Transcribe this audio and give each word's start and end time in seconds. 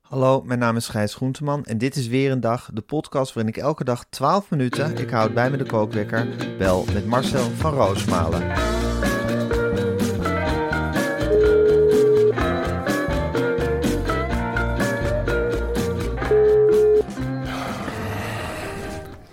Hallo, 0.00 0.42
mijn 0.42 0.58
naam 0.58 0.76
is 0.76 0.88
Gijs 0.88 1.14
Groenteman 1.14 1.64
en 1.64 1.78
dit 1.78 1.96
is 1.96 2.06
weer 2.06 2.30
een 2.30 2.40
dag, 2.40 2.70
de 2.72 2.80
podcast 2.80 3.32
waarin 3.32 3.52
ik 3.54 3.60
elke 3.62 3.84
dag 3.84 4.04
12 4.04 4.50
minuten, 4.50 4.96
ik 4.98 5.10
houd 5.10 5.34
bij 5.34 5.50
me 5.50 5.56
de 5.56 5.64
kookwekker, 5.64 6.28
bel 6.58 6.84
met 6.92 7.06
Marcel 7.06 7.50
van 7.50 7.74
Roosmalen. 7.74 8.52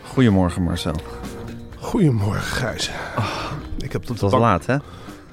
Goedemorgen 0.02 0.62
Marcel. 0.62 0.96
Goedemorgen, 1.78 2.42
Gijs. 2.42 2.92
ik 3.78 3.92
heb 3.92 4.06
bank, 4.20 4.32
laat 4.32 4.66
hè? 4.66 4.78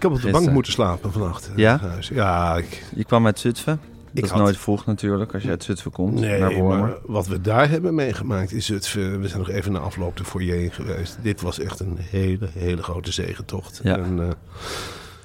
Ik 0.04 0.10
heb 0.10 0.18
op 0.18 0.32
de 0.32 0.38
bank 0.38 0.50
moeten 0.50 0.72
slapen 0.72 1.12
vannacht. 1.12 1.48
eh, 1.50 1.56
Ja? 1.56 1.80
Ja, 2.00 2.56
ik, 2.56 2.84
Je 2.94 3.04
kwam 3.04 3.26
uit 3.26 3.38
Zutphen. 3.38 3.80
Dat 4.04 4.12
Ik 4.14 4.24
is 4.24 4.30
had- 4.30 4.38
nooit 4.40 4.56
vroeg 4.58 4.86
natuurlijk 4.86 5.34
als 5.34 5.42
je 5.42 5.48
uit 5.48 5.64
Zutphen 5.64 5.90
komt. 5.90 6.20
naar 6.20 6.38
nee, 6.40 6.60
Wormer. 6.60 6.78
maar 6.78 6.94
wat 7.06 7.26
we 7.26 7.40
daar 7.40 7.70
hebben 7.70 7.94
meegemaakt 7.94 8.52
is 8.52 8.68
het. 8.68 8.92
We 8.92 9.18
zijn 9.28 9.38
nog 9.38 9.48
even 9.50 9.72
na 9.72 9.78
afloop 9.78 10.16
de 10.16 10.24
foyer 10.24 10.62
in 10.62 10.72
geweest. 10.72 11.18
Dit 11.22 11.40
was 11.40 11.58
echt 11.58 11.80
een 11.80 11.96
hele, 12.00 12.48
hele 12.52 12.82
grote 12.82 13.12
zegentocht. 13.12 13.80
Ja. 13.82 13.96
En, 13.98 14.20
eh, 14.20 14.28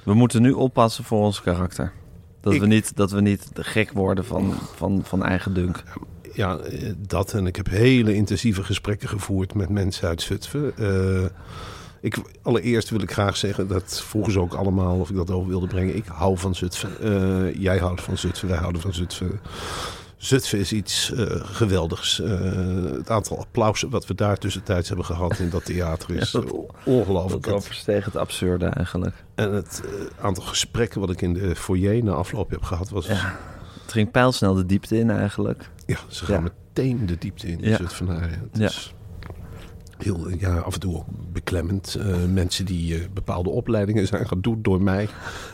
We 0.02 0.14
moeten 0.14 0.42
nu 0.42 0.52
oppassen 0.52 1.04
voor 1.04 1.20
ons 1.24 1.42
karakter. 1.42 1.92
Dat, 2.40 2.52
Ik- 2.52 2.60
we, 2.60 2.66
niet, 2.66 2.96
dat 2.96 3.10
we 3.10 3.20
niet 3.20 3.48
gek 3.54 3.92
worden 3.92 4.24
van, 4.24 4.54
van, 4.76 5.00
van 5.04 5.24
eigen 5.24 5.54
dunk. 5.54 5.82
ja, 6.32 6.56
eh, 6.56 6.92
dat. 7.06 7.32
En 7.34 7.46
ik 7.46 7.56
heb 7.56 7.68
hele 7.68 8.14
intensieve 8.14 8.62
gesprekken 8.62 9.08
gevoerd 9.08 9.54
met 9.54 9.68
mensen 9.68 10.08
uit 10.08 10.22
Zutphen. 10.22 10.72
Eh, 10.78 11.24
ik, 12.00 12.16
allereerst 12.42 12.90
wil 12.90 13.00
ik 13.00 13.12
graag 13.12 13.36
zeggen, 13.36 13.68
dat 13.68 14.02
vroegen 14.06 14.32
ze 14.32 14.40
ook 14.40 14.54
allemaal 14.54 14.98
of 14.98 15.10
ik 15.10 15.16
dat 15.16 15.30
over 15.30 15.48
wilde 15.48 15.66
brengen. 15.66 15.96
Ik 15.96 16.06
hou 16.06 16.38
van 16.38 16.54
Zutphen. 16.54 16.90
Eh, 17.00 17.54
jij 17.62 17.78
houdt 17.78 18.02
van 18.02 18.18
Zutphen, 18.18 18.48
wij 18.48 18.58
houden 18.58 18.80
van 18.80 18.94
Zutphen. 18.94 19.40
Zutphen 20.16 20.58
is 20.58 20.72
iets 20.72 21.12
eh, 21.12 21.26
geweldigs. 21.44 22.20
Eh, 22.20 22.40
het 22.92 23.10
aantal 23.10 23.38
applausen 23.38 23.90
wat 23.90 24.06
we 24.06 24.14
daar 24.14 24.36
tussentijds 24.36 24.88
hebben 24.88 25.06
gehad 25.06 25.38
in 25.38 25.50
dat 25.50 25.64
theater 25.64 26.10
is 26.16 26.30
Ja, 26.32 26.40
dat- 26.40 26.54
ongelooflijk. 26.84 27.42
Dat 27.44 27.54
oversteeg 27.54 28.04
het 28.04 28.16
absurde 28.16 28.66
eigenlijk. 28.66 29.14
En 29.34 29.52
het 29.52 29.82
aantal 30.20 30.44
gesprekken 30.44 31.00
wat 31.00 31.10
ik 31.10 31.22
in 31.22 31.32
de 31.32 31.56
foyer 31.56 32.04
na 32.04 32.12
afloop 32.12 32.50
heb 32.50 32.62
gehad 32.62 32.90
was... 32.90 33.06
Ja, 33.06 33.12
Ja. 33.12 33.38
Het 33.82 33.92
ging 33.98 34.10
pijlsnel 34.10 34.54
de 34.54 34.66
diepte 34.66 34.98
in 34.98 35.10
eigenlijk. 35.10 35.70
ze 36.08 36.24
gaan 36.24 36.42
Ja. 36.44 36.50
meteen 36.72 37.06
de 37.06 37.18
diepte 37.18 37.46
in, 37.48 37.58
de 37.58 37.68
Ja. 37.68 37.76
Zutphenaren. 37.76 38.30
Het 38.30 38.60
Ja. 38.60 38.66
is 38.66 38.94
heel, 40.02 40.28
ja, 40.38 40.56
af 40.56 40.74
en 40.74 40.80
toe 40.80 40.96
ook 40.96 41.06
beklemmend. 41.32 41.94
Eh, 41.94 42.06
mensen 42.32 42.64
die 42.64 42.94
eh, 42.94 43.00
bepaalde 43.12 43.50
opleidingen 43.50 44.06
zijn 44.06 44.28
gaan 44.28 44.40
doen 44.40 44.58
door 44.62 44.82
mij. 44.82 45.08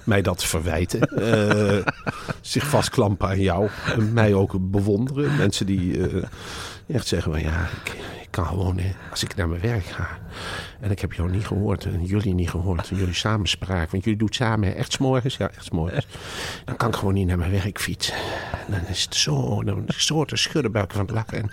Mij 0.05 0.23
dat 0.23 0.45
verwijten. 0.45 1.01
Eh, 1.01 1.93
zich 2.41 2.67
vastklampen 2.67 3.29
aan 3.29 3.41
jou. 3.41 3.69
Mij 4.13 4.35
ook 4.35 4.57
bewonderen. 4.61 5.37
Mensen 5.37 5.67
die 5.67 6.01
echt 6.87 7.07
zeggen 7.07 7.33
van 7.33 7.41
ja, 7.41 7.69
ik 8.23 8.26
kan 8.37 8.47
gewoon, 8.47 8.81
als 9.11 9.23
ik 9.23 9.35
naar 9.37 9.49
mijn 9.49 9.61
werk 9.61 9.85
ga. 9.85 10.09
En 10.81 10.91
ik 10.91 11.01
heb 11.01 11.13
jou 11.13 11.31
niet 11.31 11.47
gehoord 11.47 11.85
en 11.85 12.05
jullie 12.05 12.35
niet 12.35 12.51
gehoord. 12.51 12.91
En 12.91 12.97
jullie 12.97 13.15
samenspraak. 13.15 13.91
Want 13.91 14.05
jullie 14.05 14.19
doen 14.19 14.33
samen 14.33 14.77
echt 14.77 14.93
s'morgens. 14.93 15.37
Ja, 15.37 15.49
echt 15.51 15.65
s'morgens. 15.65 16.07
Dan 16.65 16.77
kan 16.77 16.89
ik 16.89 16.95
gewoon 16.95 17.15
niet 17.15 17.27
naar 17.27 17.39
mijn 17.39 17.51
werk 17.51 17.81
fietsen. 17.81 18.15
En 18.67 18.73
dan 18.73 18.87
is 18.89 19.03
het 19.03 19.15
zo, 19.15 19.63
dan 19.65 19.79
is 19.87 19.95
het 19.95 20.05
zo 20.05 20.25
te 20.25 20.37
schudden 20.37 20.73
buiken 20.73 20.97
van 20.97 21.07
het 21.07 21.15
lachen. 21.15 21.39
En 21.43 21.51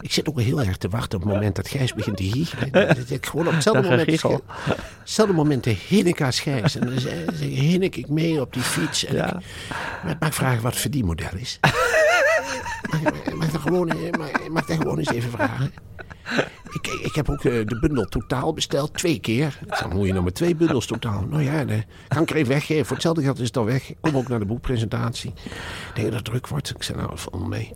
ik 0.00 0.12
zit 0.12 0.28
ook 0.28 0.40
heel 0.40 0.62
erg 0.62 0.76
te 0.76 0.88
wachten 0.88 1.18
op 1.18 1.24
het 1.24 1.34
moment 1.34 1.56
dat 1.56 1.68
Gijs 1.68 1.94
begint 1.94 2.16
te. 2.16 2.70
Dat 2.72 3.10
ik 3.10 3.26
gewoon 3.26 3.46
op 3.46 3.52
hetzelfde 3.52 3.82
moment, 3.82 4.08
giechel. 4.08 4.44
hetzelfde 5.00 5.34
moment 5.34 5.64
hinnik 5.64 6.20
als 6.22 6.40
Gijs. 6.40 6.76
En 6.76 6.86
dan 6.86 6.98
hinnik 7.38 7.96
ik 7.96 8.08
mee 8.08 8.40
op 8.40 8.52
die 8.52 8.62
fiets. 8.62 9.04
En 9.04 9.14
Ja. 9.14 9.36
ik, 9.36 9.44
maar 10.02 10.28
ik 10.28 10.32
vragen 10.32 10.62
wat 10.62 10.72
het 10.72 10.80
verdienmodel 10.80 11.28
is? 11.36 11.58
mag, 12.90 13.00
ik- 13.12 13.34
mag, 13.34 13.48
ik 13.48 13.60
gewoon, 13.60 13.86
mag, 14.18 14.48
mag 14.48 14.62
ik 14.62 14.66
dat 14.68 14.76
gewoon 14.76 14.98
eens 14.98 15.10
even 15.10 15.30
vragen? 15.30 15.72
Ik, 16.72 16.86
ik 16.86 17.14
heb 17.14 17.28
ook 17.30 17.44
eh, 17.44 17.52
de 17.66 17.78
bundel 17.80 18.04
totaal 18.04 18.52
besteld, 18.52 18.94
twee 18.94 19.18
keer. 19.18 19.58
Ik 19.66 19.74
zeg, 19.74 19.88
moet 19.92 20.06
je 20.06 20.12
nou 20.12 20.24
met 20.24 20.34
twee 20.34 20.54
bundels 20.54 20.86
totaal? 20.86 21.26
Nou 21.30 21.42
ja, 21.42 21.64
dan 21.64 21.82
kan 22.08 22.22
ik 22.22 22.30
er 22.30 22.36
even 22.36 22.48
weggeven. 22.52 22.84
Voor 22.86 22.94
hetzelfde 22.94 23.22
geld 23.22 23.38
is 23.38 23.46
het 23.46 23.56
al 23.56 23.64
weg. 23.64 23.90
Ik 23.90 23.96
kom 24.00 24.16
ook 24.16 24.28
naar 24.28 24.38
de 24.38 24.44
boekpresentatie. 24.44 25.32
Ik 25.44 25.94
denk 25.94 26.06
dat 26.06 26.16
het 26.16 26.24
druk 26.24 26.46
wordt. 26.48 26.70
Ik 26.70 26.82
zeg, 26.82 26.96
nou, 26.96 27.10
val 27.14 27.38
mee. 27.38 27.72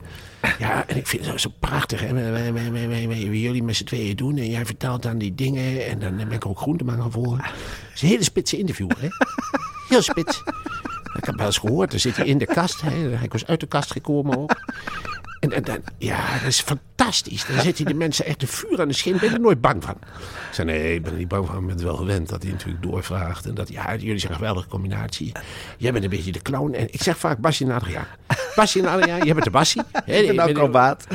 Ja, 0.59 0.87
en 0.87 0.97
ik 0.97 1.07
vind 1.07 1.27
het 1.27 1.41
zo 1.41 1.51
prachtig. 1.59 2.01
Hè? 2.01 2.13
Wij- 2.53 3.17
jullie 3.17 3.63
met 3.63 3.77
z'n 3.77 3.85
tweeën 3.85 4.17
doen. 4.17 4.37
En 4.37 4.51
jij 4.51 4.67
vertelt 4.67 5.03
dan 5.03 5.19
die 5.19 5.35
dingen. 5.35 5.87
En 5.87 5.99
dan 5.99 6.17
ben 6.17 6.33
ik 6.33 6.47
ook 6.47 6.59
groenteman 6.59 7.01
gaan 7.01 7.13
volgen. 7.13 7.45
Het 7.45 7.53
is 7.95 8.03
een 8.03 8.09
hele 8.09 8.23
spitse 8.25 8.59
interview, 8.59 8.91
hè? 8.99 9.09
Heel 9.89 10.03
spits. 10.03 10.43
Ik 11.17 11.25
heb 11.25 11.37
wel 11.37 11.47
eens 11.47 11.59
gehoord, 11.59 11.91
dan 11.91 12.01
zit 12.01 12.17
hij 12.17 12.27
in 12.27 12.39
de 12.39 12.47
kast. 12.47 12.81
Hè? 12.81 12.91
Hij 12.91 13.29
was 13.29 13.47
uit 13.47 13.61
de 13.61 13.67
kast 13.67 13.93
gekomen 13.93 14.39
ook. 14.39 14.57
En, 15.45 15.53
en, 15.53 15.65
en- 15.65 15.85
ja, 15.99 16.33
dat 16.39 16.49
is 16.49 16.61
fantastisch. 16.61 17.47
Dan 17.47 17.61
zitten 17.61 17.85
die 17.85 17.95
mensen 17.95 18.25
echt 18.25 18.41
de 18.41 18.47
vuur 18.47 18.81
aan 18.81 18.89
de 18.89 18.95
schijn. 18.95 19.17
Ben 19.19 19.29
je 19.29 19.35
er 19.35 19.41
nooit 19.41 19.61
bang 19.61 19.85
van? 19.85 19.95
Ik 20.49 20.55
zei, 20.61 20.67
nee, 20.67 20.95
ik 20.95 21.03
ben 21.03 21.13
er 21.13 21.19
niet 21.19 21.29
bang 21.29 21.47
van. 21.47 21.55
Ik 21.57 21.61
ben 21.67 21.71
het 21.75 21.83
wel 21.85 21.97
gewend 21.97 22.29
dat 22.29 22.43
hij 22.43 22.53
natuurlijk 22.53 22.83
doorvraagt. 22.83 23.47
En 23.47 23.55
dat, 23.55 23.69
ja, 23.69 23.97
jullie 23.97 24.19
zijn 24.19 24.33
een 24.33 24.39
geweldige 24.39 24.69
combinatie. 24.69 25.33
Jij 25.79 25.93
bent 25.93 26.05
een 26.05 26.11
beetje 26.11 26.33
de 26.33 26.43
clown. 26.43 26.73
En 26.75 26.87
ik 26.93 27.03
zeg 27.03 27.19
vaak 27.19 27.39
Basje 27.39 27.65
en 27.65 27.71
Adriaan. 27.71 28.07
Basje 28.55 28.79
en 28.79 28.87
Adriaan, 28.87 29.23
jij 29.25 29.33
bent 29.33 29.45
de 29.45 29.51
Bassie. 29.51 29.83
Ik 30.05 30.27
ben 30.27 30.37
de 30.37 30.43
acrobaat. 30.43 31.07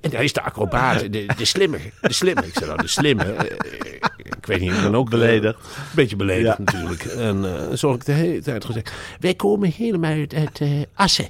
En 0.00 0.10
hij 0.10 0.24
is 0.24 0.32
de 0.32 0.42
acrobaat, 0.42 1.00
de, 1.00 1.26
de 1.36 1.44
slimme. 1.44 1.78
De 2.00 2.12
slimme. 2.12 2.46
Ik 2.46 2.52
zeg 2.58 2.66
nou, 2.68 2.82
de 2.82 2.88
slimme. 2.88 3.24
eh, 3.24 3.56
Ik 4.24 4.46
weet 4.48 4.60
niet, 4.60 4.72
ik 4.72 4.80
ben 4.82 4.94
ook... 4.94 5.04
eh, 5.04 5.10
Beledigd. 5.10 5.54
Een 5.54 5.82
beetje 5.94 6.16
beledigd 6.16 6.56
Ja. 6.58 6.64
natuurlijk. 6.64 7.04
En 7.04 7.44
eh, 7.70 7.76
zo 7.76 7.90
heb 7.90 8.00
ik 8.00 8.06
de 8.06 8.12
hele 8.12 8.42
tijd 8.42 8.64
gezegd. 8.64 8.92
Wij 9.20 9.34
komen 9.34 9.70
helemaal 9.76 10.10
uit, 10.12 10.34
uit 10.34 10.60
Assen. 10.94 11.28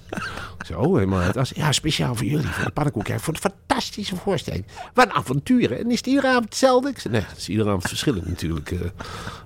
Zo, 0.67 0.95
helemaal 0.95 1.21
uit. 1.21 1.53
Ja, 1.55 1.73
speciaal 1.73 2.15
voor 2.15 2.27
jullie, 2.27 2.47
voor 2.47 2.65
de 2.65 2.71
pannenkoek. 2.71 3.07
Voor 3.21 3.33
de 3.35 3.41
fantastische 3.41 4.17
voorstelling. 4.17 4.65
Wat 4.95 5.07
een 5.07 5.13
avonturen. 5.13 5.79
En 5.79 5.91
is 5.91 5.97
het 5.97 6.07
iedere 6.07 6.27
avond 6.29 6.45
hetzelfde? 6.45 6.93
Nee, 7.11 7.21
het 7.29 7.39
is 7.39 7.49
iedere 7.49 7.69
avond 7.69 7.89
verschillend 7.89 8.27
natuurlijk. 8.27 8.71
eh. 8.71 8.79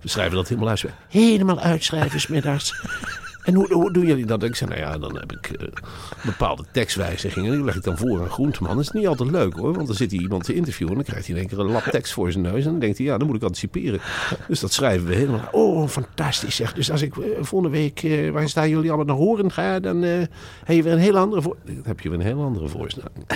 we 0.03 0.09
schrijven 0.09 0.37
dat 0.37 0.49
helemaal 0.49 0.69
uit. 0.69 0.85
Helemaal 1.09 1.61
uitschrijven, 1.61 2.21
smiddags. 2.21 2.75
En 3.47 3.55
hoe, 3.55 3.73
hoe 3.73 3.93
doen 3.93 4.07
jullie 4.07 4.27
dat? 4.27 4.43
Ik 4.43 4.55
zei, 4.55 4.71
nou 4.71 4.83
ja, 4.83 4.99
dan 4.99 5.17
heb 5.19 5.33
ik 5.33 5.47
eh, 5.51 5.69
bepaalde 6.25 6.65
tekstwijzigingen. 6.73 7.53
Die 7.53 7.65
leg 7.65 7.77
ik 7.77 7.83
dan 7.83 7.97
voor 7.99 8.21
aan 8.21 8.31
Groenteman. 8.31 8.77
Dat 8.77 8.85
is 8.85 8.91
niet 8.91 9.07
altijd 9.07 9.31
leuk 9.31 9.55
hoor. 9.55 9.73
Want 9.75 9.87
dan 9.87 9.97
zit 9.97 10.11
hij 10.11 10.21
iemand 10.21 10.45
te 10.45 10.55
interviewen. 10.55 10.91
En 10.93 10.99
dan 10.99 11.09
krijgt 11.09 11.27
hij 11.27 11.35
in 11.35 11.41
één 11.41 11.51
keer 11.51 11.59
een 11.61 11.71
lap 11.73 11.83
tekst 11.83 12.13
voor 12.13 12.33
zijn 12.33 12.45
neus. 12.45 12.65
En 12.65 12.71
dan 12.71 12.79
denkt 12.81 12.97
hij, 12.99 13.07
ja, 13.07 13.19
dan 13.19 13.27
moet 13.27 13.37
ik 13.37 13.43
anticiperen. 13.43 14.01
Dus 14.49 14.61
dat 14.61 14.73
schrijven 14.73 15.07
we 15.07 15.15
helemaal. 15.15 15.49
Oh, 15.53 15.89
fantastisch 15.89 16.57
zeg. 16.57 16.73
Dus 16.73 16.91
als 16.91 17.03
ik 17.03 17.17
eh, 17.17 17.25
volgende 17.41 17.77
week, 17.79 18.03
eh, 18.03 18.31
waar 18.31 18.49
staan 18.49 18.69
jullie 18.69 18.89
allemaal 18.89 19.17
naar 19.17 19.25
horen 19.27 19.53
ga, 19.53 19.81
dan 19.81 20.03
heb 20.03 20.31
je 20.77 20.83
weer 20.83 20.93
een 20.93 20.99
heel 20.99 21.17
andere 21.19 21.43
voor. 21.43 21.57
Dan 21.65 21.75
heb 21.83 22.01
je 22.01 22.09
weer 22.09 22.19
een 22.19 22.25
heel 22.25 22.43
andere 22.43 22.69
voorstelling. 22.69 23.27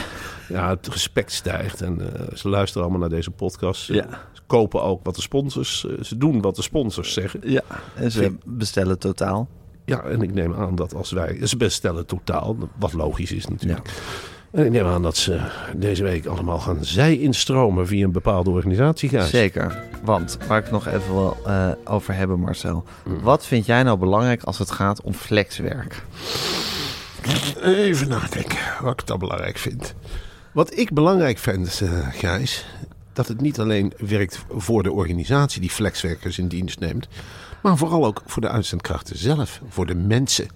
Ja, 0.48 0.68
het 0.68 0.86
respect 0.88 1.32
stijgt. 1.32 1.80
En 1.80 2.00
ze 2.34 2.48
luisteren 2.48 2.82
allemaal 2.82 3.00
naar 3.08 3.16
deze 3.16 3.30
podcast. 3.30 3.82
Ze, 3.84 3.94
Ja. 3.94 4.06
ze 4.32 4.40
kopen 4.46 4.82
ook 4.82 5.04
wat 5.04 5.14
de 5.14 5.20
sponsors. 5.22 5.84
ze 6.02 6.16
doen 6.16 6.40
wat 6.40 6.56
de 6.56 6.62
sponsors 6.62 7.12
zeggen. 7.12 7.40
Ja, 7.44 7.62
en 7.94 8.10
ze 8.10 8.32
bestellen 8.44 8.98
totaal. 8.98 9.48
Ja, 9.90 10.02
en 10.02 10.22
ik 10.22 10.34
neem 10.34 10.54
aan 10.54 10.75
dat 10.75 10.94
als 10.94 11.10
wij... 11.10 11.46
Ze 11.46 11.56
bestellen 11.56 12.06
totaal, 12.06 12.56
wat 12.78 12.92
logisch 12.92 13.32
is 13.32 13.46
natuurlijk. 13.46 13.90
En 14.50 14.64
ik 14.64 14.70
neem 14.70 14.87
aan 14.87 15.02
dat 15.02 15.16
ze 15.16 15.40
deze 15.76 16.02
week 16.02 16.26
allemaal 16.26 16.58
gaan 16.58 16.84
zij 16.84 17.19
instromen 17.19 17.87
via 17.87 18.04
een 18.04 18.12
bepaalde 18.12 18.50
organisatie. 18.50 19.08
Gijs. 19.08 19.31
Zeker. 19.31 19.82
Want 20.04 20.38
waar 20.46 20.58
ik 20.58 20.64
het 20.64 20.72
nog 20.72 20.87
even 20.87 21.12
wil 21.14 21.37
eh, 21.46 21.70
over 21.84 22.14
hebben, 22.14 22.40
Marcel. 22.40 22.84
Mm. 23.04 23.20
Wat 23.20 23.46
vind 23.46 23.66
jij 23.66 23.82
nou 23.82 23.98
belangrijk 23.98 24.42
als 24.42 24.58
het 24.58 24.70
gaat 24.70 25.02
om 25.02 25.12
flexwerk? 25.12 26.02
Even 27.62 28.08
nadenken 28.08 28.58
wat 28.82 29.00
ik 29.00 29.06
dan 29.06 29.19
belangrijk 29.19 29.58
vind. 29.58 29.94
Wat 30.52 30.76
ik 30.78 30.93
belangrijk 30.93 31.38
vind, 31.38 31.81
eh 31.82 32.08
Gijs, 32.10 32.66
dat 33.12 33.28
het 33.28 33.40
niet 33.40 33.60
alleen 33.60 33.93
werkt 33.98 34.44
voor 34.48 34.82
de 34.82 34.93
organisatie 34.93 35.60
die 35.60 35.70
flexwerkers 35.70 36.38
in 36.38 36.48
dienst 36.48 36.81
neemt, 36.81 37.08
maar 37.62 37.76
vooral 37.76 38.06
ook 38.06 38.22
voor 38.26 38.42
de 38.42 38.48
uitzendkrachten 38.48 39.18
zelf, 39.18 39.60
voor 39.68 39.86
de 39.86 39.94
mensen. 39.94 40.48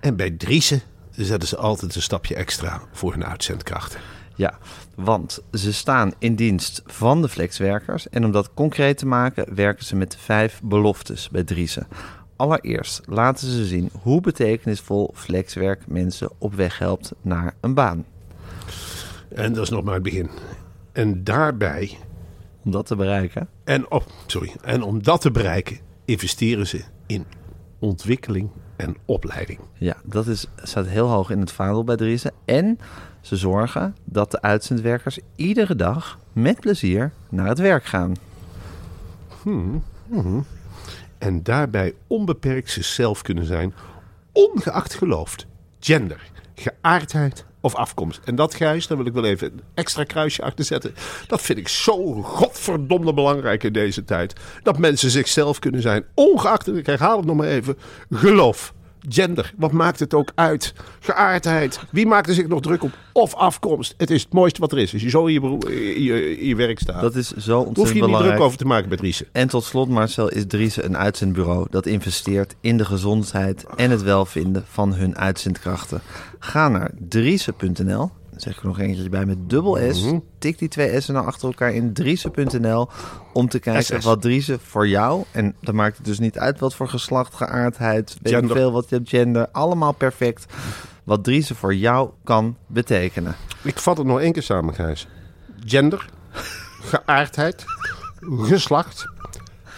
En 0.00 0.16
bij 0.16 0.30
Driessen 0.30 0.80
zetten 1.10 1.48
ze 1.48 1.56
altijd 1.56 1.94
een 1.94 2.02
stapje 2.02 2.34
extra 2.34 2.80
voor 2.92 3.12
hun 3.12 3.24
uitzendkrachten. 3.24 4.00
Ja, 4.34 4.58
want 4.94 5.40
ze 5.52 5.72
staan 5.72 6.12
in 6.18 6.34
dienst 6.34 6.82
van 6.86 7.22
de 7.22 7.28
flexwerkers. 7.28 8.08
En 8.08 8.24
om 8.24 8.32
dat 8.32 8.54
concreet 8.54 8.98
te 8.98 9.06
maken, 9.06 9.54
werken 9.54 9.84
ze 9.84 9.96
met 9.96 10.16
vijf 10.16 10.60
beloftes 10.62 11.28
bij 11.28 11.44
Driessen. 11.44 11.86
Allereerst 12.36 13.00
laten 13.06 13.48
ze 13.48 13.66
zien 13.66 13.90
hoe 14.02 14.20
betekenisvol 14.20 15.10
flexwerk 15.14 15.86
mensen 15.86 16.30
op 16.38 16.54
weg 16.54 16.78
helpt 16.78 17.12
naar 17.22 17.54
een 17.60 17.74
baan. 17.74 18.04
En 19.34 19.52
dat 19.52 19.62
is 19.62 19.70
nog 19.70 19.84
maar 19.84 19.94
het 19.94 20.02
begin. 20.02 20.30
En 20.92 21.24
daarbij, 21.24 21.98
Om 22.64 22.70
dat 22.70 22.86
te 22.86 22.96
bereiken. 22.96 23.48
en, 23.64 23.90
op, 23.90 24.04
sorry, 24.26 24.52
en 24.62 24.82
om 24.82 25.02
dat 25.02 25.20
te 25.20 25.30
bereiken, 25.30 25.78
investeren 26.10 26.66
ze 26.66 26.82
in 27.06 27.26
ontwikkeling 27.78 28.50
en 28.76 28.96
opleiding. 29.04 29.58
Ja, 29.74 29.96
dat 30.04 30.26
is, 30.26 30.46
staat 30.62 30.86
heel 30.86 31.08
hoog 31.08 31.30
in 31.30 31.40
het 31.40 31.52
vaandel 31.52 31.84
bij 31.84 31.96
Driessen. 31.96 32.32
En 32.44 32.78
ze 33.20 33.36
zorgen 33.36 33.96
dat 34.04 34.30
de 34.30 34.42
uitzendwerkers 34.42 35.18
iedere 35.36 35.76
dag 35.76 36.18
met 36.32 36.60
plezier 36.60 37.12
naar 37.28 37.46
het 37.46 37.58
werk 37.58 37.84
gaan. 37.84 38.16
En 41.18 41.42
daarbij 41.42 41.94
onbeperkt 42.06 42.70
zichzelf 42.70 43.22
kunnen 43.22 43.46
zijn, 43.46 43.74
ongeacht 44.32 44.94
geloofd, 44.94 45.46
gender, 45.80 46.30
geaardheid 46.54 47.44
of 47.60 47.74
afkomst. 47.74 48.20
En 48.24 48.34
dat, 48.34 48.54
Gijs, 48.54 48.86
daar 48.86 48.96
wil 48.96 49.06
ik 49.06 49.12
wel 49.12 49.24
even 49.24 49.46
een 49.52 49.60
extra 49.74 50.04
kruisje 50.04 50.42
achter 50.42 50.64
zetten. 50.64 50.94
Dat 51.26 51.42
vind 51.42 51.58
ik 51.58 51.68
zo 51.68 52.22
godverdomde 52.22 53.14
belangrijk 53.14 53.62
in 53.62 53.72
deze 53.72 54.04
tijd. 54.04 54.32
Dat 54.62 54.78
mensen 54.78 55.10
zichzelf 55.10 55.58
kunnen 55.58 55.82
zijn, 55.82 56.04
ongeacht, 56.14 56.68
ik 56.76 56.86
herhaal 56.86 57.16
het 57.16 57.26
nog 57.26 57.36
maar 57.36 57.48
even, 57.48 57.78
geloof. 58.10 58.72
Gender, 59.08 59.52
wat 59.56 59.72
maakt 59.72 59.98
het 60.00 60.14
ook 60.14 60.32
uit? 60.34 60.74
Geaardheid, 61.00 61.80
wie 61.90 62.06
maakt 62.06 62.28
er 62.28 62.34
zich 62.34 62.48
nog 62.48 62.60
druk 62.60 62.82
op? 62.82 62.98
Of 63.12 63.34
afkomst. 63.34 63.94
Het 63.96 64.10
is 64.10 64.22
het 64.22 64.32
mooiste 64.32 64.60
wat 64.60 64.72
er 64.72 64.78
is. 64.78 64.92
Als 64.92 65.02
je 65.02 65.10
zo 65.10 65.26
in 65.26 65.32
je, 65.32 65.40
in 65.94 66.02
je, 66.02 66.38
in 66.38 66.46
je 66.46 66.54
werk 66.56 66.78
staat, 66.78 67.00
Dat 67.00 67.14
is 67.14 67.28
zo 67.28 67.34
hoef 67.34 67.62
je 67.62 67.66
ontzettend 67.66 67.94
niet 67.94 68.04
belangrijk. 68.04 68.34
druk 68.34 68.46
over 68.46 68.58
te 68.58 68.64
maken 68.66 68.88
met 68.88 69.00
Riesen. 69.00 69.26
En 69.32 69.48
tot 69.48 69.64
slot, 69.64 69.88
Marcel, 69.88 70.28
is 70.28 70.44
Driessen 70.46 70.84
een 70.84 70.96
uitzendbureau 70.96 71.66
dat 71.70 71.86
investeert 71.86 72.54
in 72.60 72.76
de 72.76 72.84
gezondheid 72.84 73.64
en 73.76 73.90
het 73.90 74.02
welvinden 74.02 74.64
van 74.68 74.94
hun 74.94 75.16
uitzendkrachten. 75.16 76.00
Ga 76.38 76.68
naar 76.68 76.90
driessen.nl. 77.08 78.10
Zeg 78.40 78.56
ik 78.56 78.60
er 78.60 78.66
nog 78.66 78.78
eentje 78.78 79.08
bij 79.08 79.26
met 79.26 79.50
dubbel 79.50 79.94
S. 79.94 80.04
Tik 80.38 80.58
die 80.58 80.68
twee 80.68 81.00
S'en 81.00 81.14
nou 81.14 81.26
achter 81.26 81.48
elkaar 81.48 81.74
in 81.74 81.92
driessen.nl 81.92 82.88
om 83.32 83.48
te 83.48 83.58
kijken 83.58 83.98
SS. 83.98 84.04
wat 84.04 84.22
Driessen 84.22 84.60
voor 84.60 84.88
jou, 84.88 85.24
en 85.30 85.54
dan 85.60 85.74
maakt 85.74 85.96
het 85.96 86.06
dus 86.06 86.18
niet 86.18 86.38
uit 86.38 86.58
wat 86.58 86.74
voor 86.74 86.88
geslacht, 86.88 87.34
geaardheid, 87.34 88.16
weet 88.22 88.32
ik 88.32 88.38
Gender. 88.38 88.56
veel 88.56 88.72
wat 88.72 88.88
je 88.88 88.94
hebt, 88.96 89.08
gender, 89.08 89.48
allemaal 89.52 89.92
perfect. 89.92 90.52
Wat 91.04 91.24
Driessen 91.24 91.56
voor 91.56 91.74
jou 91.74 92.10
kan 92.24 92.56
betekenen. 92.66 93.34
Ik 93.62 93.78
vat 93.78 93.96
het 93.96 94.06
nog 94.06 94.20
één 94.20 94.32
keer 94.32 94.42
samen, 94.42 94.74
Gijs. 94.74 95.06
Gender, 95.66 96.08
geaardheid, 96.82 97.64
geslacht, 98.20 99.04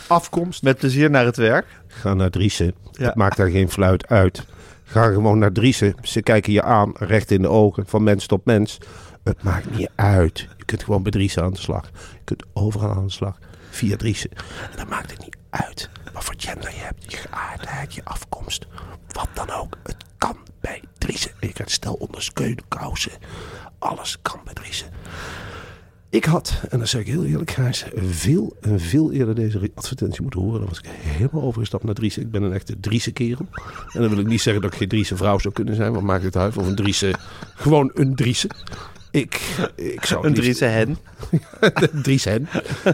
afkomst. 0.07 0.63
Met 0.63 0.79
plezier 0.79 1.11
naar 1.11 1.25
het 1.25 1.37
werk. 1.37 1.67
Ga 1.87 2.15
naar 2.15 2.31
Driessen. 2.31 2.75
Ja. 2.93 3.07
Het 3.07 3.15
maakt 3.15 3.37
daar 3.37 3.51
geen 3.51 3.71
fluit 3.71 4.09
uit. 4.09 4.45
Ga 4.93 5.13
gewoon 5.13 5.39
naar 5.39 5.53
Driessen. 5.53 5.95
Ze 6.03 6.23
kijken 6.23 6.53
je 6.53 6.63
aan, 6.63 6.93
recht 6.99 7.31
in 7.31 7.43
de 7.43 7.49
ogen, 7.49 7.87
van 7.87 8.03
mens 8.03 8.27
tot 8.27 8.45
mens. 8.45 8.79
Het 9.23 9.43
maakt 9.43 9.77
niet 9.77 9.91
uit. 9.95 10.39
Je 10.39 10.65
kunt 10.65 10.85
gewoon 10.85 11.03
bij 11.03 11.13
Driessen 11.13 11.43
aan 11.43 11.53
de 11.53 11.59
slag. 11.59 11.91
Je 11.93 12.25
kunt 12.25 12.45
overal 12.53 12.91
aan 12.91 13.07
de 13.07 13.13
slag. 13.13 13.39
Via 13.71 13.97
Driessen. 13.97 14.31
En 14.71 14.77
dan 14.77 14.89
maakt 14.89 15.11
het 15.11 15.21
niet 15.21 15.37
uit 15.51 15.91
wat 16.13 16.25
voor 16.25 16.35
gender 16.37 16.71
je 16.71 16.81
hebt. 16.81 17.11
Je 17.11 17.17
geaardheid, 17.17 17.95
je 17.95 18.05
afkomst. 18.05 18.67
Wat 19.09 19.29
dan 19.35 19.51
ook. 19.51 19.77
Het 19.83 19.97
kan 20.19 20.37
bij 20.61 20.83
Driessen. 20.99 21.31
En 21.41 21.47
je 21.47 21.53
krijgt 21.53 21.73
stel 21.73 21.95
ondersteunen, 21.95 22.65
kousen. 22.69 23.13
Alles 23.79 24.19
kan 24.23 24.41
bij 24.45 24.55
Driessen. 24.55 24.89
Ik 26.13 26.25
had, 26.25 26.61
en 26.71 26.79
dat 26.79 26.89
zeg 26.89 27.01
ik 27.01 27.07
heel 27.07 27.25
eerlijk, 27.25 27.51
Gijs, 27.51 27.85
veel 27.95 28.57
en 28.61 28.81
veel 28.81 29.13
eerder 29.13 29.35
deze 29.35 29.71
advertentie 29.75 30.23
moeten 30.23 30.41
horen. 30.41 30.59
Dan 30.59 30.69
was 30.69 30.79
ik 30.79 30.85
helemaal 30.89 31.43
overgestapt 31.43 31.85
naar 31.85 31.95
Driessen. 31.95 32.23
Ik 32.23 32.31
ben 32.31 32.43
een 32.43 32.53
echte 32.53 32.81
Driese 32.81 33.13
kerel. 33.13 33.47
En 33.93 34.01
dan 34.01 34.09
wil 34.09 34.19
ik 34.19 34.27
niet 34.27 34.41
zeggen 34.41 34.63
dat 34.63 34.73
ik 34.73 34.79
geen 34.79 34.89
Driese 34.89 35.17
vrouw 35.17 35.39
zou 35.39 35.55
kunnen 35.55 35.75
zijn. 35.75 35.93
Wat 35.93 36.03
maakt 36.03 36.25
het 36.25 36.37
uit? 36.37 36.57
Of 36.57 36.67
een 36.67 36.75
Driese, 36.75 37.15
gewoon 37.55 37.91
een 37.95 38.15
Driese. 38.15 38.49
Ik, 39.11 39.41
ik 39.75 40.05
zou 40.05 40.25
Een 40.27 40.35
Driessen 40.35 40.73
hen. 40.73 40.97
Dries 42.03 42.25
hen. 42.25 42.49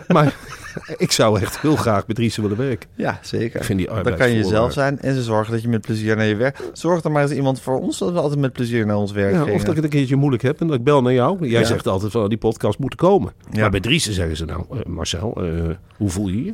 Maar 0.08 0.36
ik 0.96 1.12
zou 1.12 1.40
echt 1.40 1.60
heel 1.60 1.76
graag 1.76 2.06
met 2.06 2.16
Driessen 2.16 2.42
willen 2.42 2.56
werken. 2.58 2.88
Ja, 2.94 3.18
zeker. 3.22 3.60
Ik 3.60 3.66
vind 3.66 3.78
die 3.78 3.88
Dan 4.02 4.16
kan 4.16 4.30
je 4.30 4.36
jezelf 4.36 4.72
zijn 4.72 5.00
en 5.00 5.14
ze 5.14 5.22
zorgen 5.22 5.52
dat 5.52 5.62
je 5.62 5.68
met 5.68 5.80
plezier 5.80 6.16
naar 6.16 6.26
je 6.26 6.36
werk... 6.36 6.58
Zorg 6.72 7.04
er 7.04 7.10
maar 7.10 7.22
eens 7.22 7.32
iemand 7.32 7.60
voor 7.60 7.80
ons 7.80 7.98
dat 7.98 8.12
we 8.12 8.18
altijd 8.20 8.40
met 8.40 8.52
plezier 8.52 8.86
naar 8.86 8.96
ons 8.96 9.12
werk 9.12 9.32
Ja, 9.32 9.38
gingen. 9.40 9.54
of 9.54 9.60
dat 9.60 9.68
ik 9.70 9.74
het 9.76 9.84
een 9.84 9.90
keertje 9.90 10.16
moeilijk 10.16 10.42
heb 10.42 10.60
en 10.60 10.66
dat 10.66 10.76
ik 10.76 10.84
bel 10.84 11.02
naar 11.02 11.12
jou. 11.12 11.48
Jij 11.48 11.60
Ja. 11.60 11.66
zegt 11.66 11.86
altijd 11.86 12.12
van 12.12 12.28
die 12.28 12.38
podcast 12.38 12.78
moet 12.78 12.94
komen. 12.94 13.32
Ja. 13.50 13.60
Maar 13.60 13.70
bij 13.70 13.80
Driessen 13.80 14.12
zeggen 14.12 14.36
ze 14.36 14.44
nou, 14.44 14.64
eh, 14.70 14.78
Marcel, 14.84 15.32
eh, 15.44 15.74
hoe 15.96 16.10
voel 16.10 16.28
je 16.28 16.44
je? 16.44 16.52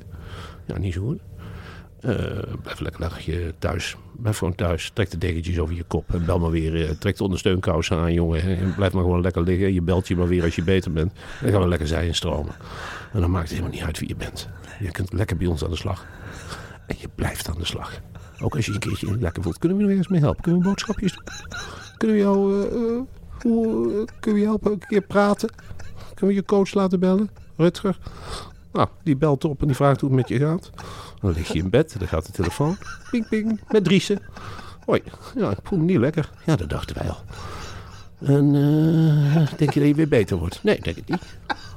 Ja, 0.66 0.78
niet 0.78 0.92
zo 0.94 1.02
goed. 1.02 1.18
Eh, 2.04 2.54
blijf 2.62 2.80
lekker 2.80 3.00
lekker 3.00 3.54
thuis. 3.58 3.96
Blijf 4.12 4.38
gewoon 4.38 4.54
thuis. 4.54 4.90
Trek 4.94 5.10
de 5.10 5.18
dekentjes 5.18 5.58
over 5.58 5.74
je 5.74 5.82
kop. 5.84 6.14
En 6.14 6.24
bel 6.24 6.38
maar 6.38 6.50
weer. 6.50 6.84
eh, 6.88 6.90
trek 6.90 7.16
de 7.16 7.22
ondersteunkousen 7.24 7.96
aan, 7.98 8.12
jongen. 8.12 8.42
En 8.42 8.74
blijf 8.74 8.92
maar 8.92 9.02
gewoon 9.02 9.20
lekker 9.20 9.42
liggen. 9.42 9.72
Je 9.72 9.82
belt 9.82 10.08
je 10.08 10.16
maar 10.16 10.28
weer 10.28 10.42
als 10.44 10.54
je 10.56 10.62
beter 10.62 10.92
bent. 10.92 11.12
En 11.12 11.18
dan 11.42 11.50
gaan 11.52 11.60
we 11.62 11.68
lekker 11.68 11.86
zij 11.88 12.06
instromen. 12.06 12.54
En 13.12 13.20
dan 13.20 13.30
maakt 13.30 13.48
het 13.48 13.52
helemaal 13.58 13.76
niet 13.76 13.86
uit 13.86 13.98
wie 13.98 14.08
je 14.08 14.16
bent. 14.16 14.48
Je 14.80 14.90
kunt 14.90 15.12
lekker 15.12 15.36
bij 15.36 15.46
ons 15.46 15.64
aan 15.64 15.70
de 15.70 15.76
slag. 15.76 16.06
En 16.86 16.96
je 16.98 17.08
blijft 17.14 17.48
aan 17.48 17.58
de 17.58 17.64
slag. 17.64 18.00
Ook 18.40 18.56
als 18.56 18.66
je 18.66 18.72
een 18.72 18.78
keertje 18.78 19.18
lekker 19.18 19.42
voelt. 19.42 19.58
Kunnen 19.58 19.76
we 19.78 19.82
nog 19.84 19.93
ergens 19.93 20.10
mee 20.12 20.20
helpen? 20.20 20.43
Kunnen 20.43 20.60
we 20.60 20.67
boodschapjes? 20.69 21.19
Kunnen 21.96 22.17
we 22.17 22.22
jou, 22.22 22.62
eh, 22.62 23.02
kunnen 24.20 24.40
we 24.40 24.46
helpen 24.46 24.72
een 24.72 24.82
keer 24.88 25.00
praten? 25.02 25.50
Kunnen 26.14 26.34
we 26.34 26.40
je 26.40 26.44
coach 26.44 26.74
laten 26.74 27.00
bellen? 27.00 27.31
Rutger? 27.56 27.98
Nou, 28.72 28.88
die 29.02 29.17
belt 29.17 29.44
op 29.44 29.60
en 29.60 29.67
die 29.67 29.76
vraagt 29.76 30.00
hoe 30.00 30.10
het 30.10 30.19
met 30.19 30.29
je 30.29 30.38
gaat. 30.46 30.70
Dan 31.24 31.32
lig 31.32 31.52
je 31.52 31.58
in 31.58 31.70
bed, 31.70 31.98
dan 31.98 32.08
gaat 32.08 32.26
de 32.26 32.32
telefoon. 32.32 32.76
Ping, 33.10 33.28
ping, 33.28 33.60
met 33.69 33.84
Driessen. 33.84 34.19
Hoi, 34.84 35.02
ja, 35.36 35.50
ik 35.50 35.58
voel 35.62 35.78
me 35.78 35.84
niet 35.84 35.98
lekker. 35.98 36.31
Ja, 36.46 36.56
dat 36.56 36.69
dachten 36.69 36.96
wij 36.96 37.08
al. 37.08 37.16
En 38.19 38.54
eh, 38.54 39.56
denk 39.56 39.72
je 39.72 39.81
dat 39.81 39.88
je 39.88 39.94
weer 39.94 40.08
beter 40.08 40.36
wordt? 40.36 40.62
Nee, 40.62 40.81
denk 40.81 40.96
ik 40.96 41.08
niet. 41.08 41.22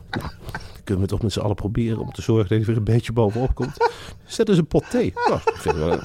Nou, 0.09 0.23
dan 0.51 0.81
kunnen 0.83 1.03
we 1.03 1.09
toch 1.09 1.21
met 1.21 1.31
z'n 1.31 1.39
allen 1.39 1.55
proberen 1.55 1.99
om 1.99 2.11
te 2.11 2.21
zorgen 2.21 2.49
dat 2.49 2.59
je 2.59 2.65
weer 2.65 2.77
een 2.77 2.83
beetje 2.83 3.11
bovenop 3.11 3.55
komt. 3.55 3.77
Zet 4.25 4.49
eens 4.49 4.57
een 4.57 4.67
pot 4.67 4.89
thee. 4.89 5.13
Nou, 5.27 5.39
ik 5.45 5.55
vind 5.57 5.75
wel, 5.75 5.99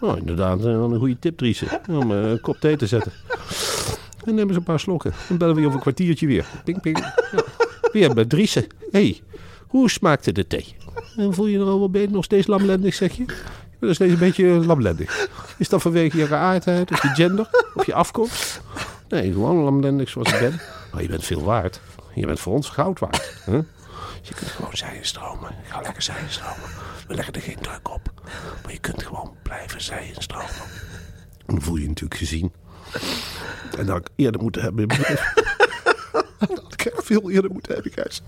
nou, 0.00 0.18
inderdaad, 0.18 0.64
eh, 0.64 0.72
een 0.72 0.98
goede 0.98 1.18
tip, 1.18 1.36
Driessen. 1.36 1.68
Om 1.88 2.12
eh, 2.12 2.30
een 2.30 2.40
kop 2.40 2.56
thee 2.60 2.76
te 2.76 2.86
zetten. 2.86 3.12
En 4.24 4.34
neem 4.34 4.48
eens 4.48 4.56
een 4.56 4.62
paar 4.62 4.80
slokken. 4.80 5.12
Dan 5.28 5.38
bellen 5.38 5.54
we 5.54 5.60
je 5.60 5.66
over 5.66 5.78
een 5.78 5.84
kwartiertje 5.84 6.26
weer. 6.26 6.46
Ping, 6.64 6.80
ping. 6.80 6.98
Ja. 7.32 7.44
Weer 7.92 8.14
bij 8.14 8.24
Driessen. 8.24 8.66
Hé, 8.90 9.00
hey, 9.00 9.20
hoe 9.68 9.90
smaakte 9.90 10.32
de 10.32 10.46
thee? 10.46 10.76
En 11.16 11.34
voel 11.34 11.46
je 11.46 11.58
er 11.58 11.64
al 11.64 11.78
wel 11.78 11.90
beter? 11.90 12.12
Nog 12.12 12.24
steeds 12.24 12.46
lamlendig, 12.46 12.94
zeg 12.94 13.12
je? 13.12 13.24
Bent 13.24 13.40
nog 13.80 13.94
steeds 13.94 14.12
een 14.12 14.18
beetje 14.18 14.46
lamlendig. 14.46 15.28
Is 15.58 15.68
dat 15.68 15.82
vanwege 15.82 16.16
je 16.16 16.26
geaardheid, 16.26 16.90
of 16.90 17.02
je 17.02 17.08
gender, 17.08 17.50
of 17.74 17.86
je 17.86 17.94
afkomst? 17.94 18.60
Nee, 19.08 19.32
gewoon 19.32 19.56
lamlendig 19.56 20.08
zoals 20.08 20.32
ik 20.32 20.38
ben. 20.38 20.60
Maar 20.92 21.02
je 21.02 21.08
bent 21.08 21.24
veel 21.24 21.42
waard. 21.42 21.80
Je 22.14 22.26
bent 22.26 22.40
voor 22.40 22.54
ons 22.54 22.68
goud 22.68 22.98
waard. 22.98 23.40
Hè? 23.44 23.52
Je 24.22 24.34
kunt 24.34 24.50
gewoon 24.50 24.76
zijen 24.76 25.06
stromen. 25.06 25.54
Ga 25.62 25.80
lekker 25.80 26.02
zijen 26.02 26.30
stromen. 26.30 26.70
We 27.08 27.14
leggen 27.14 27.34
er 27.34 27.40
geen 27.40 27.60
druk 27.60 27.90
op. 27.90 28.12
Maar 28.62 28.72
je 28.72 28.78
kunt 28.78 29.02
gewoon 29.02 29.32
blijven 29.42 29.82
zijen 29.82 30.22
stromen. 30.22 30.50
En 31.46 31.54
dan 31.54 31.62
voel 31.62 31.76
je 31.76 31.82
je 31.82 31.88
natuurlijk 31.88 32.20
gezien. 32.20 32.52
En 33.78 33.86
dat 33.86 33.96
ik 33.96 34.08
eerder 34.16 34.42
moeten 34.42 34.62
hebben. 34.62 34.88
dat 36.38 36.72
ik 36.76 36.92
veel 36.96 37.30
eerder 37.30 37.50
moeten 37.50 37.74
hebben, 37.74 37.92
Gijs. 37.92 38.22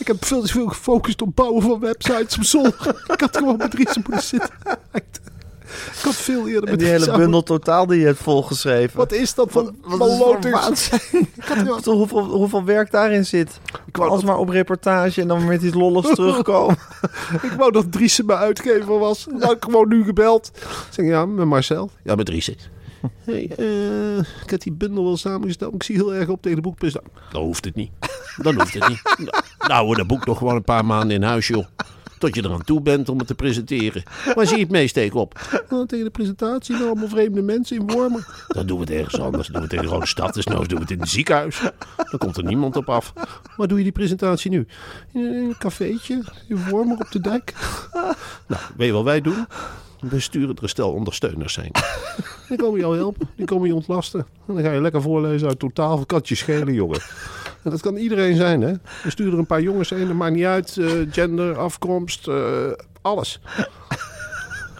Ik 0.00 0.06
heb 0.06 0.24
veel 0.24 0.40
te 0.42 0.48
veel 0.52 0.66
gefocust 0.66 1.22
op 1.22 1.36
bouwen 1.36 1.62
van 1.62 1.80
websites 1.80 2.36
op 2.36 2.42
zondag. 2.44 2.86
Ik 3.06 3.20
had 3.20 3.36
gewoon 3.36 3.56
met 3.56 3.70
Dries 3.70 3.96
moeten 3.96 4.22
zitten. 4.22 4.50
Ik 4.92 6.02
had 6.02 6.14
veel 6.16 6.46
eerder 6.48 6.64
En 6.64 6.70
met 6.70 6.78
die 6.78 6.88
hele 6.88 7.16
bundel 7.16 7.42
totaal 7.42 7.86
die 7.86 8.00
je 8.00 8.06
hebt 8.06 8.18
volgeschreven. 8.18 8.96
Wat 8.96 9.12
is 9.12 9.34
dat 9.34 9.50
voor 9.50 9.72
Wat? 10.50 10.90
Ik 11.36 11.44
had 11.66 11.84
hoeveel, 12.00 12.24
hoeveel 12.24 12.64
werk 12.64 12.90
daarin 12.90 13.26
zit. 13.26 13.60
Ik 13.86 13.96
wou 13.96 14.10
dat- 14.10 14.22
maar 14.24 14.38
op 14.38 14.48
reportage 14.48 15.20
en 15.20 15.28
dan 15.28 15.44
met 15.44 15.62
iets 15.62 15.74
lolligs 15.74 16.14
terugkomen. 16.14 16.76
Ik 17.42 17.52
wou 17.56 17.72
dat 17.72 17.92
Driessen 17.92 18.26
mijn 18.26 18.38
uitgever 18.38 18.98
was. 18.98 19.24
Dan 19.30 19.42
had 19.42 19.52
ik 19.52 19.64
gewoon 19.64 19.88
nu 19.88 20.04
gebeld. 20.04 20.50
Ik 20.54 20.66
zeg, 20.90 21.06
ja, 21.06 21.26
met 21.26 21.46
Marcel. 21.46 21.90
Ja, 22.04 22.14
met 22.14 22.26
Driessen. 22.26 22.56
Hey, 23.24 23.50
eh, 23.56 24.18
ik 24.18 24.50
heb 24.50 24.60
die 24.60 24.72
bundel 24.72 25.04
wel 25.04 25.16
samengesteld. 25.16 25.70
maar 25.70 25.80
Ik 25.80 25.86
zie 25.86 25.96
heel 25.96 26.14
erg 26.14 26.28
op 26.28 26.42
tegen 26.42 26.56
de 26.56 26.62
boekpresentatie. 26.62 27.12
Dan 27.32 27.42
hoeft 27.42 27.64
het 27.64 27.74
niet. 27.74 27.90
Dan 28.42 28.54
hoeft 28.54 28.74
het 28.74 28.88
niet. 28.88 29.02
Nou, 29.68 29.86
hoor, 29.86 29.96
dat 29.96 30.06
boek 30.06 30.26
nog 30.26 30.38
gewoon 30.38 30.54
een 30.54 30.64
paar 30.64 30.84
maanden 30.84 31.16
in 31.16 31.22
huis, 31.22 31.46
joh. 31.48 31.66
Tot 32.18 32.34
je 32.34 32.42
er 32.42 32.52
aan 32.52 32.64
toe 32.64 32.80
bent 32.80 33.08
om 33.08 33.18
het 33.18 33.26
te 33.26 33.34
presenteren. 33.34 34.02
Waar 34.34 34.46
zie 34.46 34.56
je 34.56 34.62
het 34.62 34.72
meest 34.72 34.94
tegenop? 34.94 35.60
Nou, 35.70 35.86
tegen 35.86 36.04
de 36.04 36.10
presentatie, 36.10 36.74
nou, 36.74 36.86
allemaal 36.86 37.08
vreemde 37.08 37.42
mensen 37.42 37.76
in 37.76 37.86
Wormen. 37.86 38.24
Dan 38.48 38.66
doen 38.66 38.78
we 38.78 38.84
het 38.84 38.92
ergens 38.92 39.20
anders. 39.20 39.48
Dan 39.48 39.60
doen 39.60 39.68
we 39.68 39.74
het 39.74 39.76
in 39.76 39.82
de 39.82 39.94
grote 39.94 40.06
stad. 40.06 40.34
Dus 40.34 40.44
nou 40.46 40.66
doen 40.66 40.76
we 40.76 40.82
het 40.82 40.90
in 40.92 41.00
een 41.00 41.06
ziekenhuis. 41.06 41.60
Dan 41.96 42.18
komt 42.18 42.36
er 42.36 42.44
niemand 42.44 42.76
op 42.76 42.88
af. 42.88 43.12
Waar 43.56 43.68
doe 43.68 43.78
je 43.78 43.84
die 43.84 43.92
presentatie 43.92 44.50
nu? 44.50 44.66
In 45.12 45.20
een 45.20 45.54
cafeetje 45.58 46.22
in 46.48 46.68
Wormen 46.68 46.98
op 47.00 47.10
de 47.10 47.20
dijk. 47.20 47.54
Nou, 48.46 48.62
weet 48.76 48.86
je 48.86 48.92
wat 48.92 49.04
wij 49.04 49.20
doen? 49.20 49.46
We 50.00 50.20
sturen 50.20 50.56
een 50.60 50.68
stel 50.68 50.92
ondersteuners 50.92 51.52
zijn. 51.52 51.70
Die 52.48 52.58
komen 52.58 52.80
jou 52.80 52.96
helpen. 52.96 53.28
Die 53.36 53.46
komen 53.46 53.68
je 53.68 53.74
ontlasten. 53.74 54.26
En 54.46 54.54
dan 54.54 54.62
ga 54.64 54.70
je 54.72 54.80
lekker 54.80 55.02
voorlezen 55.02 55.48
uit 55.48 55.58
totaal. 55.58 56.04
Je 56.22 56.34
schelen, 56.34 56.74
jongen? 56.74 57.00
En 57.62 57.70
dat 57.70 57.80
kan 57.80 57.96
iedereen 57.96 58.36
zijn, 58.36 58.60
hè? 58.60 58.72
We 59.02 59.10
sturen 59.10 59.32
er 59.32 59.38
een 59.38 59.46
paar 59.46 59.60
jongens 59.62 59.90
heen. 59.90 60.06
Dat 60.06 60.16
maakt 60.16 60.34
niet 60.34 60.44
uit. 60.44 60.76
eh, 60.76 60.92
gender, 61.10 61.58
afkomst, 61.58 62.28
eh, 62.28 62.70
alles. 63.02 63.40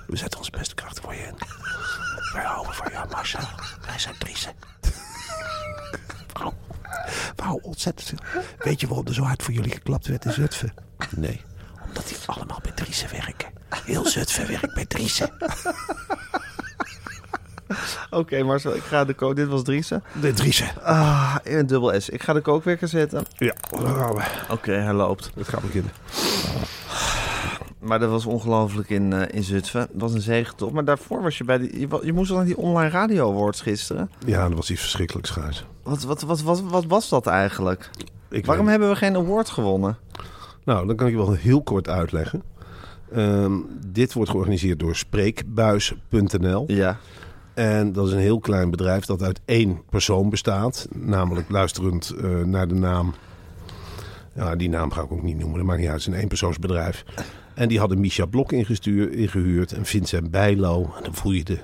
We 0.06 0.16
zetten 0.16 0.38
onze 0.38 0.50
beste 0.50 0.74
krachten 0.74 1.02
voor 1.02 1.14
je 1.14 1.20
in. 1.20 1.34
Wij 2.32 2.44
houden 2.44 2.74
van 2.74 2.92
jou, 2.92 3.08
Marcel. 3.10 3.40
Wij 3.86 3.98
zijn 3.98 4.14
Driessen. 4.18 4.52
Wauw. 7.36 7.58
Ontzettend 7.62 8.08
veel. 8.08 8.42
Weet 8.58 8.80
je 8.80 8.86
waarom 8.86 9.06
er 9.06 9.14
zo 9.14 9.22
hard 9.22 9.42
voor 9.42 9.54
jullie 9.54 9.72
geklapt 9.72 10.06
werd 10.06 10.24
in 10.24 10.32
Zutphen? 10.32 10.74
Nee, 11.16 11.40
omdat 11.86 12.08
die 12.08 12.16
allemaal 12.26 12.58
bij 12.62 12.72
Driessen 12.72 13.08
werken. 13.12 13.49
Heel 13.84 14.06
Zutphen 14.06 14.46
werkt 14.48 14.74
bij 14.74 14.84
Driessen. 14.86 15.30
Oké, 18.10 18.42
Marcel, 18.42 18.74
ik 18.74 18.82
ga 18.82 19.04
de 19.04 19.14
kook. 19.14 19.36
Dit 19.36 19.48
was 19.48 19.62
Driessen. 19.62 20.02
De 20.20 20.32
Driessen. 20.32 20.68
Ah, 20.82 21.36
een 21.44 21.66
dubbel 21.66 22.00
S. 22.00 22.08
Ik 22.08 22.22
ga 22.22 22.32
de 22.32 22.40
kookwekker 22.40 22.88
zetten. 22.88 23.24
Ja, 23.36 23.54
daar 23.70 23.94
gaan 23.94 24.14
we. 24.14 24.22
Oké, 24.50 24.72
hij 24.72 24.92
loopt. 24.92 25.30
Het 25.34 25.48
gaat 25.48 25.60
beginnen. 25.62 25.90
Maar 27.78 27.98
dat 27.98 28.10
was 28.10 28.26
ongelooflijk 28.26 28.88
in, 28.90 29.12
eh, 29.12 29.36
in 29.36 29.42
Zutphen. 29.42 29.80
Dat 29.92 30.00
was 30.00 30.12
een 30.12 30.20
zegentocht. 30.20 30.72
Maar 30.72 30.84
daarvoor 30.84 31.22
was 31.22 31.38
je 31.38 31.44
bij 31.44 31.58
die... 31.58 31.80
Je, 31.80 31.88
wa- 31.88 31.98
je 32.02 32.12
moest 32.12 32.28
toch 32.28 32.36
naar 32.36 32.46
die 32.46 32.56
online 32.56 32.90
radio 32.90 33.30
awards 33.30 33.60
gisteren? 33.60 34.10
Ja, 34.26 34.48
dat 34.48 34.56
was 34.56 34.70
iets 34.70 34.80
verschrikkelijks, 34.80 35.30
Gijs. 35.30 35.64
Wat, 35.82 36.02
wat, 36.02 36.22
wat, 36.22 36.40
wat, 36.42 36.60
wat 36.62 36.84
was 36.86 37.08
dat 37.08 37.26
eigenlijk? 37.26 37.90
Ik 38.30 38.46
Waarom 38.46 38.64
weet- 38.64 38.74
hebben 38.74 38.90
we 38.92 38.96
geen 38.96 39.16
award 39.16 39.48
gewonnen? 39.50 39.98
Nou, 40.64 40.86
dan 40.86 40.96
kan 40.96 41.06
ik 41.06 41.12
je 41.12 41.18
wel 41.18 41.32
heel 41.32 41.62
kort 41.62 41.88
uitleggen. 41.88 42.42
Ehm, 43.12 43.52
dit 43.86 44.12
wordt 44.12 44.30
georganiseerd 44.30 44.78
door 44.78 44.96
Spreekbuis.nl. 44.96 46.64
Ja. 46.66 46.98
En 47.54 47.92
dat 47.92 48.06
is 48.06 48.12
een 48.12 48.18
heel 48.18 48.38
klein 48.38 48.70
bedrijf 48.70 49.04
dat 49.04 49.22
uit 49.22 49.40
één 49.44 49.82
persoon 49.90 50.30
bestaat. 50.30 50.88
Namelijk 50.94 51.50
luisterend 51.50 52.10
eh, 52.10 52.42
naar 52.42 52.68
de 52.68 52.74
naam. 52.74 53.14
Ja, 54.34 54.56
die 54.56 54.68
naam 54.68 54.90
ga 54.90 55.02
ik 55.02 55.12
ook 55.12 55.22
niet 55.22 55.38
noemen. 55.38 55.58
Dat 55.58 55.66
maakt 55.66 55.78
niet 55.78 55.88
uit. 55.88 55.98
Het 55.98 56.08
is 56.08 56.14
een 56.14 56.22
eenpersoonsbedrijf. 56.22 57.04
En 57.54 57.68
die 57.68 57.78
hadden 57.78 58.00
Misha 58.00 58.26
Blok 58.26 58.52
ingehuurd. 58.52 59.72
En 59.72 59.84
Vincent 59.84 60.30
Bijlo. 60.30 60.92
En 60.96 61.02
dan 61.02 61.14
voel 61.14 61.32
je 61.32 61.44
de, 61.44 61.58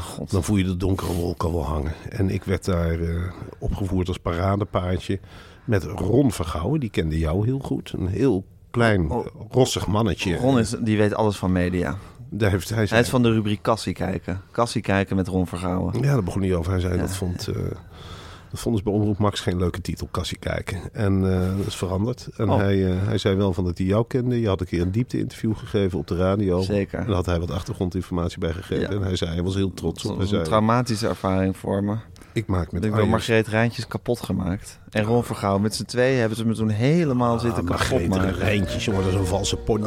God. 0.00 0.30
dan 0.30 0.44
voel 0.44 0.56
je 0.56 0.64
de 0.64 0.76
donkere 0.76 1.12
wolk 1.12 1.42
al 1.42 1.52
wel 1.52 1.64
hangen. 1.64 1.92
En 2.08 2.30
ik 2.30 2.44
werd 2.44 2.64
daar 2.64 3.00
eh, 3.00 3.32
opgevoerd 3.58 4.08
als 4.08 4.18
paradepaardje. 4.18 5.20
Met 5.64 5.84
Ron 5.84 6.32
Vergouwen. 6.32 6.80
Die 6.80 6.90
kende 6.90 7.18
jou 7.18 7.44
heel 7.46 7.58
goed. 7.58 7.92
Een 7.98 8.06
heel 8.06 8.44
klein, 8.76 9.10
Oh. 9.10 9.26
rossig 9.50 9.86
mannetje. 9.86 10.36
Ron 10.36 10.58
is, 10.58 10.74
die 10.80 10.96
weet 10.98 11.14
alles 11.14 11.36
van 11.36 11.52
media. 11.52 11.96
Daar 12.30 12.50
heeft, 12.50 12.68
hij 12.68 12.86
Hij 12.88 13.00
is 13.00 13.08
van 13.08 13.22
de 13.22 13.32
rubriek 13.32 13.62
Kassie 13.62 13.92
kijken. 13.92 14.40
Kassie 14.50 14.80
kijken 14.82 15.16
met 15.16 15.28
Ron 15.28 15.46
Vergouwen. 15.46 15.94
Ja, 16.00 16.12
daar 16.12 16.22
begon 16.22 16.42
hij 16.42 16.54
over. 16.54 16.70
Hij 16.72 16.80
zei 16.80 16.98
dat 16.98 17.16
vond... 17.16 17.48
eh, 17.48 17.54
dat 18.50 18.60
vonden 18.60 18.82
ze 18.82 18.90
bij 18.90 18.98
Omroep 18.98 19.18
Max 19.18 19.40
geen 19.40 19.58
leuke 19.58 19.80
titel, 19.80 20.08
Kassie 20.10 20.38
kijken. 20.38 20.78
En 20.92 21.32
eh, 21.32 21.56
dat 21.56 21.66
is 21.66 21.76
veranderd. 21.76 22.28
En 22.36 22.50
Oh. 22.50 22.56
hij, 22.58 22.86
eh, 22.90 23.06
hij 23.06 23.18
zei 23.18 23.36
wel 23.36 23.52
van 23.52 23.64
dat 23.64 23.78
hij 23.78 23.86
jou 23.86 24.04
kende. 24.08 24.40
Je 24.40 24.48
had 24.48 24.60
een 24.60 24.66
keer 24.66 24.80
een 24.80 24.90
diepte-interview 24.90 25.56
gegeven 25.56 25.98
op 25.98 26.06
de 26.06 26.16
radio. 26.16 26.60
Zeker. 26.62 26.98
En 26.98 27.06
daar 27.06 27.14
had 27.14 27.26
hij 27.26 27.38
wat 27.40 27.50
achtergrondinformatie 27.50 28.38
bij 28.38 28.52
gegeven. 28.52 28.80
Ja. 28.82 28.88
En 29.00 29.02
hij 29.02 29.16
zei, 29.16 29.30
hij 29.32 29.42
was 29.42 29.54
heel 29.54 29.74
trots 29.74 30.02
Dat 30.02 30.12
op. 30.12 30.18
was 30.18 30.30
Hij 30.30 30.38
een 30.38 30.44
zei, 30.44 30.56
traumatische 30.56 31.08
ervaring 31.08 31.56
voor 31.56 31.84
me. 31.84 31.94
Ik 32.36 32.46
maak 32.46 32.72
met 32.72 32.84
Ik 32.84 32.92
Arjen- 32.92 33.08
Margreet 33.08 33.46
Rijntjes 33.48 33.86
kapot 33.86 34.20
gemaakt. 34.20 34.78
En 34.90 35.04
Ron 35.04 35.24
Vergouwen. 35.24 35.62
Met 35.62 35.74
z'n 35.74 35.84
tweeën 35.84 36.18
hebben 36.20 36.36
ze 36.38 36.46
me 36.46 36.54
toen 36.54 36.68
helemaal 36.68 37.38
zitten 37.38 37.62
Ah, 37.62 37.68
kapot 37.68 37.88
Margreet 37.88 38.08
maken. 38.08 38.34
Rijntjes, 38.34 38.84
jongen, 38.84 39.02
dat 39.02 39.12
is 39.12 39.18
een 39.18 39.26
valse 39.26 39.56
pony. 39.56 39.82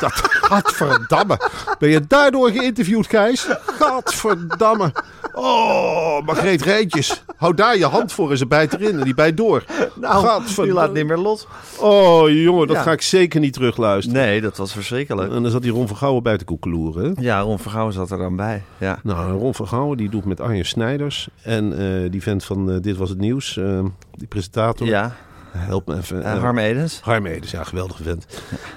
Dat, 0.00 0.12
gadverdamme. 0.22 1.40
Ben 1.78 1.88
je 1.90 2.00
daardoor 2.06 2.50
geïnterviewd, 2.50 3.06
Gijs? 3.06 3.48
Gadverdamme. 3.80 4.92
Oh, 5.34 6.26
Margreet 6.26 6.62
Rijntjes. 6.62 7.24
Hou 7.36 7.54
daar 7.54 7.78
je 7.78 7.84
hand 7.86 8.12
voor 8.12 8.30
en 8.30 8.38
ze 8.38 8.46
bijt 8.46 8.72
erin 8.72 8.98
en 8.98 9.04
die 9.04 9.14
bijt 9.14 9.36
door. 9.36 9.64
Nou, 10.00 10.42
die 10.56 10.72
laat 10.72 10.92
niet 10.92 11.06
meer 11.06 11.16
los. 11.18 11.46
Oh, 11.78 12.30
jongen, 12.30 12.66
dat 12.66 12.76
Ja. 12.76 12.82
ga 12.82 12.92
ik 12.92 13.02
zeker 13.02 13.40
niet 13.40 13.52
terugluisteren. 13.52 14.20
Nee, 14.22 14.40
dat 14.40 14.56
was 14.56 14.72
verschrikkelijk. 14.72 15.32
En 15.32 15.42
dan 15.42 15.50
zat 15.52 15.62
die 15.62 15.72
Ron 15.72 15.88
van 15.88 15.96
Gouwen 15.96 16.22
bij 16.22 16.38
te 16.38 16.44
koekeloeren. 16.44 17.16
Ja, 17.20 17.40
Ron 17.40 17.58
Vergouwen 17.58 17.94
zat 17.94 18.10
er 18.10 18.18
dan 18.18 18.36
bij. 18.36 18.62
Ja. 18.78 18.98
Nou, 19.02 19.38
Ron 19.38 19.54
van 19.54 19.68
Gouwen 19.68 19.96
die 19.96 20.10
doet 20.10 20.24
met 20.24 20.40
Arjen 20.40 20.66
Snijders. 20.66 21.28
En 21.42 21.78
eh, 21.78 22.10
die 22.10 22.22
vent 22.22 22.44
van 22.44 22.70
eh, 22.70 22.76
Dit 22.80 22.96
Was 22.96 23.08
Het 23.08 23.18
Nieuws, 23.18 23.56
eh, 23.56 23.84
die 24.14 24.28
presentator. 24.28 24.86
Ja, 24.86 25.16
Help 25.50 25.86
me 25.86 25.96
even. 25.96 26.22
en 26.24 26.34
eh, 26.36 26.40
Harm 26.40 26.58
Edens. 26.58 27.00
Harm 27.02 27.26
Edens, 27.26 27.50
ja, 27.50 27.64
geweldige 27.64 28.02
vent. 28.02 28.26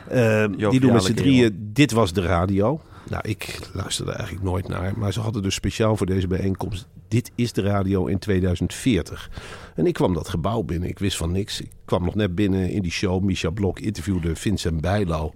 Die 0.71 0.79
doen 0.79 0.93
met 0.93 1.03
z'n 1.03 1.13
drieën 1.13 1.69
Dit 1.73 1.91
Was 1.91 2.13
De 2.13 2.21
Radio. 2.21 2.81
Nou, 3.09 3.29
ik 3.29 3.59
luisterde 3.73 4.11
eigenlijk 4.11 4.45
nooit 4.45 4.67
naar. 4.67 4.93
Maar 4.97 5.13
ze 5.13 5.19
hadden 5.19 5.41
dus 5.41 5.55
speciaal 5.55 5.97
voor 5.97 6.07
deze 6.07 6.27
bijeenkomst... 6.27 6.87
Dit 7.07 7.31
is 7.35 7.53
de 7.53 7.61
radio 7.61 8.05
in 8.05 8.19
2040. 8.19 9.29
En 9.75 9.85
ik 9.85 9.93
kwam 9.93 10.13
dat 10.13 10.29
gebouw 10.29 10.61
binnen. 10.61 10.89
Ik 10.89 10.99
wist 10.99 11.17
van 11.17 11.31
niks. 11.31 11.61
Ik 11.61 11.71
kwam 11.85 12.03
nog 12.03 12.15
net 12.15 12.35
binnen 12.35 12.69
in 12.69 12.81
die 12.81 12.91
show. 12.91 13.23
Misha 13.23 13.49
Blok 13.49 13.79
interviewde 13.79 14.35
Vincent 14.35 14.81
Bijlo. 14.81 15.33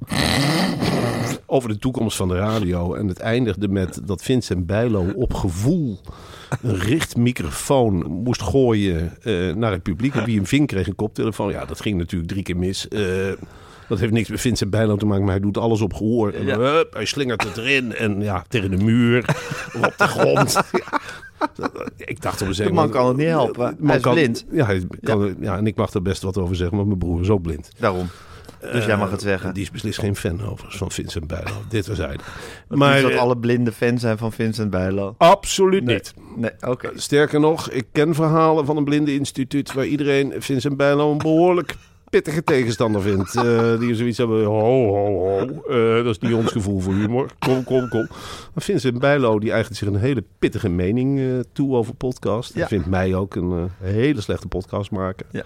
over 1.46 1.70
de 1.70 1.78
toekomst 1.78 2.18
van 2.18 2.28
de 2.28 2.36
radio. 2.36 2.94
En 2.94 3.08
het 3.08 3.20
eindigde 3.20 3.68
met 3.68 4.02
dat 4.04 4.22
Vincent 4.22 4.66
Bijlo 4.66 5.12
op 5.16 5.34
gevoel 5.34 6.00
een 6.62 6.80
richtmicrofoon 6.80 8.12
moest 8.12 8.42
gooien 8.42 9.18
eh, 9.22 9.54
naar 9.54 9.72
het 9.72 9.84
publiek. 9.84 10.14
Wie 10.14 10.36
hem 10.36 10.46
ving 10.46 10.68
kreeg 10.68 10.88
een 10.88 10.96
koptelefoon. 10.96 11.52
Ja, 11.52 11.66
dat 11.66 11.82
ging 11.82 11.98
natuurlijk 11.98 12.32
drie 12.32 12.44
keer 12.44 12.58
mis. 12.58 12.88
Eh, 12.88 13.32
dat 13.90 14.00
heeft 14.00 14.12
niks 14.12 14.30
met 14.30 14.42
Vincent 14.42 14.70
Bijlo 14.70 14.96
te 14.96 15.06
maken, 15.06 15.24
maar 15.24 15.32
hij 15.34 15.42
doet 15.42 15.58
alles 15.58 15.82
op 15.82 15.94
gehoor. 15.94 16.32
En 16.32 16.46
Ja. 16.46 16.58
hup, 16.60 16.94
hij 16.94 17.06
slingert 17.06 17.44
het 17.44 17.58
erin 17.58 17.96
en 17.96 18.22
ja, 18.22 18.44
tegen 18.48 18.72
de 18.72 18.84
muur 18.84 19.26
of 19.76 19.86
op 19.86 19.94
de 19.98 20.08
grond. 20.08 20.58
Ik 21.98 22.22
dacht 22.22 22.42
op 22.42 22.48
een 22.48 22.54
De 22.54 22.72
man 22.72 22.90
kan 22.90 23.08
het 23.08 23.18
niet 23.18 23.28
helpen. 23.28 23.76
Man 23.80 23.88
Hij 23.88 23.96
is 23.96 24.02
kan- 24.02 24.14
blind. 24.14 24.46
Ja, 24.52 24.66
hij 24.66 24.84
kan, 25.02 25.36
ja. 25.40 25.58
en 25.58 25.68
ik 25.68 25.76
mag 25.76 25.94
er 25.94 26.02
best 26.02 26.22
wat 26.22 26.38
over 26.38 26.56
zeggen, 26.56 26.76
want 26.76 26.88
mijn 26.88 27.00
broer 27.00 27.22
is 27.22 27.30
ook 27.30 27.42
blind. 27.42 27.70
Daarom. 27.78 28.08
Dus 28.72 28.86
jij 28.86 28.98
mag 28.98 29.12
het 29.12 29.22
zeggen. 29.22 29.48
Eh, 29.50 29.54
Die 29.54 29.64
is 29.64 29.72
beslist 29.72 30.00
geen 30.00 30.16
fan 30.16 30.42
overigens 30.46 30.78
van 30.78 30.92
Vincent 30.92 31.28
Bijlo. 31.28 31.52
Dit 31.70 31.88
was 31.88 31.98
hij. 31.98 32.16
Maar 32.68 33.02
dat 33.02 33.12
eh, 33.12 33.18
alle 33.20 33.38
blinden 33.38 33.74
fans 33.74 34.02
zijn 34.02 34.18
van 34.18 34.32
Vincent 34.32 34.70
Bijlo. 34.70 35.16
absoluut 35.18 35.86
niet. 35.86 36.14
Nee, 36.36 36.52
oké. 36.68 36.90
Sterker 36.96 37.40
nog, 37.40 37.70
ik 37.70 37.86
ken 37.92 38.16
verhalen 38.16 38.66
van 38.66 38.78
een 38.78 38.84
blindeninstituut 38.84 39.74
waar 39.74 39.86
iedereen 39.86 40.34
Vincent 40.38 40.78
Bijlo 40.78 41.12
een 41.12 41.18
behoorlijk 41.18 41.76
pittige 42.10 42.44
tegenstander 42.44 43.02
vindt. 43.02 43.36
Eh, 43.36 43.80
die 43.80 43.96
zoiets 43.96 44.18
hebben, 44.18 44.44
ho, 44.46 44.60
ho, 44.60 45.30
ho. 45.30 45.40
Eh, 45.70 46.04
dat 46.04 46.16
is 46.16 46.20
niet 46.20 46.34
ons 46.34 46.52
gevoel 46.52 46.80
voor 46.80 46.94
humor. 46.94 47.30
Kom, 47.40 47.64
kom, 47.64 47.90
kom. 47.90 48.08
Maar 48.54 48.64
Vincent 48.64 49.00
Bijlo, 49.00 49.40
die 49.40 49.52
eigent 49.52 49.76
zich 49.78 49.88
een 49.88 49.96
hele 49.96 50.24
pittige 50.40 50.70
mening 50.70 51.20
eh, 51.20 51.26
toe 51.54 51.76
over 51.76 51.94
podcast. 51.96 52.54
Hij 52.54 52.68
vindt 52.68 52.86
mij 52.88 53.16
ook 53.16 53.36
een 53.36 53.70
hele 53.82 54.22
slechte 54.22 54.48
podcast 54.48 54.92
maken. 54.92 55.26
Ja. 55.32 55.44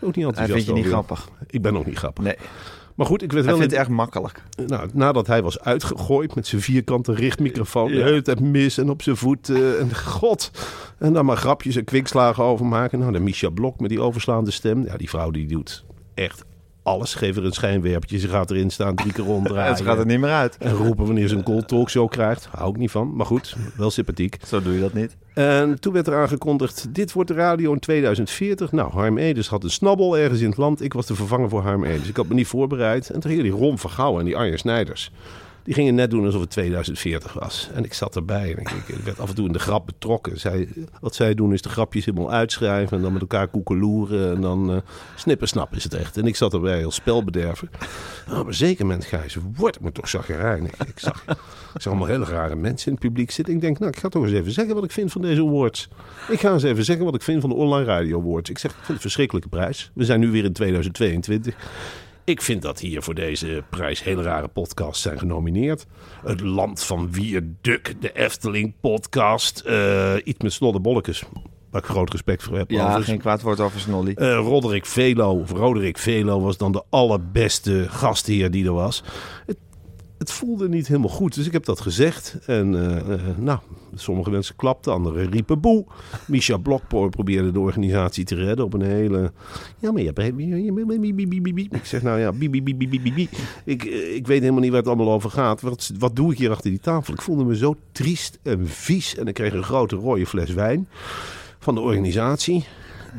Ook 0.00 0.16
niet 0.16 0.24
Hij 0.24 0.24
enthousiast 0.24 0.64
vindt 0.64 0.66
je 0.66 0.72
niet 0.72 0.94
over. 0.94 1.16
grappig. 1.16 1.28
Ik 1.46 1.62
ben 1.62 1.76
ook 1.76 1.86
niet 1.86 1.98
grappig. 1.98 2.24
Nee, 2.24 2.36
Maar 2.94 3.06
goed, 3.06 3.22
ik 3.22 3.32
werd 3.32 3.44
hij 3.44 3.52
wel... 3.54 3.60
vindt 3.62 3.72
in- 3.74 3.78
het 3.80 3.88
erg 3.88 3.96
makkelijk. 3.96 4.42
nou, 4.66 4.88
nadat 4.92 5.26
hij 5.26 5.42
was 5.42 5.60
uitgegooid 5.60 6.34
met 6.34 6.46
zijn 6.46 6.60
vierkante 6.62 7.14
richtmicrofoon, 7.14 7.88
de 7.88 7.96
Ja. 7.96 8.04
hele 8.04 8.22
tijd 8.22 8.40
mis 8.40 8.78
en 8.78 8.90
op 8.90 9.02
zijn 9.02 9.16
voet. 9.16 9.48
en 9.48 9.96
god. 9.96 10.50
En 10.98 11.12
dan 11.12 11.24
maar 11.24 11.36
grapjes 11.36 11.76
en 11.76 11.84
kwikslagen 11.84 12.44
over 12.44 12.66
maken. 12.66 12.98
Nou, 12.98 13.12
de 13.12 13.18
Misha 13.20 13.48
Blok 13.48 13.80
met 13.80 13.90
die 13.90 14.00
overslaande 14.00 14.50
stem. 14.50 14.84
Ja, 14.84 14.96
die 14.96 15.08
vrouw 15.08 15.30
die 15.30 15.46
doet 15.46 15.84
echt 16.16 16.44
alles. 16.82 17.14
Geef 17.14 17.36
er 17.36 17.44
een 17.44 17.52
schijnwerpertje, 17.52 18.18
ze 18.18 18.28
gaat 18.28 18.50
erin 18.50 18.70
staan, 18.70 18.94
drie 18.94 19.12
keer 19.12 19.24
ronddraaien. 19.24 19.70
En 19.70 19.76
ze 19.82 19.84
gaat 19.84 19.98
er 19.98 20.06
niet 20.06 20.20
meer 20.20 20.30
uit. 20.30 20.56
En 20.56 20.72
roepen 20.72 21.06
wanneer 21.06 21.28
ze 21.28 21.36
een 21.36 21.42
cold 21.42 21.68
talkshow 21.68 22.10
krijgt. 22.10 22.48
Hou 22.50 22.70
ik 22.70 22.76
niet 22.76 22.90
van, 22.90 23.16
maar 23.16 23.26
goed, 23.26 23.56
wel 23.76 23.90
sympathiek. 23.90 24.38
Zo 24.46 24.62
doe 24.62 24.74
je 24.74 24.80
dat 24.80 24.92
niet. 24.92 25.16
En 25.34 25.80
toen 25.80 25.92
werd 25.92 26.06
er 26.06 26.16
aangekondigd, 26.16 26.94
dit 26.94 27.12
wordt 27.12 27.28
de 27.28 27.36
radio 27.36 27.72
in 27.72 27.78
2040. 27.78 28.72
Nou, 28.72 28.90
Harm 28.90 29.18
Edens 29.18 29.48
had 29.48 29.64
een 29.64 29.70
snabbel 29.70 30.18
ergens 30.18 30.40
in 30.40 30.48
het 30.48 30.56
land. 30.56 30.82
Ik 30.82 30.92
was 30.92 31.06
de 31.06 31.14
vervanger 31.14 31.48
voor 31.48 31.62
Harm 31.62 31.84
Edens. 31.84 32.08
Ik 32.08 32.16
had 32.16 32.28
me 32.28 32.34
niet 32.34 32.46
voorbereid. 32.46 33.10
En 33.10 33.20
toen 33.20 33.30
gingen 33.30 33.44
die 33.44 33.52
Ron 33.52 33.78
Vergouwen 33.78 34.20
en 34.20 34.26
die 34.26 34.36
Arjen 34.36 34.58
Snijders... 34.58 35.10
Die 35.66 35.74
gingen 35.74 35.94
net 35.94 36.10
doen 36.10 36.24
alsof 36.24 36.40
het 36.40 36.50
2040 36.50 37.32
was. 37.32 37.70
En 37.74 37.84
ik 37.84 37.94
zat 37.94 38.16
erbij 38.16 38.54
en 38.54 38.62
ik, 38.62 38.96
werd 39.04 39.20
af 39.20 39.28
en 39.28 39.34
toe 39.34 39.46
in 39.46 39.52
de 39.52 39.58
grap 39.58 39.86
betrokken. 39.86 40.40
Zij, 40.40 40.68
wat 41.00 41.14
zij 41.14 41.34
doen 41.34 41.52
is 41.52 41.62
de 41.62 41.68
grapjes 41.68 42.04
helemaal 42.04 42.32
uitschrijven... 42.32 42.96
en 42.96 43.02
dan 43.02 43.12
met 43.12 43.20
elkaar 43.20 43.48
koekeloeren 43.48 44.34
en 44.34 44.40
dan 44.40 44.70
uh, 44.70 44.76
snippersnap 45.14 45.74
is 45.74 45.84
het 45.84 45.94
echt. 45.94 46.16
En 46.16 46.26
ik 46.26 46.36
zat 46.36 46.52
erbij 46.52 46.84
als 46.84 46.94
spelbederver. 46.94 47.68
Nou, 48.26 48.40
op 48.40 48.46
een 48.46 48.54
zeker 48.54 48.86
moment, 48.86 49.04
Gijs, 49.04 49.36
wordt 49.56 49.80
me 49.80 49.92
toch 49.92 50.08
zagrijnig. 50.08 50.70
Ik 50.86 50.98
zag, 50.98 51.24
ik 51.74 51.80
zag 51.80 51.86
allemaal 51.86 52.06
hele 52.06 52.24
rare 52.24 52.56
mensen 52.56 52.86
in 52.86 52.92
het 52.92 53.02
publiek 53.02 53.30
zitten. 53.30 53.54
Ik 53.54 53.60
denk, 53.60 53.78
nou, 53.78 53.90
ik 53.90 53.98
ga 53.98 54.08
toch 54.08 54.22
eens 54.22 54.32
even 54.32 54.52
zeggen 54.52 54.74
wat 54.74 54.84
ik 54.84 54.90
vind 54.90 55.12
van 55.12 55.22
deze 55.22 55.40
awards. 55.40 55.88
Ik 56.28 56.40
ga 56.40 56.52
eens 56.52 56.62
even 56.62 56.84
zeggen 56.84 57.04
wat 57.04 57.14
ik 57.14 57.22
vind 57.22 57.40
van 57.40 57.50
de 57.50 57.56
Online 57.56 57.84
Radio 57.84 58.20
Awards. 58.20 58.50
Ik 58.50 58.58
zeg, 58.58 58.70
ik 58.70 58.76
vind 58.76 58.86
het 58.86 58.96
een 58.96 59.02
verschrikkelijke 59.02 59.48
prijs. 59.48 59.90
We 59.94 60.04
zijn 60.04 60.20
nu 60.20 60.30
weer 60.30 60.44
in 60.44 60.52
2022. 60.52 61.54
Ik 62.26 62.42
vind 62.42 62.62
dat 62.62 62.80
hier 62.80 63.02
voor 63.02 63.14
deze 63.14 63.64
prijs 63.70 64.02
hele 64.02 64.22
rare 64.22 64.48
podcasts 64.48 65.02
zijn 65.02 65.18
genomineerd. 65.18 65.86
Het 66.24 66.40
Land 66.40 66.84
van 66.84 67.12
Wierduk, 67.12 67.94
de 68.00 68.12
Efteling 68.12 68.74
podcast. 68.80 69.62
Uh, 69.66 70.14
iets 70.24 70.42
met 70.42 70.52
Snollebollekes. 70.52 71.24
Waar 71.70 71.82
ik 71.82 71.88
groot 71.88 72.10
respect 72.10 72.42
voor 72.42 72.56
heb. 72.56 72.70
Ja, 72.70 72.76
overigens. 72.76 73.06
geen 73.06 73.18
kwaad 73.18 73.42
woord 73.42 73.60
over 73.60 73.80
Snolly. 73.80 74.14
Uh, 74.16 74.36
Roderick 74.36 74.86
Velo, 74.86 75.40
of 75.40 75.50
Roderick 75.50 75.98
Velo 75.98 76.40
was 76.40 76.56
dan 76.56 76.72
de 76.72 76.82
allerbeste 76.90 77.86
gastheer 77.88 78.50
die 78.50 78.64
er 78.64 78.72
was. 78.72 79.02
Het, 79.46 79.58
het 80.18 80.32
voelde 80.32 80.68
niet 80.68 80.86
helemaal 80.86 81.08
goed, 81.08 81.34
dus 81.34 81.46
ik 81.46 81.52
heb 81.52 81.64
dat 81.64 81.80
gezegd. 81.80 82.38
En 82.46 82.72
uh, 82.72 83.18
nou, 83.36 83.58
sommige 83.94 84.30
mensen 84.30 84.56
klapten, 84.56 84.92
anderen 84.92 85.30
riepen 85.30 85.60
boe. 85.60 85.84
Misha 86.26 86.56
Blokpoor 86.56 87.10
probeerde 87.10 87.52
de 87.52 87.60
organisatie 87.60 88.24
te 88.24 88.34
redden 88.34 88.64
op 88.64 88.72
een 88.72 88.82
hele... 88.82 89.32
Ja, 89.78 89.92
maar 89.92 90.02
je 90.02 90.12
hebt... 90.14 90.18
Ik 91.72 91.84
zeg 91.84 92.02
nou 92.02 92.18
ja, 92.18 92.32
ik, 93.64 93.84
ik 94.14 94.26
weet 94.26 94.40
helemaal 94.40 94.60
niet 94.60 94.70
waar 94.70 94.80
het 94.80 94.88
allemaal 94.88 95.12
over 95.12 95.30
gaat. 95.30 95.60
Wat, 95.60 95.92
wat 95.98 96.16
doe 96.16 96.32
ik 96.32 96.38
hier 96.38 96.50
achter 96.50 96.70
die 96.70 96.80
tafel? 96.80 97.14
Ik 97.14 97.22
voelde 97.22 97.44
me 97.44 97.56
zo 97.56 97.76
triest 97.92 98.38
en 98.42 98.68
vies. 98.68 99.16
En 99.16 99.26
ik 99.26 99.34
kreeg 99.34 99.52
een 99.52 99.62
grote 99.62 99.96
rode 99.96 100.26
fles 100.26 100.50
wijn 100.50 100.88
van 101.58 101.74
de 101.74 101.80
organisatie. 101.80 102.64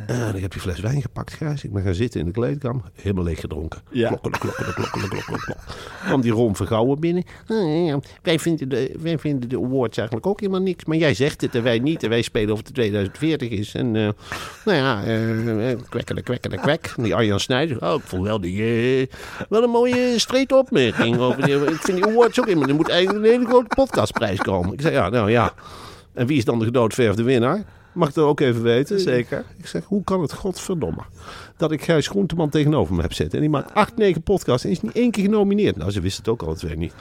En 0.06 0.36
ik 0.36 0.42
heb 0.42 0.51
die 0.51 0.62
fles 0.62 0.80
wijn 0.80 1.01
gepakt, 1.01 1.34
Gijs. 1.34 1.63
Ik 1.63 1.74
ben 1.74 1.84
gaan 1.84 1.94
zitten 1.94 2.20
in 2.20 2.25
de 2.25 2.32
kleedkamer. 2.32 2.82
Helemaal 2.94 3.24
leeg 3.24 3.39
gedronken. 3.39 3.82
Ja. 3.92 4.08
Klokkelen, 4.08 4.39
klokkelen, 4.39 4.74
klokkelen, 4.74 5.10
klokkelen, 5.10 5.39
klokkelen. 5.39 5.58
kwam 6.06 6.22
die 6.22 6.32
Ron 6.32 6.56
Vergouwen 6.56 7.00
binnen. 7.00 7.24
Wij, 8.22 8.39
vinden 8.39 8.70
de, 8.70 8.96
wij 9.00 9.18
vinden 9.18 9.50
de 9.50 9.58
awards 9.58 9.98
eigenlijk 9.98 10.27
ook 10.27 10.39
helemaal 10.39 10.62
niks. 10.62 10.86
Maar 10.86 10.98
jij 10.98 11.13
zegt 11.13 11.42
het 11.42 11.56
en 11.56 11.63
wij 11.63 11.80
niet. 11.80 12.04
En 12.04 12.10
wij 12.10 12.22
spelen 12.22 12.54
of 12.54 12.58
het 12.58 12.74
2040 12.74 13.50
is. 13.50 13.74
En 13.74 13.96
uh, 13.96 14.10
nou 14.66 14.77
ja, 14.77 15.06
uh, 15.06 15.77
kwekkelen, 15.89 16.24
kwekkelen, 16.24 16.60
kwek. 16.60 16.94
Die 16.96 17.16
Arjan 17.16 17.39
Snijder. 17.39 17.82
Oh, 17.82 17.94
ik 17.94 18.04
vond 18.04 18.24
wel, 18.24 18.42
die, 18.42 19.00
uh, 19.00 19.08
wel 19.50 19.63
een 19.63 19.70
mooie 19.70 20.20
street 20.20 20.51
opmerking. 20.51 21.18
Over 21.18 21.46
die, 21.46 21.56
ik 21.56 21.82
vind 21.82 21.98
die 21.98 22.06
awards 22.06 22.39
ook 22.39 22.46
helemaal... 22.46 22.70
Er 22.70 22.75
moet 22.75 22.89
eigenlijk 22.89 23.25
een 23.25 23.32
hele 23.32 23.46
grote 23.46 23.75
podcastprijs 23.75 24.39
komen. 24.39 24.74
Ik 24.74 24.82
zei, 24.82 24.94
ja, 24.94 25.10
nou 25.10 25.32
ja. 25.32 25.54
En 26.13 26.27
wie 26.27 26.38
is 26.38 26.46
dan 26.46 26.60
de 26.60 26.66
gedoodverfde 26.66 27.24
winnaar? 27.24 27.63
Mag 27.98 28.08
ik 28.08 28.13
dat 28.13 28.25
ook 28.25 28.39
even 28.39 28.63
weten? 28.63 29.00
Zeker. 29.00 29.46
Ik 29.58 29.68
zeg, 29.68 29.84
hoe 29.84 30.04
kan 30.04 30.22
het 30.22 30.34
godverdomme 30.34 31.01
dat 31.58 31.72
ik 31.72 31.84
Gijs 31.84 32.08
Groenteman 32.08 32.50
tegenover 32.50 32.96
me 32.96 33.01
heb 33.01 33.13
zitten. 33.13 33.36
En 33.36 33.42
die 33.42 33.50
maakt 33.50 33.74
acht, 33.74 33.98
negen 33.98 34.22
podcasts 34.22 34.66
en 34.66 34.72
is 34.72 34.82
niet 34.82 34.92
één 34.92 35.12
keer 35.12 35.24
genomineerd. 35.24 35.75
Nou, 35.75 35.92
ze 35.92 36.01
wisten 36.01 36.24
het 36.24 36.32
ook 36.32 36.42
al 36.42 36.56
twee 36.56 36.77
niet. 36.77 36.94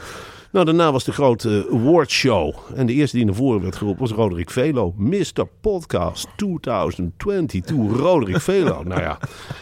Nou, 0.50 0.64
daarna 0.64 0.92
was 0.92 1.04
de 1.04 1.12
grote 1.12 1.68
awardshow. 1.72 2.54
En 2.74 2.86
de 2.86 2.92
eerste 2.92 3.16
die 3.16 3.24
naar 3.24 3.34
voren 3.34 3.62
werd 3.62 3.76
geroepen 3.76 4.00
was 4.00 4.10
Roderick 4.10 4.50
Velo. 4.50 4.94
Mr. 4.96 5.46
Podcast 5.60 6.26
2022, 6.36 7.76
Roderick 7.96 8.40
Velo. 8.40 8.82
nou 8.84 9.00
ja, 9.00 9.18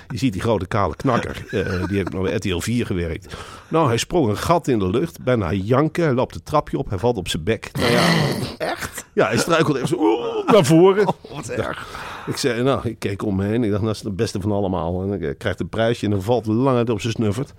je 0.08 0.18
ziet 0.18 0.32
die 0.32 0.42
grote 0.42 0.66
kale 0.66 0.96
knakker. 0.96 1.44
Uh, 1.50 1.86
die 1.86 1.96
heeft 1.96 2.12
nog 2.12 2.22
bij 2.22 2.34
RTL 2.34 2.58
4 2.58 2.86
gewerkt. 2.86 3.36
Nou, 3.68 3.86
hij 3.86 3.96
sprong 3.96 4.28
een 4.28 4.36
gat 4.36 4.68
in 4.68 4.78
de 4.78 4.90
lucht. 4.90 5.22
Bijna 5.22 5.52
janken. 5.52 6.04
Hij 6.04 6.14
loopt 6.14 6.34
de 6.34 6.42
trapje 6.42 6.78
op. 6.78 6.88
Hij 6.88 6.98
valt 6.98 7.16
op 7.16 7.28
zijn 7.28 7.44
bek. 7.44 7.70
Nou 7.72 7.92
ja, 7.92 8.02
Echt? 8.58 8.93
Ja, 9.14 9.26
hij 9.26 9.38
struikelt 9.38 9.76
even 9.76 9.88
zo 9.88 9.96
oeh, 9.98 10.46
naar 10.46 10.64
voren. 10.64 11.04
Wat 11.34 11.48
erg. 11.48 12.12
Ik 12.26 12.36
zei, 12.36 12.62
nou, 12.62 12.88
ik 12.88 12.98
keek 12.98 13.22
om 13.22 13.36
me 13.36 13.44
heen. 13.44 13.64
Ik 13.64 13.70
dacht, 13.70 13.84
dat 13.84 13.94
is 13.94 14.02
het 14.02 14.16
beste 14.16 14.40
van 14.40 14.52
allemaal. 14.52 15.02
En 15.02 15.22
ik 15.22 15.38
krijg 15.38 15.58
een 15.58 15.68
prijsje 15.68 16.04
en 16.04 16.10
dan 16.10 16.22
valt 16.22 16.46
lang 16.46 16.76
uit 16.76 16.90
op 16.90 17.00
zijn 17.00 17.12
snuffert. 17.12 17.52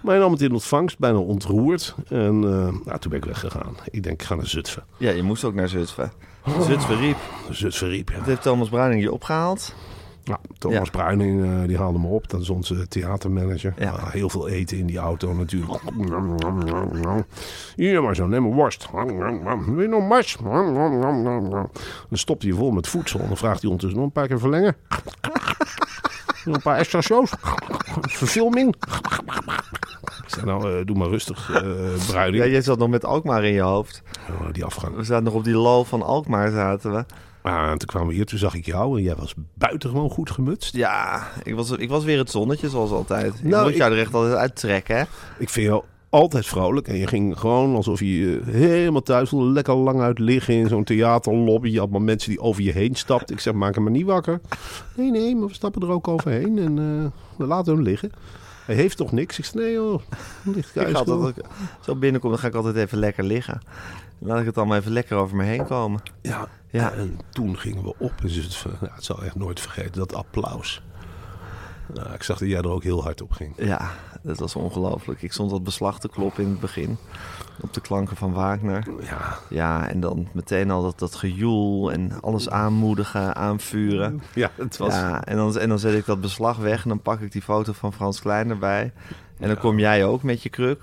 Maar 0.00 0.12
hij 0.12 0.22
nam 0.22 0.32
het 0.32 0.42
in 0.42 0.52
ontvangst, 0.52 0.98
bijna 0.98 1.18
ontroerd. 1.18 1.94
En 2.08 2.34
uh, 2.34 2.50
nou, 2.84 2.98
toen 2.98 3.10
ben 3.10 3.18
ik 3.18 3.24
weggegaan. 3.24 3.76
Ik 3.90 4.02
denk, 4.02 4.20
ik 4.20 4.26
ga 4.26 4.34
naar 4.34 4.46
Zutphen. 4.46 4.84
Ja, 4.96 5.10
je 5.10 5.22
moest 5.22 5.44
ook 5.44 5.54
naar 5.54 5.68
Zutphen. 5.68 6.12
Zutphen 6.60 6.96
riep. 6.96 7.16
Zutphen 7.50 7.88
riep, 7.88 8.10
ja. 8.10 8.16
Dat 8.16 8.26
heeft 8.26 8.42
Thomas 8.42 8.68
Bruining 8.68 9.02
je 9.02 9.12
opgehaald. 9.12 9.74
Nou, 10.24 10.38
Thomas 10.58 10.84
ja. 10.84 10.90
Bruining, 10.90 11.44
uh, 11.44 11.66
die 11.66 11.78
haalde 11.78 11.98
me 11.98 12.06
op. 12.06 12.30
Dat 12.30 12.40
is 12.40 12.50
onze 12.50 12.88
theatermanager. 12.88 13.74
Ja. 13.78 13.92
Uh, 13.92 14.10
heel 14.10 14.28
veel 14.28 14.48
eten 14.48 14.78
in 14.78 14.86
die 14.86 14.98
auto 14.98 15.34
natuurlijk. 15.34 15.80
Hier 17.76 18.02
maar 18.02 18.14
zo, 18.14 18.26
neem 18.26 18.44
een 18.44 18.54
worst. 18.54 18.88
Wil 19.66 19.80
je 19.80 19.88
nog 19.88 20.08
mars? 20.08 20.36
Dan 22.08 22.18
stopt 22.18 22.42
hij 22.42 22.52
vol 22.52 22.70
met 22.70 22.88
voedsel. 22.88 23.20
En 23.20 23.26
dan 23.28 23.36
vraagt 23.36 23.60
hij 23.60 23.70
ondertussen 23.70 23.98
nog 23.98 24.08
een 24.08 24.14
paar 24.20 24.28
keer 24.28 24.38
verlengen. 24.38 24.76
Nog 26.44 26.54
een 26.54 26.62
paar 26.62 26.78
extra 26.78 27.00
shows. 27.00 27.32
Verfilming. 28.00 28.74
Ik 30.22 30.28
zei, 30.38 30.46
nou, 30.46 30.78
uh, 30.78 30.86
doe 30.86 30.96
maar 30.96 31.08
rustig, 31.08 31.48
uh, 31.48 31.60
Bruining. 32.06 32.44
Ja, 32.44 32.50
jij 32.50 32.62
zat 32.62 32.78
nog 32.78 32.88
met 32.88 33.04
Alkmaar 33.04 33.44
in 33.44 33.52
je 33.52 33.60
hoofd. 33.60 34.02
Oh, 34.30 34.52
die 34.52 34.64
afgang. 34.64 34.96
We 34.96 35.04
zaten 35.04 35.24
nog 35.24 35.34
op 35.34 35.44
die 35.44 35.56
lal 35.56 35.84
van 35.84 36.02
Alkmaar, 36.02 36.50
zaten 36.50 36.92
we. 36.92 37.04
Ah, 37.42 37.70
en 37.70 37.78
toen 37.78 37.88
kwamen 37.88 38.08
we 38.08 38.14
hier, 38.14 38.26
toen 38.26 38.38
zag 38.38 38.54
ik 38.54 38.66
jou 38.66 38.96
en 38.98 39.02
jij 39.04 39.14
was 39.14 39.34
buitengewoon 39.54 40.10
goed 40.10 40.30
gemutst. 40.30 40.76
Ja, 40.76 41.28
ik 41.42 41.54
was, 41.54 41.70
ik 41.70 41.88
was 41.88 42.04
weer 42.04 42.18
het 42.18 42.30
zonnetje 42.30 42.68
zoals 42.68 42.90
altijd. 42.90 43.34
Ik 43.34 43.42
Nou, 43.42 43.62
moet 43.62 43.70
ik- 43.72 43.76
jou 43.78 43.92
er 43.92 43.98
echt 43.98 44.14
altijd 44.14 44.34
uittrekken, 44.34 44.96
hè? 44.96 45.02
Ik 45.38 45.48
vind 45.48 45.66
jou 45.66 45.82
altijd 46.10 46.46
vrolijk 46.46 46.88
en 46.88 46.96
je 46.96 47.06
ging 47.06 47.38
gewoon 47.38 47.74
alsof 47.74 48.00
je 48.00 48.40
eh, 48.46 48.52
helemaal 48.52 49.02
thuis 49.02 49.28
voelde. 49.28 49.50
Lekker 49.50 49.74
lang 49.74 50.00
uit 50.00 50.18
liggen 50.18 50.54
in 50.54 50.68
zo'n 50.68 50.84
theaterlobby. 50.84 51.68
Je 51.68 51.78
had 51.78 51.90
maar 51.90 52.02
mensen 52.02 52.30
die 52.30 52.40
over 52.40 52.62
je 52.62 52.72
heen 52.72 52.94
stapten. 52.94 53.34
Ik 53.34 53.40
zeg, 53.40 53.52
maak 53.54 53.74
hem 53.74 53.82
maar 53.82 53.92
niet 53.92 54.06
wakker. 54.06 54.40
Nee, 54.96 55.10
nee, 55.10 55.36
maar 55.36 55.46
we 55.48 55.54
stappen 55.54 55.82
er 55.82 55.90
ook 55.90 56.08
overheen 56.08 56.58
en 56.58 56.78
eh, 56.78 57.38
we 57.38 57.46
laten 57.46 57.74
hem 57.74 57.82
liggen. 57.82 58.12
Hij 58.66 58.74
heeft 58.74 58.96
toch 58.96 59.12
niks? 59.12 59.38
Ik 59.38 59.44
zeg, 59.44 59.54
nee 59.54 59.72
joh, 59.72 60.00
ligt 60.42 60.72
thuis 60.74 60.94
altijd, 60.94 61.36
ik 61.36 61.44
zo 61.80 61.96
binnenkom, 61.96 62.30
dan 62.30 62.38
ga 62.38 62.46
ik 62.46 62.54
altijd 62.54 62.76
even 62.76 62.98
lekker 62.98 63.24
liggen. 63.24 63.60
Laat 64.18 64.40
ik 64.40 64.46
het 64.46 64.56
allemaal 64.58 64.76
even 64.76 64.92
lekker 64.92 65.16
over 65.16 65.36
me 65.36 65.44
heen 65.44 65.66
komen. 65.66 66.00
Ja, 66.22 66.48
Ja. 66.72 66.92
en 66.92 67.18
toen 67.30 67.58
gingen 67.58 67.82
we 67.82 67.94
op. 67.98 68.12
Zutphen. 68.24 68.76
Nou, 68.80 68.92
het 68.94 69.04
zal 69.04 69.22
echt 69.24 69.34
nooit 69.34 69.60
vergeten, 69.60 69.92
dat 69.92 70.14
applaus. 70.14 70.82
Nou, 71.94 72.12
ik 72.12 72.22
zag 72.22 72.38
dat 72.38 72.48
jij 72.48 72.58
er 72.58 72.70
ook 72.70 72.82
heel 72.82 73.02
hard 73.02 73.22
op 73.22 73.32
ging. 73.32 73.54
Ja, 73.56 73.90
dat 74.22 74.38
was 74.38 74.56
ongelooflijk. 74.56 75.22
Ik 75.22 75.32
stond 75.32 75.50
dat 75.50 75.64
beslag 75.64 76.00
te 76.00 76.08
kloppen 76.08 76.44
in 76.44 76.50
het 76.50 76.60
begin. 76.60 76.96
Op 77.60 77.74
de 77.74 77.80
klanken 77.80 78.16
van 78.16 78.32
Wagner. 78.32 78.86
Ja, 79.00 79.38
Ja, 79.48 79.88
en 79.88 80.00
dan 80.00 80.28
meteen 80.32 80.70
al 80.70 80.82
dat, 80.82 80.98
dat 80.98 81.14
gejoel 81.14 81.92
en 81.92 82.20
alles 82.20 82.50
aanmoedigen, 82.50 83.34
aanvuren. 83.36 84.22
ja 84.34 84.50
het 84.56 84.76
was... 84.76 84.94
Ja, 84.94 85.24
en 85.24 85.36
dan, 85.36 85.58
en 85.58 85.68
dan 85.68 85.78
zet 85.78 85.94
ik 85.94 86.06
dat 86.06 86.20
beslag 86.20 86.56
weg 86.56 86.82
en 86.82 86.88
dan 86.88 87.00
pak 87.02 87.20
ik 87.20 87.32
die 87.32 87.42
foto 87.42 87.72
van 87.72 87.92
Frans 87.92 88.20
Klein 88.20 88.50
erbij. 88.50 88.92
En 89.38 89.48
dan 89.48 89.58
kom 89.58 89.78
jij 89.78 90.04
ook 90.04 90.22
met 90.22 90.42
je 90.42 90.48
kruk. 90.48 90.82